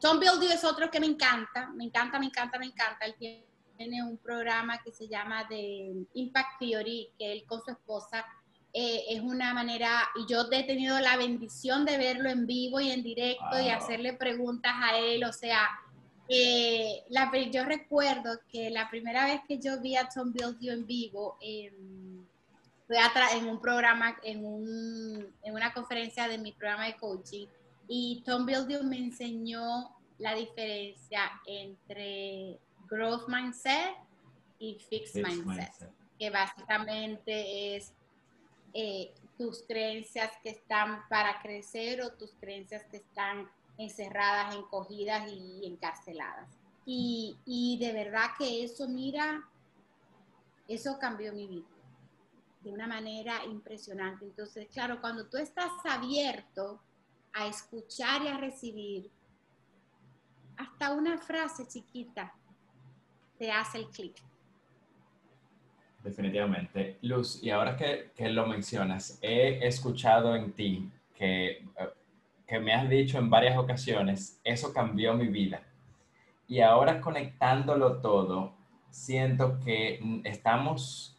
Tom 0.00 0.18
Bildy 0.18 0.46
es 0.46 0.64
otro 0.64 0.90
que 0.90 0.98
me 0.98 1.06
encanta, 1.06 1.68
me 1.68 1.84
encanta, 1.84 2.18
me 2.18 2.26
encanta, 2.26 2.58
me 2.58 2.66
encanta. 2.66 3.06
Él 3.06 3.14
tiene 3.76 4.02
un 4.02 4.18
programa 4.18 4.82
que 4.82 4.90
se 4.90 5.06
llama 5.06 5.44
de 5.44 6.04
Impact 6.14 6.58
Theory, 6.58 7.12
que 7.16 7.30
él 7.30 7.44
con 7.46 7.62
su 7.62 7.70
esposa 7.70 8.26
eh, 8.72 9.04
es 9.08 9.20
una 9.20 9.54
manera, 9.54 10.08
y 10.16 10.26
yo 10.28 10.48
he 10.50 10.64
tenido 10.64 10.98
la 10.98 11.16
bendición 11.16 11.84
de 11.84 11.96
verlo 11.96 12.28
en 12.28 12.44
vivo 12.44 12.80
y 12.80 12.90
en 12.90 13.04
directo 13.04 13.60
y 13.60 13.68
hacerle 13.68 14.14
preguntas 14.14 14.72
a 14.82 14.98
él, 14.98 15.22
o 15.22 15.32
sea, 15.32 15.68
eh, 16.34 17.04
la, 17.10 17.30
yo 17.50 17.64
recuerdo 17.64 18.40
que 18.50 18.70
la 18.70 18.88
primera 18.88 19.26
vez 19.26 19.42
que 19.46 19.58
yo 19.58 19.78
vi 19.82 19.96
a 19.96 20.08
Tom 20.08 20.32
Bildio 20.32 20.72
en 20.72 20.86
vivo 20.86 21.36
fue 22.86 22.96
en 23.36 23.48
un 23.48 23.60
programa, 23.60 24.16
en, 24.22 24.42
un, 24.42 25.34
en, 25.42 25.54
una 25.54 25.74
conferencia 25.74 26.28
de 26.28 26.38
mi 26.38 26.52
programa 26.52 26.86
de 26.86 26.96
coaching 26.96 27.46
y 27.86 28.22
Tom 28.24 28.46
Bildio 28.46 28.82
me 28.82 28.96
enseñó 28.96 29.94
la 30.18 30.34
diferencia 30.34 31.20
entre 31.46 32.58
growth 32.88 33.28
mindset 33.28 33.94
y 34.58 34.78
fixed, 34.88 35.22
mindset, 35.22 35.70
que 36.18 36.30
básicamente 36.30 37.76
es 37.76 37.92
eh, 38.72 39.12
tus 39.36 39.64
creencias 39.64 40.30
que 40.42 40.48
están 40.48 41.06
para 41.10 41.42
crecer 41.42 42.00
o 42.00 42.10
tus 42.12 42.32
creencias 42.40 42.84
que 42.84 42.96
están 42.96 43.50
encerradas, 43.82 44.54
encogidas 44.54 45.30
y 45.30 45.66
encarceladas. 45.66 46.48
Y, 46.84 47.36
y 47.44 47.78
de 47.78 47.92
verdad 47.92 48.30
que 48.38 48.64
eso, 48.64 48.88
mira, 48.88 49.48
eso 50.68 50.98
cambió 50.98 51.32
mi 51.32 51.46
vida 51.46 51.66
de 52.62 52.70
una 52.70 52.86
manera 52.86 53.44
impresionante. 53.44 54.24
Entonces, 54.24 54.68
claro, 54.72 55.00
cuando 55.00 55.26
tú 55.26 55.36
estás 55.36 55.70
abierto 55.84 56.80
a 57.32 57.46
escuchar 57.46 58.22
y 58.22 58.28
a 58.28 58.38
recibir, 58.38 59.10
hasta 60.56 60.92
una 60.92 61.18
frase 61.18 61.66
chiquita 61.66 62.32
te 63.38 63.50
hace 63.50 63.78
el 63.78 63.86
clic. 63.88 64.16
Definitivamente. 66.04 66.98
Luz, 67.02 67.42
y 67.42 67.50
ahora 67.50 67.76
que, 67.76 68.12
que, 68.14 68.28
lo 68.28 68.46
mencionas, 68.46 69.18
he 69.22 69.66
escuchado 69.66 70.34
en 70.34 70.52
ti 70.52 70.90
que, 71.14 71.64
que 72.52 72.60
me 72.60 72.74
has 72.74 72.86
dicho 72.86 73.16
en 73.16 73.30
varias 73.30 73.56
ocasiones, 73.56 74.38
eso 74.44 74.74
cambió 74.74 75.14
mi 75.14 75.26
vida. 75.28 75.62
Y 76.46 76.60
ahora 76.60 77.00
conectándolo 77.00 78.02
todo, 78.02 78.52
siento 78.90 79.58
que 79.58 80.20
estamos 80.24 81.16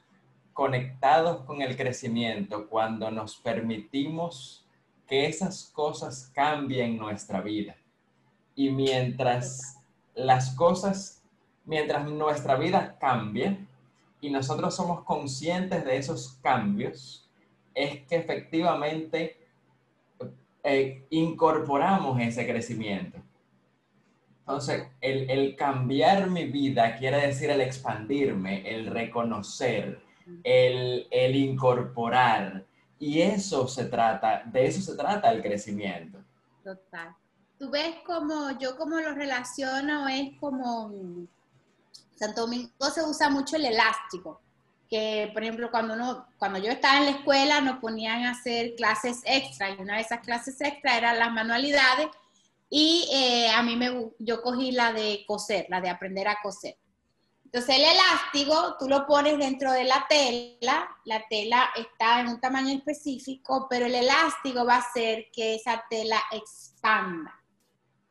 conectados 0.53 1.43
con 1.45 1.63
el 1.63 1.75
crecimiento 1.75 2.69
cuando 2.69 3.09
nos 3.09 3.35
permitimos 3.37 4.63
que 5.07 5.25
esas 5.25 5.71
cosas 5.73 6.31
cambien 6.35 6.99
nuestra 6.99 7.41
vida. 7.41 7.77
Y 8.53 8.69
mientras 8.69 9.79
las 10.13 10.53
cosas, 10.53 11.23
mientras 11.65 12.07
nuestra 12.07 12.57
vida 12.57 12.95
cambie 12.99 13.57
y 14.21 14.29
nosotros 14.29 14.75
somos 14.75 15.03
conscientes 15.03 15.83
de 15.83 15.97
esos 15.97 16.33
cambios, 16.43 17.27
es 17.73 18.05
que 18.05 18.17
efectivamente 18.17 19.42
eh, 20.63 21.05
incorporamos 21.09 22.19
ese 22.21 22.47
crecimiento. 22.47 23.19
Entonces, 24.39 24.87
el, 24.99 25.29
el, 25.29 25.55
cambiar 25.55 26.29
mi 26.29 26.45
vida 26.45 26.97
quiere 26.97 27.27
decir 27.27 27.49
el 27.49 27.61
expandirme, 27.61 28.69
el 28.69 28.87
reconocer, 28.87 30.01
el, 30.43 31.07
el 31.11 31.35
incorporar. 31.35 32.65
Y 32.99 33.21
eso 33.21 33.67
se 33.67 33.85
trata, 33.85 34.43
de 34.45 34.65
eso 34.65 34.81
se 34.81 34.97
trata 34.97 35.31
el 35.31 35.41
crecimiento. 35.41 36.19
Total. 36.63 37.15
Tú 37.57 37.69
ves 37.69 37.95
como, 38.05 38.57
yo 38.59 38.75
como 38.77 38.99
lo 38.99 39.13
relaciono, 39.13 40.07
es 40.09 40.37
como, 40.39 40.91
Santo 42.15 42.41
Domingo 42.41 42.69
se 42.93 43.01
usa 43.01 43.29
mucho 43.29 43.55
el 43.55 43.65
elástico, 43.65 44.41
que 44.93 45.31
por 45.33 45.41
ejemplo 45.41 45.71
cuando, 45.71 45.95
uno, 45.95 46.27
cuando 46.37 46.59
yo 46.59 46.69
estaba 46.69 46.99
en 46.99 47.05
la 47.05 47.11
escuela 47.17 47.61
nos 47.61 47.79
ponían 47.79 48.25
a 48.25 48.31
hacer 48.33 48.75
clases 48.75 49.23
extra 49.25 49.71
y 49.71 49.81
una 49.81 49.95
de 49.95 50.03
esas 50.03 50.19
clases 50.19 50.61
extra 50.61 50.95
eran 50.95 51.17
las 51.17 51.31
manualidades 51.31 52.09
y 52.69 53.09
eh, 53.11 53.49
a 53.49 53.63
mí 53.63 53.75
me, 53.75 54.11
yo 54.19 54.43
cogí 54.43 54.71
la 54.71 54.93
de 54.93 55.23
coser, 55.25 55.65
la 55.69 55.81
de 55.81 55.89
aprender 55.89 56.27
a 56.27 56.37
coser. 56.43 56.77
Entonces 57.43 57.75
el 57.75 57.85
elástico 57.85 58.75
tú 58.77 58.87
lo 58.87 59.07
pones 59.07 59.39
dentro 59.39 59.71
de 59.71 59.83
la 59.83 60.05
tela, 60.07 60.87
la 61.05 61.23
tela 61.27 61.71
está 61.75 62.19
en 62.19 62.27
un 62.27 62.39
tamaño 62.39 62.77
específico, 62.77 63.65
pero 63.67 63.87
el 63.87 63.95
elástico 63.95 64.63
va 64.63 64.75
a 64.75 64.87
hacer 64.87 65.25
que 65.33 65.55
esa 65.55 65.83
tela 65.89 66.21
expanda. 66.31 67.33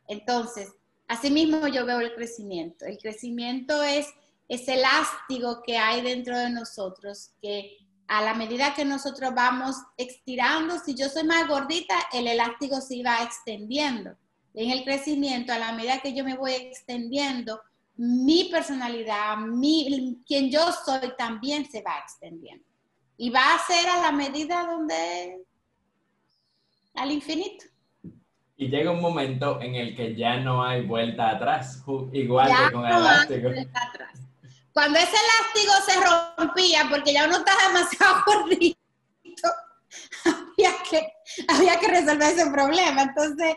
Entonces, 0.08 0.72
así 1.06 1.30
mismo 1.30 1.68
yo 1.68 1.86
veo 1.86 2.00
el 2.00 2.12
crecimiento. 2.12 2.86
El 2.86 2.98
crecimiento 2.98 3.84
es 3.84 4.08
ese 4.52 4.74
elástico 4.74 5.62
que 5.62 5.78
hay 5.78 6.02
dentro 6.02 6.38
de 6.38 6.50
nosotros, 6.50 7.30
que 7.40 7.78
a 8.06 8.20
la 8.20 8.34
medida 8.34 8.74
que 8.74 8.84
nosotros 8.84 9.32
vamos 9.34 9.76
estirando, 9.96 10.78
si 10.78 10.94
yo 10.94 11.08
soy 11.08 11.24
más 11.24 11.48
gordita, 11.48 11.94
el 12.12 12.26
elástico 12.26 12.82
se 12.82 13.02
va 13.02 13.22
extendiendo. 13.22 14.14
En 14.52 14.70
el 14.70 14.84
crecimiento, 14.84 15.54
a 15.54 15.58
la 15.58 15.72
medida 15.72 16.00
que 16.00 16.12
yo 16.12 16.22
me 16.22 16.36
voy 16.36 16.52
extendiendo, 16.52 17.62
mi 17.96 18.44
personalidad, 18.50 19.38
mi, 19.38 20.20
quien 20.26 20.50
yo 20.50 20.70
soy 20.84 21.14
también 21.16 21.64
se 21.70 21.80
va 21.80 22.00
extendiendo. 22.00 22.66
Y 23.16 23.30
va 23.30 23.54
a 23.54 23.58
ser 23.58 23.88
a 23.88 24.02
la 24.02 24.12
medida 24.12 24.66
donde, 24.66 25.46
al 26.92 27.10
infinito. 27.10 27.64
Y 28.58 28.68
llega 28.68 28.90
un 28.90 29.00
momento 29.00 29.62
en 29.62 29.76
el 29.76 29.96
que 29.96 30.14
ya 30.14 30.36
no 30.40 30.62
hay 30.62 30.84
vuelta 30.84 31.30
atrás, 31.30 31.82
igual 32.12 32.50
que 32.50 32.72
con 32.74 32.84
el 32.84 32.96
elástico. 32.96 33.48
Cuando 34.72 34.98
ese 34.98 35.16
elástico 35.16 35.72
se 35.86 36.44
rompía, 36.44 36.86
porque 36.88 37.12
ya 37.12 37.26
uno 37.26 37.38
está 37.38 37.52
demasiado 37.68 38.22
gordito, 38.26 39.48
había 40.24 40.72
que, 40.88 41.12
había 41.48 41.78
que 41.78 41.88
resolver 41.88 42.32
ese 42.32 42.50
problema. 42.50 43.02
Entonces, 43.02 43.54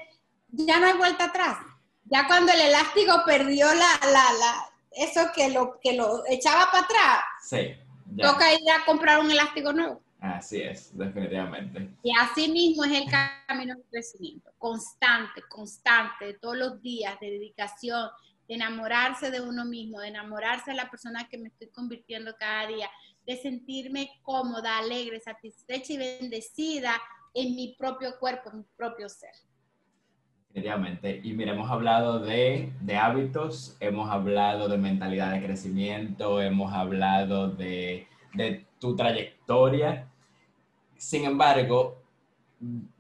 ya 0.50 0.80
no 0.80 0.88
hay 0.88 0.94
vuelta 0.94 1.26
atrás. 1.26 1.58
Ya 2.06 2.28
cuando 2.28 2.52
el 2.52 2.62
elástico 2.62 3.24
perdió 3.26 3.68
la, 3.74 4.00
la, 4.04 4.34
la, 4.40 4.70
eso 4.92 5.32
que 5.34 5.50
lo, 5.50 5.80
que 5.82 5.94
lo 5.94 6.24
echaba 6.28 6.70
para 6.72 6.84
atrás, 6.84 7.24
sí, 7.42 7.76
toca 8.22 8.54
ir 8.54 8.72
a 8.72 8.86
comprar 8.86 9.20
un 9.20 9.32
elástico 9.32 9.74
nuevo. 9.74 10.02
Así 10.20 10.62
es, 10.62 10.96
definitivamente. 10.98 11.90
Y 12.04 12.12
así 12.18 12.50
mismo 12.50 12.84
es 12.84 12.94
el 12.94 13.06
camino 13.48 13.76
del 13.76 13.86
crecimiento, 13.92 14.52
constante, 14.58 15.42
constante, 15.50 16.34
todos 16.42 16.58
los 16.58 16.82
días, 16.82 17.20
de 17.20 17.32
dedicación, 17.32 18.10
de 18.48 18.56
enamorarse 18.56 19.32
de 19.32 19.42
uno 19.42 19.66
mismo, 19.66 20.00
de 20.00 20.10
enamorarse 20.10 20.72
de 20.72 20.78
la 20.78 20.90
persona 20.90 21.28
que 21.30 21.38
me 21.38 21.50
estoy 21.50 21.70
convirtiendo 21.70 22.36
cada 22.38 22.68
día, 22.68 22.90
de 23.26 23.38
sentirme 23.38 24.10
cómoda, 24.22 24.78
alegre, 24.78 25.20
satisfecha 25.20 25.94
y 25.94 25.98
bendecida 25.98 27.02
en 27.34 27.56
mi 27.56 27.76
propio 27.78 28.18
cuerpo, 28.20 28.50
en 28.52 28.60
mi 28.60 28.66
propio 28.78 29.10
ser. 29.10 29.32
Definitivamente. 30.50 31.20
Y 31.24 31.34
mira, 31.34 31.52
hemos 31.52 31.70
hablado 31.70 32.20
de, 32.20 32.72
de, 32.80 32.96
hábitos, 32.96 33.76
hemos 33.82 34.10
hablado 34.10 34.70
de 34.70 34.78
mentalidad 34.78 35.34
de 35.34 35.44
crecimiento, 35.44 36.42
hemos 36.42 36.72
hablado 36.72 37.50
de, 37.50 38.08
de 38.34 38.66
tu 38.80 38.96
trayectoria. 38.96 40.08
Sin 40.96 41.26
embargo, 41.26 41.98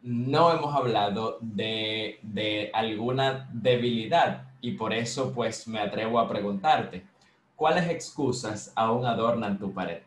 no 0.01 0.51
hemos 0.51 0.75
hablado 0.75 1.37
de, 1.39 2.19
de, 2.21 2.71
alguna 2.73 3.49
debilidad 3.53 4.43
y 4.65 4.71
por 4.71 4.91
eso 4.95 5.31
pues 5.31 5.67
me 5.67 5.79
atrevo 5.79 6.19
a 6.19 6.27
preguntarte, 6.27 7.05
¿cuáles 7.55 7.87
excusas 7.87 8.71
aún 8.73 9.05
adornan 9.05 9.59
tu 9.59 9.71
pared? 9.71 10.01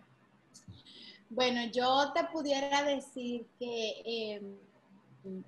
Bueno, 1.30 1.61
yo 1.72 2.12
te 2.12 2.24
pudiera 2.24 2.82
decir 2.82 3.46
que 3.56 4.02
eh, 4.04 4.42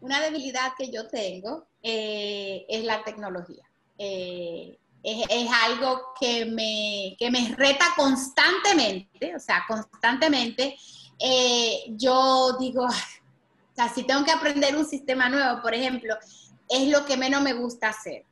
una 0.00 0.20
debilidad 0.20 0.74
que 0.78 0.92
yo 0.92 1.08
tengo 1.08 1.66
eh, 1.82 2.64
es 2.68 2.84
la 2.84 3.02
tecnología. 3.02 3.64
Eh, 3.98 4.78
es, 5.02 5.50
algo 5.64 6.12
que 6.20 6.44
me, 6.44 7.16
que 7.18 7.32
me 7.32 7.52
reta 7.56 7.86
constantemente, 7.96 9.34
o 9.34 9.40
sea, 9.40 9.64
constantemente. 9.66 10.76
Eh, 11.18 11.86
yo 11.96 12.56
digo, 12.60 12.84
o 12.84 13.74
sea, 13.74 13.88
si 13.88 14.04
tengo 14.04 14.24
que 14.24 14.30
aprender 14.30 14.76
un 14.76 14.86
sistema 14.86 15.28
nuevo, 15.28 15.60
por 15.62 15.74
ejemplo, 15.74 16.14
es 16.68 16.86
lo 16.88 17.04
que 17.04 17.16
menos 17.16 17.42
me 17.42 17.54
gusta 17.54 17.88
hacer. 17.88 18.24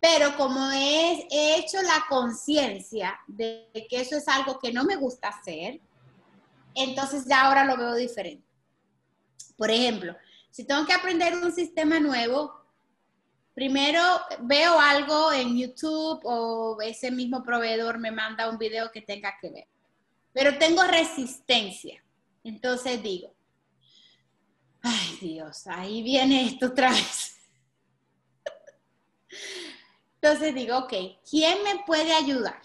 Pero 0.00 0.36
como 0.36 0.70
he 0.72 1.26
hecho 1.56 1.80
la 1.82 2.04
conciencia 2.08 3.18
de 3.26 3.70
que 3.88 4.00
eso 4.00 4.16
es 4.16 4.28
algo 4.28 4.58
que 4.58 4.72
no 4.72 4.84
me 4.84 4.96
gusta 4.96 5.28
hacer, 5.28 5.80
entonces 6.74 7.24
ya 7.26 7.46
ahora 7.46 7.64
lo 7.64 7.76
veo 7.76 7.94
diferente. 7.94 8.44
Por 9.56 9.70
ejemplo, 9.70 10.14
si 10.50 10.64
tengo 10.64 10.86
que 10.86 10.92
aprender 10.92 11.34
un 11.34 11.52
sistema 11.52 11.98
nuevo, 11.98 12.54
primero 13.54 14.00
veo 14.40 14.78
algo 14.78 15.32
en 15.32 15.56
YouTube 15.56 16.20
o 16.24 16.78
ese 16.82 17.10
mismo 17.10 17.42
proveedor 17.42 17.98
me 17.98 18.10
manda 18.10 18.50
un 18.50 18.58
video 18.58 18.92
que 18.92 19.00
tenga 19.00 19.34
que 19.40 19.50
ver. 19.50 19.66
Pero 20.32 20.58
tengo 20.58 20.82
resistencia. 20.82 22.02
Entonces 22.44 23.02
digo, 23.02 23.34
ay 24.82 25.18
Dios, 25.20 25.66
ahí 25.66 26.02
viene 26.02 26.46
esto 26.46 26.66
otra 26.66 26.90
vez. 26.90 27.35
Entonces 30.26 30.54
digo, 30.54 30.78
ok, 30.78 30.92
¿quién 31.28 31.62
me 31.62 31.84
puede 31.86 32.12
ayudar? 32.12 32.60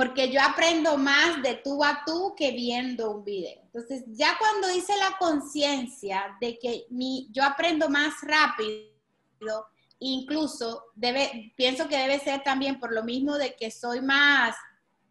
porque 0.00 0.30
yo 0.30 0.40
aprendo 0.40 0.96
más 0.96 1.42
de 1.42 1.56
tú 1.56 1.84
a 1.84 2.02
tú 2.06 2.34
que 2.34 2.52
viendo 2.52 3.10
un 3.10 3.22
video. 3.22 3.60
Entonces, 3.64 4.04
ya 4.06 4.34
cuando 4.38 4.74
hice 4.74 4.96
la 4.96 5.18
conciencia 5.18 6.38
de 6.40 6.58
que 6.58 6.86
mi, 6.88 7.28
yo 7.32 7.44
aprendo 7.44 7.86
más 7.90 8.14
rápido, 8.22 9.66
incluso 9.98 10.84
debe, 10.94 11.52
pienso 11.54 11.86
que 11.86 11.98
debe 11.98 12.18
ser 12.18 12.42
también 12.42 12.80
por 12.80 12.94
lo 12.94 13.04
mismo 13.04 13.36
de 13.36 13.54
que 13.56 13.70
soy 13.70 14.00
más 14.00 14.56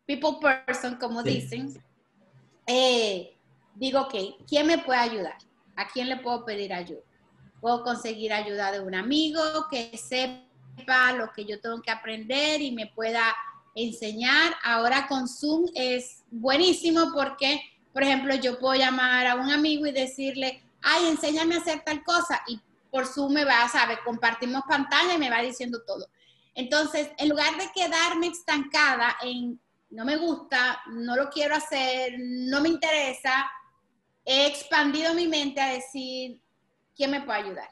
people 0.07 0.39
person, 0.41 0.95
como 0.95 1.21
dicen, 1.21 1.71
eh, 2.65 3.37
digo, 3.75 4.01
ok, 4.01 4.15
¿quién 4.47 4.65
me 4.65 4.79
puede 4.79 5.01
ayudar? 5.01 5.37
¿A 5.75 5.87
quién 5.87 6.09
le 6.09 6.17
puedo 6.17 6.45
pedir 6.45 6.73
ayuda? 6.73 7.03
Puedo 7.61 7.83
conseguir 7.83 8.33
ayuda 8.33 8.71
de 8.71 8.79
un 8.79 8.95
amigo 8.95 9.67
que 9.69 9.95
sepa 9.97 10.48
lo 11.17 11.31
que 11.33 11.45
yo 11.45 11.59
tengo 11.59 11.81
que 11.81 11.91
aprender 11.91 12.61
y 12.61 12.71
me 12.71 12.87
pueda 12.87 13.35
enseñar. 13.75 14.53
Ahora 14.63 15.07
con 15.07 15.27
Zoom 15.27 15.65
es 15.73 16.23
buenísimo 16.31 17.11
porque, 17.13 17.61
por 17.93 18.03
ejemplo, 18.03 18.35
yo 18.35 18.59
puedo 18.59 18.75
llamar 18.75 19.27
a 19.27 19.35
un 19.35 19.51
amigo 19.51 19.85
y 19.85 19.91
decirle, 19.91 20.63
ay, 20.81 21.07
enséñame 21.07 21.55
a 21.55 21.59
hacer 21.59 21.83
tal 21.85 22.03
cosa. 22.03 22.41
Y 22.47 22.59
por 22.91 23.05
Zoom 23.05 23.33
me 23.33 23.45
va, 23.45 23.67
sabe, 23.69 23.99
compartimos 24.03 24.63
pantalla 24.67 25.13
y 25.13 25.19
me 25.19 25.29
va 25.29 25.41
diciendo 25.41 25.81
todo. 25.85 26.07
Entonces, 26.55 27.09
en 27.17 27.29
lugar 27.29 27.57
de 27.57 27.69
quedarme 27.73 28.27
estancada 28.27 29.15
en 29.21 29.59
no 29.91 30.05
me 30.05 30.17
gusta, 30.17 30.81
no 30.91 31.15
lo 31.15 31.29
quiero 31.29 31.55
hacer, 31.55 32.13
no 32.19 32.61
me 32.61 32.69
interesa, 32.69 33.49
he 34.23 34.45
expandido 34.45 35.13
mi 35.13 35.27
mente 35.27 35.59
a 35.59 35.73
decir, 35.73 36.39
¿quién 36.95 37.11
me 37.11 37.21
puede 37.21 37.39
ayudar? 37.39 37.69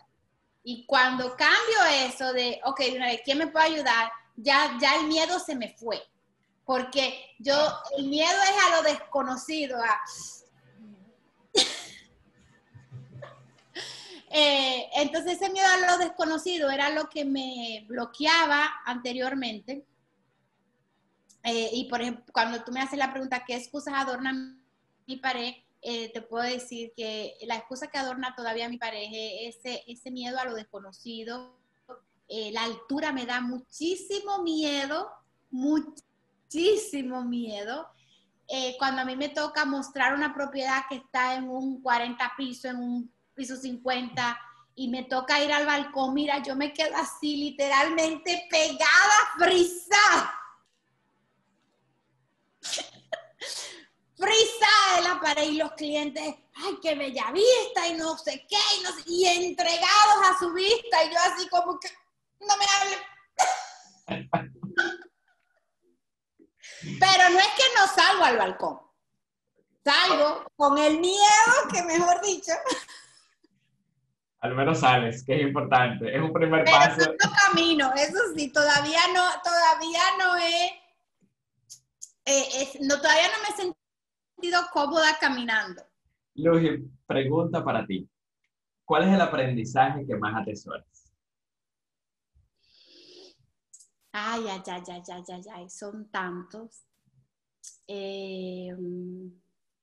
Y 0.70 0.86
cuando 0.86 1.34
cambio 1.38 2.06
eso 2.06 2.34
de, 2.34 2.60
ok, 2.66 2.82
¿quién 3.24 3.38
me 3.38 3.48
puede 3.48 3.68
ayudar? 3.68 4.12
ya, 4.38 4.78
ya 4.80 4.96
el 4.96 5.08
miedo 5.08 5.38
se 5.40 5.56
me 5.56 5.74
fue. 5.74 6.02
Porque 6.66 7.36
yo, 7.40 7.56
el 7.98 8.08
miedo 8.08 8.38
es 8.44 8.66
a 8.66 8.76
lo 8.76 8.84
desconocido, 8.84 9.80
eh, 14.30 14.90
entonces 14.96 15.42
ese 15.42 15.50
miedo 15.50 15.66
a 15.68 15.92
lo 15.92 15.98
desconocido 15.98 16.70
era 16.70 16.90
lo 16.90 17.10
que 17.10 17.24
me 17.24 17.86
bloqueaba 17.88 18.82
anteriormente. 18.86 19.86
Eh, 21.44 21.70
y 21.72 21.86
por 21.90 22.02
ejemplo, 22.02 22.26
cuando 22.34 22.62
tú 22.64 22.74
me 22.74 22.82
haces 22.82 23.00
la 23.00 23.12
pregunta, 23.12 23.46
¿qué 23.46 23.56
excusas 23.56 23.94
adornan 23.96 24.62
mi 25.06 25.16
pared? 25.16 25.54
Eh, 25.90 26.12
te 26.14 26.22
puedo 26.22 26.44
decir 26.44 26.92
que 26.98 27.38
la 27.44 27.56
excusa 27.56 27.88
que 27.88 27.98
adorna 27.98 28.34
todavía 28.36 28.68
mi 28.68 28.78
pareja 28.78 29.16
es 29.16 29.56
ese, 29.56 29.86
ese 29.88 30.12
miedo 30.12 30.38
a 30.38 30.44
lo 30.44 30.54
desconocido. 30.54 31.62
Eh, 32.28 32.52
la 32.52 32.66
altura 32.66 33.14
me 33.14 33.26
da 33.26 33.40
muchísimo 33.40 34.44
miedo, 34.44 35.10
muchísimo 35.50 37.24
miedo. 37.24 37.88
Eh, 38.50 38.76
cuando 38.78 39.04
a 39.04 39.06
mí 39.06 39.16
me 39.16 39.30
toca 39.30 39.64
mostrar 39.64 40.14
una 40.14 40.34
propiedad 40.34 40.84
que 40.90 40.96
está 40.96 41.36
en 41.36 41.50
un 41.50 41.82
40 41.82 42.34
piso, 42.36 42.68
en 42.68 42.80
un 42.80 43.14
piso 43.34 43.56
50, 43.56 44.38
y 44.76 44.90
me 44.90 45.04
toca 45.04 45.42
ir 45.42 45.54
al 45.54 45.66
balcón, 45.66 46.14
mira, 46.14 46.44
yo 46.44 46.58
me 46.58 46.74
quedo 46.74 46.98
así 46.98 47.38
literalmente 47.38 48.46
pegada, 48.50 49.16
frisada 49.40 50.34
la 55.04 55.20
pared 55.22 55.44
y 55.44 55.58
los 55.58 55.72
clientes, 55.74 56.36
ay, 56.56 56.78
qué 56.82 56.96
bella 56.96 57.32
vista 57.32 57.88
y 57.88 57.94
no 57.94 58.18
sé 58.18 58.46
qué, 58.50 58.58
y, 59.06 59.26
entregados 59.26 60.28
a 60.28 60.38
su 60.40 60.54
vista 60.54 61.04
y 61.04 61.10
yo 61.12 61.18
así 61.20 61.48
como 61.50 61.80
que, 61.80 61.90
no 62.40 62.56
me 62.58 62.66
hable. 62.80 62.98
Pero 67.00 67.30
no 67.30 67.40
es 67.40 67.48
que 67.48 67.64
no 67.76 67.88
salgo 67.88 68.24
al 68.24 68.38
balcón. 68.38 68.80
Salgo 69.84 70.46
con 70.56 70.78
el 70.78 71.00
miedo, 71.00 71.54
que 71.72 71.84
mejor 71.84 72.22
dicho. 72.22 72.52
Al 74.42 74.54
menos 74.54 74.80
sales, 74.82 75.24
que 75.26 75.36
es 75.36 75.42
importante. 75.42 76.16
Es 76.16 76.22
un 76.22 76.32
primer 76.32 76.64
paso. 76.66 77.12
No 77.12 77.32
camino, 77.48 77.92
eso 77.96 78.20
sí, 78.36 78.50
todavía 78.52 79.00
no, 79.14 79.24
todavía 79.42 80.02
no 80.20 80.38
he, 80.38 80.66
eh, 82.26 82.80
no, 82.82 83.02
todavía 83.02 83.30
no 83.30 83.42
me 83.42 83.50
he 83.50 83.58
sentido 83.58 83.77
cómoda 84.72 85.18
caminando. 85.20 85.84
Luis, 86.36 86.82
pregunta 87.06 87.64
para 87.64 87.86
ti. 87.86 88.10
¿Cuál 88.86 89.08
es 89.08 89.14
el 89.14 89.22
aprendizaje 89.22 90.06
que 90.06 90.16
más 90.16 90.42
atesoras? 90.42 90.86
Ay, 94.12 94.46
ay, 94.48 94.62
ay, 94.66 94.84
ay, 94.88 95.24
ay, 95.30 95.42
ay, 95.54 95.70
son 95.70 96.10
tantos. 96.10 96.84
Eh, 97.88 98.74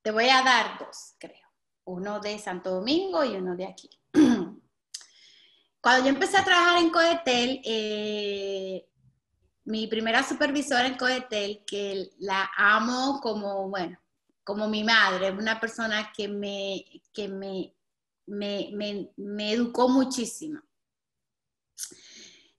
te 0.03 0.11
voy 0.11 0.29
a 0.29 0.43
dar 0.43 0.79
dos, 0.79 1.15
creo. 1.19 1.49
Uno 1.85 2.21
de 2.21 2.39
Santo 2.39 2.71
Domingo 2.71 3.25
y 3.25 3.37
uno 3.37 3.57
de 3.57 3.67
aquí. 3.67 3.91
Cuando 5.81 6.05
yo 6.05 6.09
empecé 6.09 6.39
a 6.39 6.45
trabajar 6.45 6.79
en 6.83 6.91
Coetel, 6.91 7.61
eh, 7.65 8.89
mi 9.65 9.87
primera 9.87 10.23
supervisora 10.23 10.87
en 10.87 10.97
Coetel, 10.97 11.63
que 11.67 12.11
la 12.19 12.51
amo 12.57 13.21
como, 13.23 13.69
bueno, 13.69 13.99
como 14.45 14.68
mi 14.68 14.84
madre, 14.84 15.32
una 15.32 15.59
persona 15.59 16.12
que 16.12 16.28
me, 16.28 16.84
que 17.12 17.28
me, 17.28 17.74
me, 18.26 19.53
educó 19.53 19.88
muchísimo. 19.88 20.61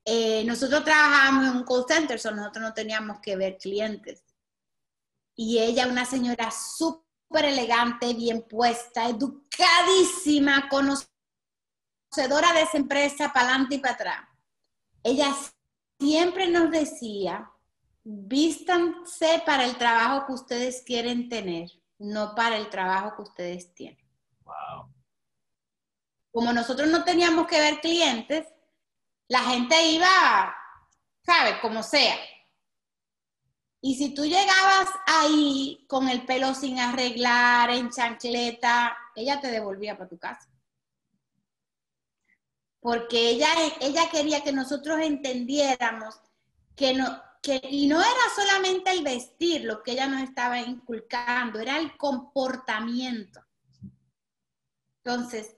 Eh, 0.04 0.44
nosotros 0.46 0.84
trabajamos 0.84 1.46
en 1.46 1.58
un 1.58 1.64
call 1.64 1.86
center, 1.88 2.20
nosotros 2.36 2.62
no 2.62 2.74
teníamos 2.74 3.20
que 3.22 3.36
ver 3.36 3.58
clientes. 3.58 4.24
Y 5.36 5.60
ella, 5.60 5.88
una 5.88 6.06
señora 6.06 6.50
súper 6.52 7.46
elegante, 7.46 8.14
bien 8.14 8.42
puesta, 8.44 9.08
educadísima, 9.08 10.70
conocedora 10.70 12.54
de 12.54 12.62
esa 12.62 12.78
empresa 12.78 13.32
para 13.32 13.50
adelante 13.50 13.76
y 13.76 13.80
para 13.80 13.94
atrás. 13.94 14.30
Ella 15.04 15.36
siempre 16.00 16.48
nos 16.48 16.72
decía, 16.72 17.52
vístanse 18.06 19.42
para 19.46 19.66
el 19.66 19.78
trabajo 19.78 20.28
que 20.28 20.34
ustedes 20.34 20.84
quieren 20.86 21.28
tener, 21.28 21.72
no 21.98 22.36
para 22.36 22.56
el 22.56 22.70
trabajo 22.70 23.16
que 23.16 23.22
ustedes 23.24 23.74
tienen. 23.74 24.00
Wow. 24.44 24.94
Como 26.32 26.54
nosotros 26.54 26.88
no 26.90 27.04
teníamos 27.04 27.48
que 27.48 27.60
ver 27.60 27.82
clientes, 27.82 28.48
la 29.28 29.40
gente 29.40 29.88
iba, 29.88 30.56
¿sabe? 31.26 31.60
Como 31.62 31.82
sea. 31.82 32.16
Y 33.82 33.96
si 33.96 34.14
tú 34.14 34.24
llegabas 34.24 34.90
ahí 35.08 35.86
con 35.88 36.08
el 36.08 36.26
pelo 36.26 36.54
sin 36.54 36.80
arreglar, 36.80 37.72
en 37.72 37.90
chancleta, 37.90 38.96
ella 39.16 39.40
te 39.42 39.48
devolvía 39.48 39.98
para 39.98 40.10
tu 40.10 40.20
casa. 40.20 40.48
Porque 42.80 43.30
ella, 43.30 43.48
ella 43.82 44.10
quería 44.12 44.44
que 44.44 44.52
nosotros 44.54 45.00
entendiéramos 45.02 46.20
que 46.76 46.94
no, 46.94 47.20
y 47.48 47.88
no 47.88 48.00
era 48.00 48.36
solamente 48.36 48.92
el 48.92 49.04
vestir 49.04 49.64
lo 49.64 49.84
que 49.84 49.92
ella 49.92 50.08
nos 50.08 50.22
estaba 50.22 50.60
inculcando, 50.60 51.60
era 51.60 51.78
el 51.78 51.96
comportamiento. 51.98 53.42
Entonces, 55.04 55.56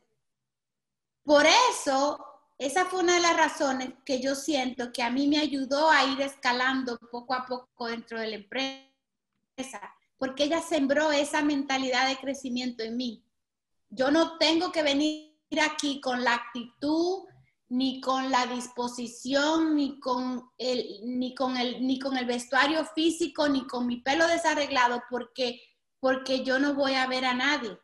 por 1.23 1.45
eso, 1.71 2.23
esa 2.57 2.85
fue 2.85 3.01
una 3.01 3.15
de 3.15 3.21
las 3.21 3.37
razones 3.37 3.93
que 4.05 4.21
yo 4.21 4.35
siento 4.35 4.91
que 4.91 5.03
a 5.03 5.09
mí 5.09 5.27
me 5.27 5.39
ayudó 5.39 5.89
a 5.89 6.05
ir 6.05 6.21
escalando 6.21 6.97
poco 7.11 7.33
a 7.33 7.45
poco 7.45 7.87
dentro 7.87 8.19
de 8.19 8.27
la 8.27 8.35
empresa, 8.35 9.93
porque 10.17 10.45
ella 10.45 10.61
sembró 10.61 11.11
esa 11.11 11.41
mentalidad 11.41 12.07
de 12.07 12.17
crecimiento 12.17 12.83
en 12.83 12.97
mí. 12.97 13.23
Yo 13.89 14.11
no 14.11 14.37
tengo 14.37 14.71
que 14.71 14.83
venir 14.83 15.33
aquí 15.61 16.01
con 16.01 16.23
la 16.23 16.33
actitud 16.33 17.27
ni 17.69 17.99
con 17.99 18.31
la 18.31 18.45
disposición, 18.47 19.75
ni 19.75 19.99
con 19.99 20.49
el, 20.57 21.01
ni 21.03 21.35
con 21.35 21.57
el, 21.57 21.85
ni 21.85 21.99
con 21.99 22.17
el 22.17 22.25
vestuario 22.25 22.85
físico, 22.85 23.49
ni 23.49 23.67
con 23.67 23.85
mi 23.85 24.01
pelo 24.01 24.25
desarreglado, 24.27 25.03
porque, 25.09 25.61
porque 25.99 26.43
yo 26.43 26.59
no 26.59 26.73
voy 26.73 26.93
a 26.93 27.07
ver 27.07 27.25
a 27.25 27.33
nadie, 27.33 27.77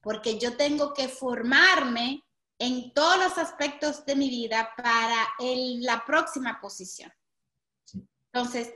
porque 0.00 0.38
yo 0.38 0.56
tengo 0.56 0.94
que 0.94 1.08
formarme 1.08 2.22
en 2.58 2.92
todos 2.94 3.18
los 3.18 3.38
aspectos 3.38 4.04
de 4.06 4.16
mi 4.16 4.30
vida 4.30 4.72
para 4.76 5.28
la 5.38 6.04
próxima 6.06 6.60
posición. 6.60 7.12
Entonces, 8.32 8.72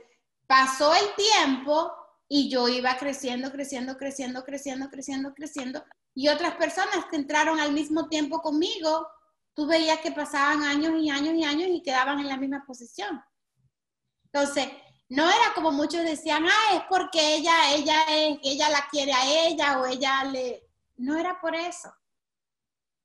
pasó 0.47 0.93
el 0.93 1.05
tiempo 1.15 1.91
y 2.27 2.49
yo 2.49 2.67
iba 2.67 2.97
creciendo, 2.97 3.51
creciendo, 3.51 3.97
creciendo, 3.97 4.43
creciendo, 4.43 4.89
creciendo, 4.89 5.33
creciendo, 5.33 5.83
y 6.13 6.27
otras 6.27 6.55
personas 6.55 7.05
que 7.09 7.15
entraron 7.15 7.59
al 7.59 7.71
mismo 7.71 8.07
tiempo 8.09 8.41
conmigo 8.41 9.07
tú 9.53 9.67
veías 9.67 9.99
que 9.99 10.11
pasaban 10.11 10.63
años 10.63 10.93
y 11.01 11.09
años 11.09 11.33
y 11.35 11.43
años 11.43 11.69
y 11.71 11.83
quedaban 11.83 12.19
en 12.19 12.27
la 12.27 12.37
misma 12.37 12.63
posición. 12.65 13.21
Entonces, 14.25 14.67
no 15.09 15.29
era 15.29 15.53
como 15.53 15.71
muchos 15.71 16.03
decían, 16.03 16.45
ah, 16.45 16.75
es 16.75 16.83
porque 16.89 17.35
ella, 17.35 17.73
ella, 17.73 18.03
es, 18.09 18.39
ella 18.43 18.69
la 18.69 18.87
quiere 18.89 19.11
a 19.13 19.45
ella 19.45 19.79
o 19.79 19.85
ella 19.85 20.23
le... 20.23 20.67
No 20.97 21.17
era 21.17 21.41
por 21.41 21.55
eso. 21.55 21.93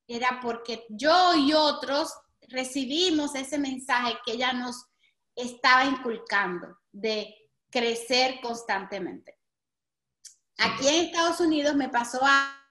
Era 0.06 0.38
porque 0.40 0.86
yo 0.88 1.34
y 1.34 1.52
otros 1.52 2.14
recibimos 2.42 3.34
ese 3.34 3.58
mensaje 3.58 4.16
que 4.24 4.34
ella 4.34 4.52
nos 4.52 4.86
estaba 5.34 5.84
inculcando 5.84 6.78
de 6.92 7.34
crecer 7.70 8.40
constantemente. 8.40 9.36
Aquí 10.58 10.86
en 10.86 11.06
Estados 11.06 11.40
Unidos 11.40 11.74
me 11.74 11.88
pasó 11.88 12.20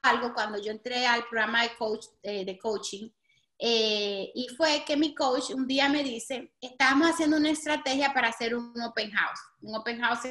algo 0.02 0.34
cuando 0.34 0.58
yo 0.60 0.72
entré 0.72 1.06
al 1.06 1.28
programa 1.28 1.64
de, 1.64 1.76
coach, 1.76 2.06
eh, 2.24 2.46
de 2.46 2.58
coaching 2.58 3.10
eh, 3.58 4.32
y 4.34 4.48
fue 4.56 4.84
que 4.86 4.98
mi 4.98 5.16
coach 5.16 5.52
un 5.52 5.66
día 5.66 5.88
me 5.88 6.04
dice, 6.04 6.54
estamos 6.60 7.10
haciendo 7.10 7.38
una 7.38 7.52
estrategia 7.52 8.14
para 8.14 8.30
hacer 8.30 8.56
un 8.56 8.80
open 8.82 9.12
house. 9.12 9.40
Un 9.62 9.76
open 9.76 10.02
house 10.02 10.26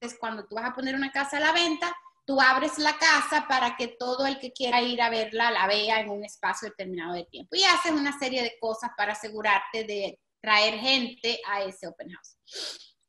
es 0.00 0.18
cuando 0.18 0.46
tú 0.46 0.56
vas 0.56 0.70
a 0.70 0.74
poner 0.74 0.94
una 0.94 1.10
casa 1.10 1.38
a 1.38 1.40
la 1.40 1.52
venta, 1.52 1.94
tú 2.26 2.40
abres 2.40 2.78
la 2.78 2.98
casa 2.98 3.46
para 3.48 3.76
que 3.76 3.88
todo 3.88 4.26
el 4.26 4.38
que 4.38 4.52
quiera 4.52 4.82
ir 4.82 5.00
a 5.00 5.08
verla 5.08 5.50
la 5.50 5.66
vea 5.66 6.00
en 6.00 6.10
un 6.10 6.24
espacio 6.24 6.68
determinado 6.68 7.14
de 7.14 7.24
tiempo. 7.24 7.56
Y 7.56 7.62
haces 7.62 7.92
una 7.92 8.18
serie 8.18 8.42
de 8.42 8.58
cosas 8.60 8.90
para 8.96 9.12
asegurarte 9.12 9.84
de 9.84 10.20
traer 10.42 10.78
gente 10.78 11.40
a 11.48 11.62
ese 11.62 11.86
open 11.86 12.10
house. 12.10 12.36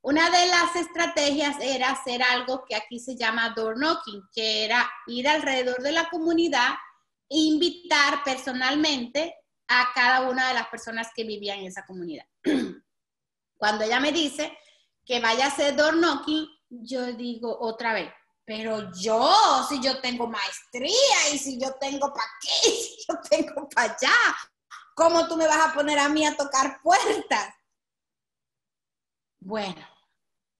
Una 0.01 0.30
de 0.30 0.45
las 0.47 0.76
estrategias 0.76 1.57
era 1.59 1.89
hacer 1.89 2.24
algo 2.24 2.63
que 2.65 2.76
aquí 2.76 2.99
se 2.99 3.18
llama 3.18 3.53
door 3.55 3.78
knocking, 3.78 4.22
que 4.34 4.63
era 4.63 4.89
ir 5.07 5.28
alrededor 5.28 5.82
de 5.82 5.91
la 5.91 6.09
comunidad 6.09 6.76
e 7.30 7.38
invitar 7.38 8.24
personalmente 8.24 9.36
a 9.68 9.91
cada 9.93 10.30
una 10.30 10.47
de 10.47 10.53
las 10.53 10.68
personas 10.68 11.09
que 11.15 11.24
vivían 11.24 11.59
en 11.59 11.68
esa 11.68 11.86
comunidad. 11.86 12.26
Cuando 13.57 13.84
ella 13.84 13.99
me 13.99 14.11
dice 14.11 14.57
que 15.05 15.20
vaya 15.20 15.45
a 15.45 15.47
hacer 15.47 15.76
door 15.76 15.95
knocking, 15.95 16.47
yo 16.70 17.13
digo 17.13 17.57
otra 17.59 17.93
vez, 17.93 18.11
pero 18.45 18.91
yo, 18.93 19.65
si 19.68 19.82
yo 19.82 19.99
tengo 19.99 20.28
maestría 20.28 21.34
y 21.34 21.38
si 21.38 21.59
yo 21.59 21.74
tengo 21.76 22.13
para 22.13 22.30
qué, 22.41 22.70
si 22.72 23.05
yo 23.07 23.20
tengo 23.30 23.68
para 23.70 23.93
allá, 23.93 24.13
¿cómo 24.95 25.28
tú 25.28 25.38
me 25.38 25.47
vas 25.47 25.70
a 25.70 25.74
poner 25.74 25.99
a 25.99 26.09
mí 26.09 26.26
a 26.26 26.36
tocar 26.36 26.82
puertas? 26.82 27.53
Bueno, 29.39 29.86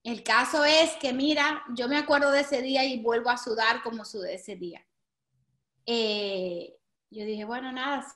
el 0.02 0.22
caso 0.22 0.64
es 0.64 0.92
que, 0.96 1.12
mira, 1.12 1.62
yo 1.74 1.88
me 1.88 1.98
acuerdo 1.98 2.30
de 2.30 2.40
ese 2.40 2.62
día 2.62 2.84
y 2.84 3.02
vuelvo 3.02 3.30
a 3.30 3.36
sudar 3.36 3.82
como 3.82 4.04
sudé 4.04 4.34
ese 4.34 4.56
día. 4.56 4.84
Eh, 5.84 6.78
yo 7.10 7.24
dije, 7.24 7.44
bueno, 7.44 7.72
nada, 7.72 8.06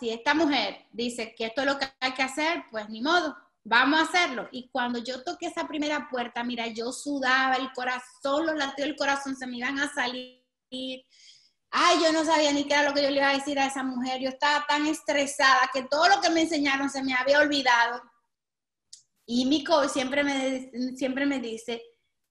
si 0.00 0.10
esta 0.10 0.34
mujer 0.34 0.86
dice 0.90 1.34
que 1.36 1.46
esto 1.46 1.60
es 1.60 1.66
lo 1.66 1.78
que 1.78 1.86
hay 2.00 2.14
que 2.14 2.22
hacer, 2.22 2.64
pues 2.70 2.88
ni 2.88 3.02
modo, 3.02 3.36
vamos 3.62 4.00
a 4.00 4.04
hacerlo. 4.04 4.48
Y 4.50 4.68
cuando 4.70 4.98
yo 4.98 5.22
toqué 5.22 5.46
esa 5.46 5.68
primera 5.68 6.08
puerta, 6.10 6.42
mira, 6.42 6.66
yo 6.68 6.90
sudaba, 6.90 7.56
el 7.56 7.70
corazón, 7.72 8.46
los 8.46 8.56
latidos 8.56 8.88
del 8.88 8.96
corazón 8.96 9.36
se 9.36 9.46
me 9.46 9.58
iban 9.58 9.78
a 9.78 9.92
salir. 9.92 10.42
Ay, 11.70 11.98
yo 12.02 12.12
no 12.12 12.24
sabía 12.24 12.52
ni 12.52 12.64
qué 12.64 12.74
era 12.74 12.88
lo 12.88 12.94
que 12.94 13.02
yo 13.02 13.10
le 13.10 13.16
iba 13.16 13.28
a 13.28 13.36
decir 13.36 13.58
a 13.58 13.66
esa 13.66 13.82
mujer. 13.82 14.20
Yo 14.20 14.30
estaba 14.30 14.66
tan 14.66 14.86
estresada 14.86 15.70
que 15.72 15.82
todo 15.82 16.08
lo 16.08 16.20
que 16.20 16.30
me 16.30 16.42
enseñaron 16.42 16.90
se 16.90 17.02
me 17.02 17.14
había 17.14 17.38
olvidado. 17.38 18.02
Y 19.26 19.44
mi 19.44 19.62
coach 19.62 19.90
siempre 19.90 20.24
me, 20.24 20.96
siempre 20.96 21.26
me 21.26 21.38
dice, 21.38 21.80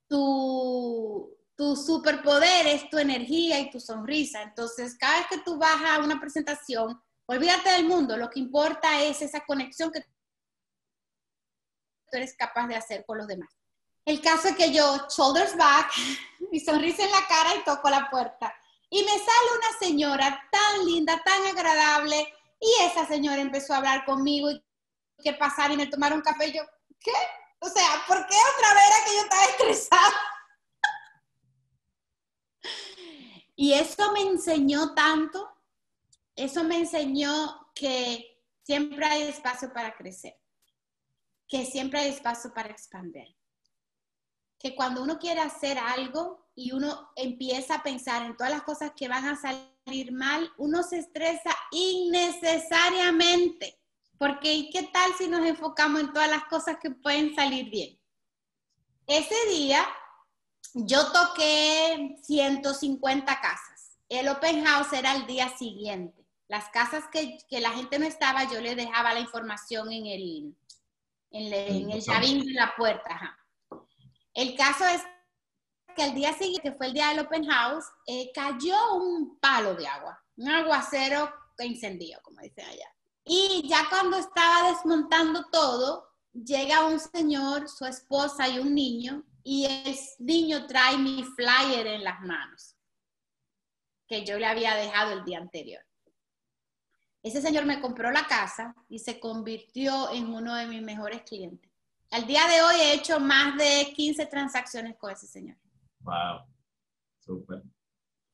tu, 0.08 1.34
tu 1.56 1.76
superpoder 1.76 2.66
es 2.66 2.90
tu 2.90 2.98
energía 2.98 3.60
y 3.60 3.70
tu 3.70 3.80
sonrisa. 3.80 4.42
Entonces, 4.42 4.96
cada 4.98 5.20
vez 5.20 5.26
que 5.28 5.38
tú 5.38 5.56
vas 5.56 5.80
a 5.82 6.00
una 6.00 6.20
presentación, 6.20 7.00
olvídate 7.30 7.70
del 7.70 7.84
mundo, 7.84 8.16
lo 8.16 8.28
que 8.28 8.40
importa 8.40 9.02
es 9.02 9.22
esa 9.22 9.40
conexión 9.44 9.92
que 9.92 10.00
tú 10.00 10.08
eres 12.12 12.34
capaz 12.36 12.66
de 12.66 12.74
hacer 12.74 13.04
con 13.06 13.18
los 13.18 13.28
demás. 13.28 13.48
El 14.04 14.20
caso 14.20 14.48
es 14.48 14.56
que 14.56 14.72
yo, 14.72 15.06
shoulders 15.08 15.56
back, 15.56 15.92
mi 16.50 16.58
sonrisa 16.58 17.04
en 17.04 17.12
la 17.12 17.26
cara 17.28 17.54
y 17.54 17.64
toco 17.64 17.88
la 17.88 18.10
puerta. 18.10 18.52
Y 18.90 19.04
me 19.04 19.12
sale 19.12 19.58
una 19.58 19.78
señora 19.78 20.48
tan 20.50 20.84
linda, 20.84 21.22
tan 21.24 21.46
agradable, 21.46 22.34
y 22.58 22.82
esa 22.82 23.06
señora 23.06 23.40
empezó 23.40 23.74
a 23.74 23.76
hablar 23.76 24.04
conmigo 24.04 24.50
y 24.50 24.64
qué 25.22 25.32
pasar 25.34 25.70
y 25.70 25.76
me 25.76 25.86
tomaron 25.86 26.22
café. 26.22 26.48
Y 26.48 26.52
yo, 26.54 26.62
¿qué? 26.98 27.12
O 27.60 27.68
sea, 27.68 28.02
¿por 28.08 28.26
qué 28.26 28.34
otra 28.56 28.74
vez 28.74 28.84
era 28.86 29.04
que 29.04 29.14
yo 29.14 29.22
estaba 29.22 29.44
estresada? 29.44 30.12
Y 33.56 33.74
eso 33.74 34.10
me 34.12 34.22
enseñó 34.22 34.94
tanto, 34.94 35.59
eso 36.44 36.64
me 36.64 36.78
enseñó 36.78 37.70
que 37.74 38.42
siempre 38.62 39.04
hay 39.04 39.24
espacio 39.24 39.70
para 39.72 39.94
crecer, 39.94 40.40
que 41.46 41.66
siempre 41.66 42.00
hay 42.00 42.08
espacio 42.10 42.54
para 42.54 42.70
expandir, 42.70 43.36
que 44.58 44.74
cuando 44.74 45.02
uno 45.02 45.18
quiere 45.18 45.40
hacer 45.40 45.78
algo 45.78 46.48
y 46.54 46.72
uno 46.72 47.10
empieza 47.16 47.74
a 47.76 47.82
pensar 47.82 48.24
en 48.24 48.36
todas 48.36 48.52
las 48.52 48.62
cosas 48.62 48.92
que 48.96 49.08
van 49.08 49.26
a 49.26 49.36
salir 49.36 50.12
mal, 50.12 50.50
uno 50.56 50.82
se 50.82 50.98
estresa 50.98 51.54
innecesariamente. 51.72 53.78
Porque 54.18 54.68
¿qué 54.70 54.84
tal 54.84 55.10
si 55.16 55.28
nos 55.28 55.46
enfocamos 55.46 56.00
en 56.00 56.12
todas 56.12 56.30
las 56.30 56.44
cosas 56.44 56.76
que 56.80 56.90
pueden 56.90 57.34
salir 57.34 57.70
bien? 57.70 57.98
Ese 59.06 59.34
día 59.48 59.86
yo 60.74 61.10
toqué 61.12 62.16
150 62.22 63.40
casas. 63.40 63.96
El 64.08 64.28
open 64.28 64.64
house 64.64 64.92
era 64.92 65.14
el 65.14 65.26
día 65.26 65.48
siguiente. 65.56 66.19
Las 66.50 66.68
casas 66.70 67.04
que, 67.12 67.38
la 67.60 67.70
gente 67.70 67.96
no 68.00 68.06
estaba, 68.06 68.42
yo 68.50 68.60
le 68.60 68.74
dejaba 68.74 69.14
la 69.14 69.20
información 69.20 69.92
en 69.92 70.06
el, 70.06 70.56
en, 71.30 71.90
el 71.92 72.00
llavín 72.00 72.44
de 72.44 72.54
la 72.54 72.74
puerta. 72.76 73.38
El 74.34 74.56
caso 74.56 74.84
es 74.84 75.00
que 75.94 76.06
el 76.06 76.12
día 76.12 76.32
siguiente, 76.32 76.62
que 76.62 76.76
fue 76.76 76.88
el 76.88 76.94
día 76.94 77.10
del 77.10 77.20
open 77.20 77.46
house, 77.46 77.84
eh, 78.04 78.32
cayó 78.34 78.94
un 78.94 79.38
palo 79.38 79.76
de 79.76 79.86
agua, 79.86 80.20
un 80.38 80.48
aguacero 80.48 81.32
que 81.56 81.66
incendió, 81.66 82.18
como 82.24 82.40
dicen 82.40 82.64
allá. 82.66 82.96
Y 83.24 83.68
ya 83.68 83.88
cuando 83.88 84.16
estaba 84.16 84.72
desmontando 84.72 85.44
todo, 85.52 86.08
llega 86.32 86.84
un 86.84 86.98
señor, 86.98 87.68
su 87.68 87.86
esposa 87.86 88.48
y 88.48 88.58
un 88.58 88.74
niño, 88.74 89.22
y 89.44 89.66
el 89.66 89.96
niño 90.18 90.66
trae 90.66 90.98
mi 90.98 91.22
flyer 91.22 91.86
en 91.86 92.02
las 92.02 92.20
manos, 92.22 92.74
que 94.08 94.24
yo 94.24 94.36
le 94.36 94.46
había 94.46 94.74
dejado 94.74 95.12
el 95.12 95.24
día 95.24 95.38
anterior. 95.38 95.84
Ese 97.22 97.42
señor 97.42 97.66
me 97.66 97.80
compró 97.80 98.10
la 98.10 98.26
casa 98.26 98.74
y 98.88 98.98
se 98.98 99.20
convirtió 99.20 100.10
en 100.12 100.32
uno 100.32 100.54
de 100.54 100.66
mis 100.66 100.82
mejores 100.82 101.22
clientes. 101.22 101.70
Al 102.10 102.26
día 102.26 102.46
de 102.48 102.62
hoy 102.62 102.74
he 102.76 102.94
hecho 102.94 103.20
más 103.20 103.56
de 103.56 103.92
15 103.94 104.26
transacciones 104.26 104.96
con 104.96 105.10
ese 105.10 105.26
señor. 105.26 105.56
Wow, 106.00 106.46
súper. 107.18 107.62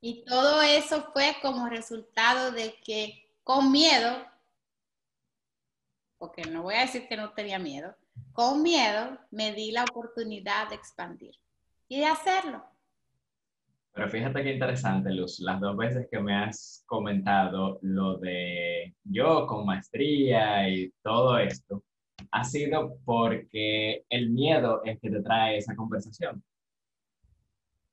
Y 0.01 0.25
todo 0.25 0.63
eso 0.63 1.11
fue 1.13 1.37
como 1.43 1.69
resultado 1.69 2.53
de 2.53 2.79
que 2.85 3.35
con 3.43 3.73
miedo 3.73 4.25
porque 6.19 6.43
no 6.43 6.63
voy 6.63 6.75
a 6.75 6.81
decir 6.81 7.07
que 7.09 7.17
no 7.17 7.33
tenía 7.33 7.59
miedo, 7.59 7.95
con 8.33 8.63
miedo 8.63 9.19
me 9.31 9.53
di 9.53 9.71
la 9.71 9.85
oportunidad 9.85 10.69
de 10.69 10.77
expandir 10.77 11.35
y 11.89 11.99
de 11.99 12.07
hacerlo. 12.07 12.65
Pero 13.97 14.11
fíjate 14.11 14.43
qué 14.43 14.53
interesante, 14.53 15.11
Luz, 15.11 15.41
las 15.41 15.59
dos 15.59 15.75
veces 15.75 16.07
que 16.11 16.21
me 16.21 16.37
has 16.37 16.85
comentado 16.85 17.79
lo 17.81 18.19
de 18.19 18.95
yo 19.05 19.47
con 19.47 19.65
maestría 19.65 20.69
y 20.69 20.93
todo 21.03 21.39
esto, 21.39 21.83
ha 22.31 22.45
sido 22.45 22.99
porque 23.07 24.05
el 24.11 24.29
miedo 24.29 24.83
es 24.85 25.01
que 25.01 25.09
te 25.09 25.23
trae 25.23 25.57
esa 25.57 25.75
conversación. 25.75 26.45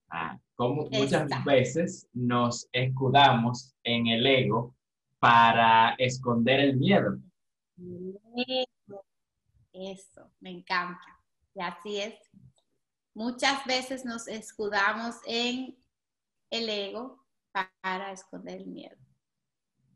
Ah, 0.09 0.37
como 0.55 0.89
muchas 0.91 1.29
veces 1.45 2.05
nos 2.11 2.67
escudamos 2.73 3.73
en 3.85 4.07
el 4.07 4.27
ego 4.27 4.75
para 5.19 5.95
esconder 5.99 6.59
el 6.59 6.75
miedo. 6.75 7.17
Eso, 9.71 10.29
me 10.41 10.49
encanta. 10.49 11.17
Y 11.55 11.61
así 11.61 11.97
es. 12.01 12.15
Muchas 13.13 13.63
veces 13.65 14.03
nos 14.03 14.27
escudamos 14.27 15.15
en 15.25 15.81
el 16.53 16.69
ego 16.69 17.25
para 17.51 18.11
esconder 18.11 18.61
el 18.61 18.67
miedo. 18.67 18.95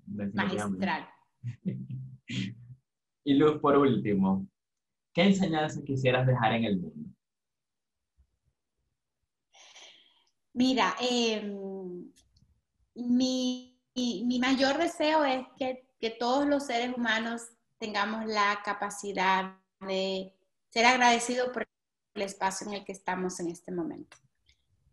Magistral. 0.08 1.08
y 3.24 3.34
Luz, 3.36 3.60
por 3.62 3.78
último, 3.78 4.48
¿qué 5.14 5.24
enseñanza 5.24 5.84
quisieras 5.84 6.26
dejar 6.26 6.54
en 6.54 6.64
el 6.64 6.80
mundo? 6.80 7.10
Mira, 10.54 10.96
em, 11.00 12.12
mi, 12.96 13.80
mi, 13.96 14.40
mayor 14.40 14.80
deseo 14.80 15.24
es 15.24 15.46
que, 15.58 15.88
que 16.00 16.10
todos 16.10 16.48
los 16.48 16.66
seres 16.66 16.98
humanos 16.98 17.44
tengamos 17.78 18.26
la 18.26 18.62
capacidad 18.66 19.60
de 19.82 20.34
ser 20.70 20.86
agradecidos 20.86 21.50
por 21.50 21.68
el 22.16 22.22
espacio 22.24 22.66
en 22.68 22.74
el 22.74 22.86
que 22.86 22.94
estamos 22.94 23.40
en 23.40 23.50
este 23.50 23.72
momento. 23.72 24.18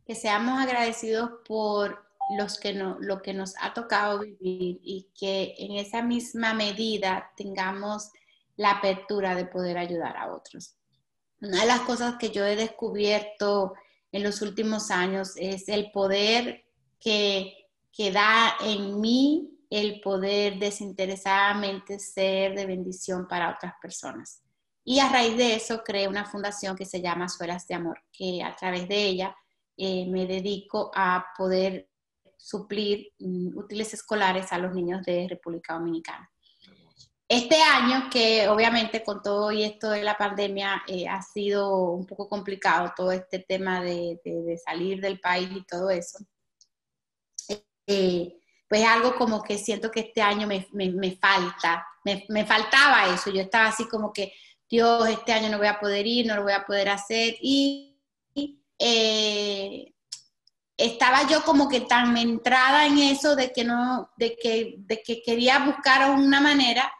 Que 0.06 0.14
seamos 0.14 0.60
agradecidos 0.60 1.30
por 1.46 2.04
los 2.36 2.58
que 2.58 2.72
no, 2.72 2.96
lo 3.00 3.22
que 3.22 3.34
nos 3.34 3.54
ha 3.60 3.74
tocado 3.74 4.20
vivir 4.20 4.80
y 4.82 5.08
que 5.18 5.54
en 5.58 5.72
esa 5.76 6.02
misma 6.02 6.54
medida 6.54 7.32
tengamos 7.36 8.10
la 8.56 8.72
apertura 8.72 9.34
de 9.34 9.46
poder 9.46 9.78
ayudar 9.78 10.16
a 10.16 10.32
otros. 10.32 10.74
Una 11.40 11.60
de 11.60 11.66
las 11.66 11.80
cosas 11.80 12.16
que 12.18 12.30
yo 12.30 12.44
he 12.44 12.56
descubierto 12.56 13.74
en 14.12 14.22
los 14.22 14.42
últimos 14.42 14.90
años 14.90 15.32
es 15.36 15.68
el 15.68 15.90
poder 15.90 16.64
que, 17.00 17.68
que 17.92 18.12
da 18.12 18.56
en 18.60 19.00
mí 19.00 19.50
el 19.68 20.00
poder 20.00 20.58
desinteresadamente 20.58 21.98
ser 21.98 22.54
de 22.54 22.66
bendición 22.66 23.26
para 23.26 23.50
otras 23.50 23.74
personas. 23.82 24.40
Y 24.84 25.00
a 25.00 25.08
raíz 25.08 25.36
de 25.36 25.56
eso 25.56 25.82
creé 25.82 26.06
una 26.06 26.26
fundación 26.26 26.76
que 26.76 26.84
se 26.84 27.00
llama 27.00 27.28
Suelas 27.28 27.66
de 27.66 27.74
Amor, 27.74 28.00
que 28.12 28.42
a 28.42 28.54
través 28.54 28.86
de 28.86 29.04
ella 29.04 29.36
eh, 29.76 30.06
me 30.06 30.26
dedico 30.26 30.90
a 30.94 31.26
poder 31.36 31.88
suplir 32.36 33.12
mm, 33.18 33.56
útiles 33.56 33.94
escolares 33.94 34.52
a 34.52 34.58
los 34.58 34.74
niños 34.74 35.02
de 35.04 35.26
República 35.28 35.74
Dominicana. 35.74 36.30
Este 37.26 37.60
año, 37.62 38.10
que 38.10 38.48
obviamente 38.48 39.02
con 39.02 39.22
todo 39.22 39.50
y 39.50 39.64
esto 39.64 39.90
de 39.90 40.02
la 40.02 40.16
pandemia 40.16 40.82
eh, 40.86 41.08
ha 41.08 41.22
sido 41.22 41.92
un 41.92 42.06
poco 42.06 42.28
complicado, 42.28 42.92
todo 42.94 43.12
este 43.12 43.38
tema 43.38 43.82
de, 43.82 44.20
salir 44.64 45.00
del 45.00 45.20
país 45.20 45.48
y 45.50 45.64
todo 45.64 45.88
eso, 45.88 46.18
eh, 47.86 48.36
pues 48.68 48.84
algo 48.84 49.14
como 49.16 49.42
que 49.42 49.56
siento 49.56 49.90
que 49.90 50.00
este 50.00 50.20
año 50.20 50.46
me, 50.46 50.66
falta, 51.16 51.86
me, 52.04 52.44
faltaba 52.44 53.14
eso, 53.14 53.30
yo 53.30 53.40
estaba 53.40 53.68
así 53.68 53.88
como 53.88 54.12
que, 54.12 54.32
Dios, 54.68 55.08
este 55.08 55.32
año 55.32 55.48
no 55.48 55.58
voy 55.58 55.66
a 55.66 55.80
poder 55.80 56.06
ir, 56.06 56.26
no 56.26 56.36
lo 56.36 56.42
voy 56.42 56.52
a 56.52 56.66
poder 56.66 56.90
hacer, 56.90 57.36
y 57.40 57.93
eh, 58.86 59.94
estaba 60.76 61.26
yo 61.26 61.42
como 61.42 61.70
que 61.70 61.80
tan 61.80 62.14
entrada 62.18 62.86
en 62.86 62.98
eso 62.98 63.34
de 63.34 63.50
que 63.50 63.64
no, 63.64 64.10
de 64.18 64.36
que, 64.36 64.74
de 64.76 65.02
que 65.02 65.22
quería 65.22 65.60
buscar 65.60 66.10
una 66.10 66.38
manera 66.42 66.92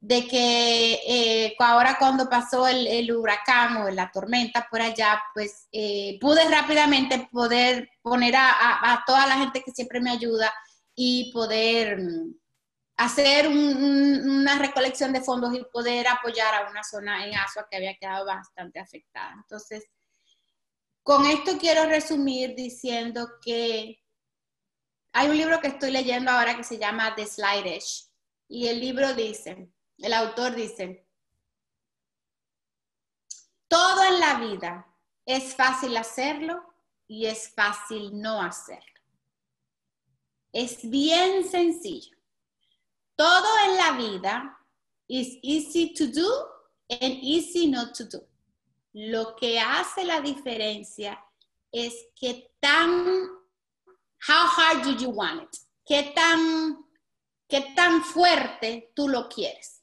de 0.00 0.26
que 0.26 0.92
eh, 1.06 1.56
ahora 1.58 1.96
cuando 1.98 2.30
pasó 2.30 2.66
el, 2.66 3.12
huracán 3.12 3.76
o 3.76 3.90
la 3.90 4.10
tormenta 4.10 4.66
por 4.70 4.80
allá, 4.80 5.22
pues 5.34 5.68
eh, 5.70 6.16
pude 6.18 6.48
rápidamente 6.48 7.28
poder 7.30 7.90
poner 8.00 8.34
a, 8.36 8.92
a, 8.92 9.04
toda 9.06 9.26
la 9.26 9.36
gente 9.36 9.62
que 9.62 9.72
siempre 9.72 10.00
me 10.00 10.12
ayuda 10.12 10.50
y 10.94 11.30
poder 11.30 11.98
mm, 12.00 12.34
hacer 12.96 13.48
una 13.48 14.58
recolección 14.58 15.12
de 15.12 15.20
fondos 15.20 15.52
y 15.54 15.62
poder 15.70 16.08
apoyar 16.08 16.54
a 16.54 16.70
una 16.70 16.82
zona 16.84 17.26
en 17.26 17.34
Asua 17.34 17.66
que 17.70 17.76
había 17.76 17.96
quedado 17.98 18.24
bastante 18.24 18.78
afectada. 18.78 19.34
Entonces, 19.34 19.84
con 21.08 21.24
esto 21.24 21.56
quiero 21.58 21.86
resumir 21.86 22.54
diciendo 22.54 23.26
que 23.40 24.04
hay 25.14 25.28
un 25.30 25.38
libro 25.38 25.58
que 25.58 25.68
estoy 25.68 25.90
leyendo 25.90 26.30
ahora 26.30 26.54
que 26.54 26.64
se 26.64 26.76
llama 26.76 27.14
The 27.14 27.24
Slide 27.24 27.80
y 28.46 28.66
el 28.66 28.78
libro 28.78 29.14
dice, 29.14 29.72
el 29.96 30.12
autor 30.12 30.54
dice, 30.54 31.08
todo 33.68 34.04
en 34.04 34.20
la 34.20 34.34
vida 34.34 34.86
es 35.24 35.54
fácil 35.54 35.96
hacerlo 35.96 36.62
y 37.06 37.24
es 37.24 37.54
fácil 37.54 38.20
no 38.20 38.42
hacerlo. 38.42 39.00
Es 40.52 40.90
bien 40.90 41.48
sencillo. 41.48 42.18
Todo 43.16 43.48
en 43.64 43.76
la 43.76 43.92
vida 43.92 44.58
is 45.06 45.38
easy 45.40 45.94
to 45.94 46.06
do 46.08 46.28
and 46.90 47.18
easy 47.22 47.66
not 47.66 47.96
to 47.96 48.04
do. 48.04 48.27
Lo 48.92 49.36
que 49.36 49.60
hace 49.60 50.04
la 50.04 50.20
diferencia 50.20 51.22
es 51.70 51.94
que 52.14 52.52
tan, 52.60 53.06
how 54.26 54.46
hard 54.56 54.82
do 54.82 54.96
you 54.96 55.10
want 55.10 55.42
it? 55.42 55.60
¿Qué 55.84 56.12
tan, 56.14 56.84
qué 57.48 57.72
tan 57.74 58.02
fuerte 58.02 58.92
tú 58.94 59.08
lo 59.08 59.28
quieres? 59.28 59.82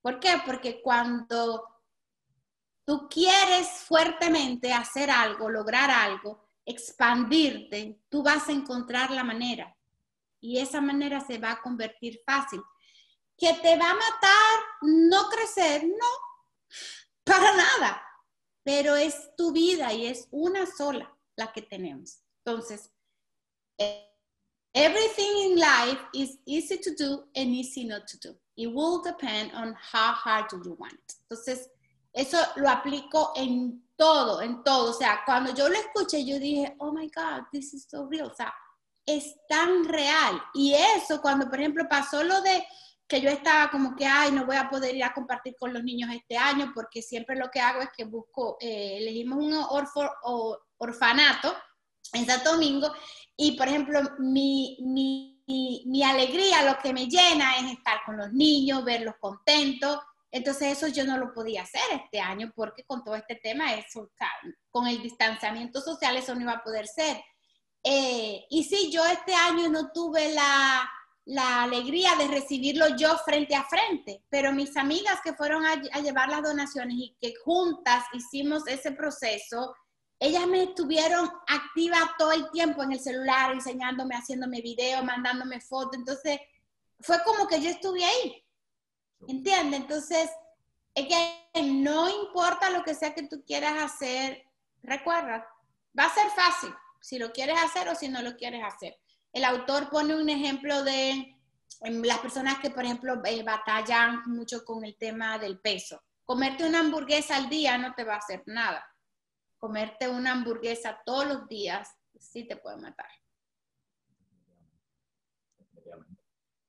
¿Por 0.00 0.18
qué? 0.18 0.42
Porque 0.44 0.82
cuando 0.82 1.64
tú 2.84 3.08
quieres 3.08 3.68
fuertemente 3.86 4.72
hacer 4.72 5.10
algo, 5.10 5.48
lograr 5.48 5.90
algo, 5.90 6.48
expandirte, 6.64 8.02
tú 8.08 8.22
vas 8.22 8.48
a 8.48 8.52
encontrar 8.52 9.10
la 9.10 9.24
manera 9.24 9.76
y 10.40 10.58
esa 10.58 10.80
manera 10.80 11.20
se 11.20 11.38
va 11.38 11.52
a 11.52 11.62
convertir 11.62 12.20
fácil. 12.26 12.60
¿Que 13.38 13.54
te 13.54 13.76
va 13.76 13.90
a 13.90 13.94
matar 13.94 14.60
no 14.82 15.28
crecer? 15.28 15.84
No, 15.84 16.78
para 17.24 17.56
nada. 17.56 18.02
Pero 18.64 18.94
es 18.94 19.34
tu 19.36 19.52
vida 19.52 19.92
y 19.92 20.06
es 20.06 20.28
una 20.30 20.66
sola 20.66 21.12
la 21.36 21.52
que 21.52 21.62
tenemos. 21.62 22.22
Entonces, 22.44 22.90
everything 24.74 25.50
in 25.50 25.58
life 25.58 26.00
is 26.14 26.38
easy 26.46 26.78
to 26.78 26.90
do 26.94 27.24
and 27.34 27.50
easy 27.54 27.84
not 27.84 28.06
to 28.06 28.18
do. 28.18 28.36
It 28.56 28.68
will 28.68 29.02
depend 29.02 29.52
on 29.54 29.74
how 29.74 30.12
hard 30.12 30.48
do 30.50 30.60
you 30.64 30.76
want 30.78 30.98
Entonces, 31.28 31.70
eso 32.12 32.38
lo 32.56 32.68
aplico 32.68 33.32
en 33.34 33.82
todo, 33.96 34.42
en 34.42 34.62
todo. 34.62 34.90
O 34.90 34.92
sea, 34.92 35.22
cuando 35.24 35.54
yo 35.54 35.68
lo 35.68 35.74
escuché, 35.74 36.24
yo 36.24 36.38
dije, 36.38 36.76
oh 36.78 36.92
my 36.92 37.08
God, 37.14 37.44
this 37.52 37.72
is 37.72 37.86
so 37.88 38.06
real. 38.06 38.30
O 38.30 38.34
sea, 38.34 38.52
es 39.06 39.34
tan 39.48 39.84
real. 39.84 40.42
Y 40.54 40.74
eso, 40.74 41.20
cuando 41.20 41.48
por 41.48 41.58
ejemplo 41.58 41.88
pasó 41.88 42.22
lo 42.22 42.40
de 42.42 42.64
que 43.12 43.20
yo 43.20 43.28
estaba 43.28 43.70
como 43.70 43.94
que, 43.94 44.06
ay, 44.06 44.32
no 44.32 44.46
voy 44.46 44.56
a 44.56 44.70
poder 44.70 44.96
ir 44.96 45.04
a 45.04 45.12
compartir 45.12 45.54
con 45.58 45.70
los 45.74 45.84
niños 45.84 46.08
este 46.14 46.38
año, 46.38 46.72
porque 46.74 47.02
siempre 47.02 47.36
lo 47.36 47.50
que 47.50 47.60
hago 47.60 47.82
es 47.82 47.90
que 47.94 48.04
busco, 48.04 48.56
eh, 48.58 48.96
elegimos 48.96 49.38
un 49.38 49.52
orfanato 50.78 51.54
en 52.14 52.24
Santo 52.24 52.52
Domingo, 52.52 52.90
y 53.36 53.52
por 53.52 53.68
ejemplo, 53.68 54.00
mi, 54.18 54.78
mi, 54.80 55.42
mi, 55.84 56.02
alegría, 56.02 56.62
lo 56.62 56.78
que 56.78 56.94
me 56.94 57.06
llena 57.06 57.58
es 57.58 57.72
estar 57.72 58.00
con 58.06 58.16
los 58.16 58.32
niños, 58.32 58.82
verlos 58.82 59.16
contentos. 59.20 59.98
Entonces 60.30 60.78
eso 60.78 60.88
yo 60.88 61.04
no 61.04 61.18
lo 61.18 61.34
podía 61.34 61.64
hacer 61.64 61.82
este 61.92 62.18
año 62.18 62.50
porque 62.56 62.84
con 62.84 63.04
todo 63.04 63.16
este 63.16 63.34
tema, 63.34 63.74
eso, 63.74 64.10
con 64.70 64.86
el 64.86 65.02
distanciamiento 65.02 65.82
social, 65.82 66.16
eso 66.16 66.34
no 66.34 66.40
iba 66.40 66.52
a 66.52 66.64
poder 66.64 66.86
ser. 66.86 67.22
Eh, 67.84 68.46
y 68.48 68.64
sí, 68.64 68.90
yo 68.90 69.04
este 69.04 69.34
año 69.34 69.68
no 69.68 69.92
tuve 69.92 70.32
la, 70.32 70.88
la, 71.24 71.62
alegría 71.62 72.14
de 72.16 72.28
recibirlo 72.28 72.96
yo 72.96 73.16
frente 73.18 73.54
a 73.54 73.64
frente, 73.64 74.22
pero 74.28 74.52
mis 74.52 74.76
amigas 74.76 75.20
que 75.22 75.34
fueron 75.34 75.64
a, 75.64 75.76
llevar 76.00 76.28
las 76.28 76.42
donaciones 76.42 76.96
y 76.96 77.16
que 77.20 77.34
juntas 77.44 78.04
hicimos 78.12 78.66
ese 78.66 78.92
proceso, 78.92 79.74
ellas 80.18 80.46
me 80.46 80.62
estuvieron 80.62 81.28
activas 81.48 82.02
todo 82.18 82.32
el 82.32 82.50
tiempo 82.50 82.82
en 82.82 82.92
el 82.92 83.00
celular, 83.00 83.52
enseñándome, 83.52 84.14
haciéndome 84.14 84.60
video, 84.60 85.02
mandándome 85.02 85.60
fotos. 85.60 85.98
Entonces, 85.98 86.38
fue 87.00 87.22
como 87.24 87.48
que 87.48 87.60
yo 87.60 87.70
estuve 87.70 88.04
ahí. 88.04 88.44
¿Entiendes? 89.26 89.80
Entonces, 89.80 90.30
es 90.94 91.06
que 91.06 91.62
no 91.62 92.08
importa 92.08 92.70
lo 92.70 92.84
que 92.84 92.94
sea 92.94 93.14
que 93.14 93.26
tú 93.26 93.42
quieras 93.44 93.82
hacer, 93.82 94.44
recuerda, 94.82 95.46
va 95.98 96.04
a 96.04 96.14
ser 96.14 96.28
fácil 96.30 96.72
si 97.00 97.18
lo 97.18 97.32
quieres 97.32 97.58
hacer 97.60 97.88
o 97.88 97.94
si 97.94 98.08
no 98.08 98.22
lo 98.22 98.36
quieres 98.36 98.62
hacer. 98.64 98.98
El 99.32 99.44
autor 99.44 99.88
pone 99.88 100.14
un 100.14 100.28
ejemplo 100.28 100.84
de 100.84 101.36
em, 101.82 102.02
las 102.02 102.18
personas 102.18 102.58
que, 102.58 102.70
por 102.70 102.84
ejemplo, 102.84 103.20
eh, 103.24 103.42
batallan 103.42 104.22
mucho 104.26 104.64
con 104.64 104.84
el 104.84 104.96
tema 104.96 105.38
del 105.38 105.58
peso. 105.58 106.02
Comerte 106.24 106.66
una 106.66 106.80
hamburguesa 106.80 107.36
al 107.36 107.48
día 107.48 107.78
no 107.78 107.94
te 107.94 108.04
va 108.04 108.14
a 108.14 108.18
hacer 108.18 108.42
nada. 108.46 108.84
Comerte 109.58 110.08
una 110.08 110.32
hamburguesa 110.32 111.00
todos 111.04 111.26
los 111.26 111.48
días 111.48 111.88
sí 112.18 112.46
te 112.46 112.56
puede 112.56 112.76
matar. 112.76 113.06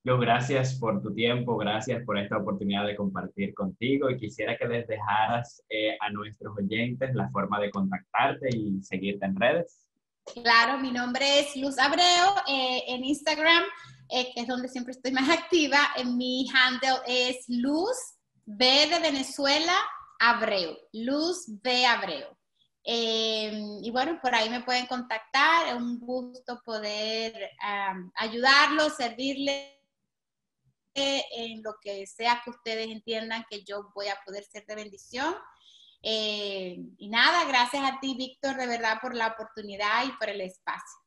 Yo 0.06 0.20
gracias 0.20 0.78
por 0.78 1.02
tu 1.02 1.14
tiempo, 1.14 1.56
gracias 1.56 2.04
por 2.04 2.18
esta 2.18 2.38
oportunidad 2.38 2.86
de 2.86 2.96
compartir 2.96 3.54
contigo 3.54 4.10
y 4.10 4.18
quisiera 4.18 4.58
que 4.58 4.68
les 4.68 4.86
dejaras 4.86 5.64
eh, 5.70 5.96
a 6.02 6.10
nuestros 6.12 6.58
oyentes 6.58 7.16
la 7.16 7.30
forma 7.30 7.62
de 7.62 7.72
contactarte 7.72 8.50
y 8.54 8.82
seguirte 8.82 9.26
en 9.26 9.36
redes. 9.38 9.88
Claro, 10.26 10.78
mi 10.80 10.92
nombre 10.92 11.40
es 11.40 11.56
Luz 11.56 11.78
Abreu 11.78 12.36
eh, 12.48 12.84
en 12.88 13.04
Instagram, 13.04 13.64
eh, 14.10 14.32
que 14.34 14.42
es 14.42 14.48
donde 14.48 14.70
siempre 14.70 14.94
estoy 14.94 15.12
más 15.12 15.30
activa. 15.38 15.78
Mi 16.06 16.48
handle 16.54 17.02
es 17.06 17.44
Luz 17.48 17.98
B 18.46 18.88
de 18.88 19.00
Venezuela 19.00 19.76
Abreu, 20.20 20.78
Luz 20.94 21.46
B 21.62 21.86
Abreu. 21.86 22.28
Em, 22.86 23.84
y 23.84 23.92
bueno, 23.92 24.20
por 24.22 24.34
ahí 24.34 24.50
me 24.50 24.64
pueden 24.64 24.88
contactar, 24.88 25.68
es 25.68 25.76
un 25.76 26.00
gusto 26.00 26.62
poder 26.66 27.50
ayudarlos, 28.16 28.96
servirles 28.96 29.72
en 30.96 31.64
lo 31.64 31.76
que 31.82 32.06
sea 32.06 32.42
que 32.44 32.50
ustedes 32.50 32.88
entiendan 32.88 33.46
que 33.50 33.64
yo 33.64 33.90
voy 33.96 34.08
a 34.08 34.20
poder 34.26 34.44
ser 34.44 34.66
de 34.66 34.76
bendición. 34.76 35.34
Eh, 36.04 36.78
y 36.98 37.10
nada, 37.10 37.48
gracias 37.48 37.82
a 37.84 38.00
ti, 38.02 38.16
Víctor, 38.18 38.58
de 38.58 38.68
verdad, 38.68 38.98
por 39.02 39.16
la 39.16 39.28
oportunidad 39.28 40.06
y 40.06 40.12
por 40.20 40.30
el 40.30 40.42
espacio. 40.42 41.00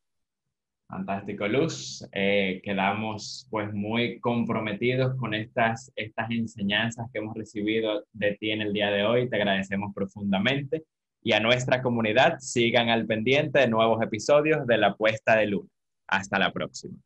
Fantástico, 0.88 1.46
Luz. 1.48 2.08
Eh, 2.12 2.60
quedamos 2.64 3.46
pues 3.50 3.72
muy 3.74 4.20
comprometidos 4.20 5.16
con 5.18 5.34
estas, 5.34 5.92
estas 5.96 6.30
enseñanzas 6.30 7.08
que 7.12 7.18
hemos 7.18 7.36
recibido 7.36 8.06
de 8.12 8.36
ti 8.36 8.52
en 8.52 8.62
el 8.62 8.72
día 8.72 8.90
de 8.90 9.04
hoy. 9.04 9.28
Te 9.28 9.36
agradecemos 9.36 9.92
profundamente. 9.94 10.84
Y 11.22 11.32
a 11.32 11.40
nuestra 11.40 11.82
comunidad, 11.82 12.38
sigan 12.38 12.88
al 12.88 13.04
pendiente 13.04 13.58
de 13.58 13.68
nuevos 13.68 14.00
episodios 14.00 14.66
de 14.66 14.78
La 14.78 14.94
Puesta 14.94 15.36
de 15.36 15.46
Luna. 15.46 15.68
Hasta 16.06 16.38
la 16.38 16.52
próxima. 16.52 16.96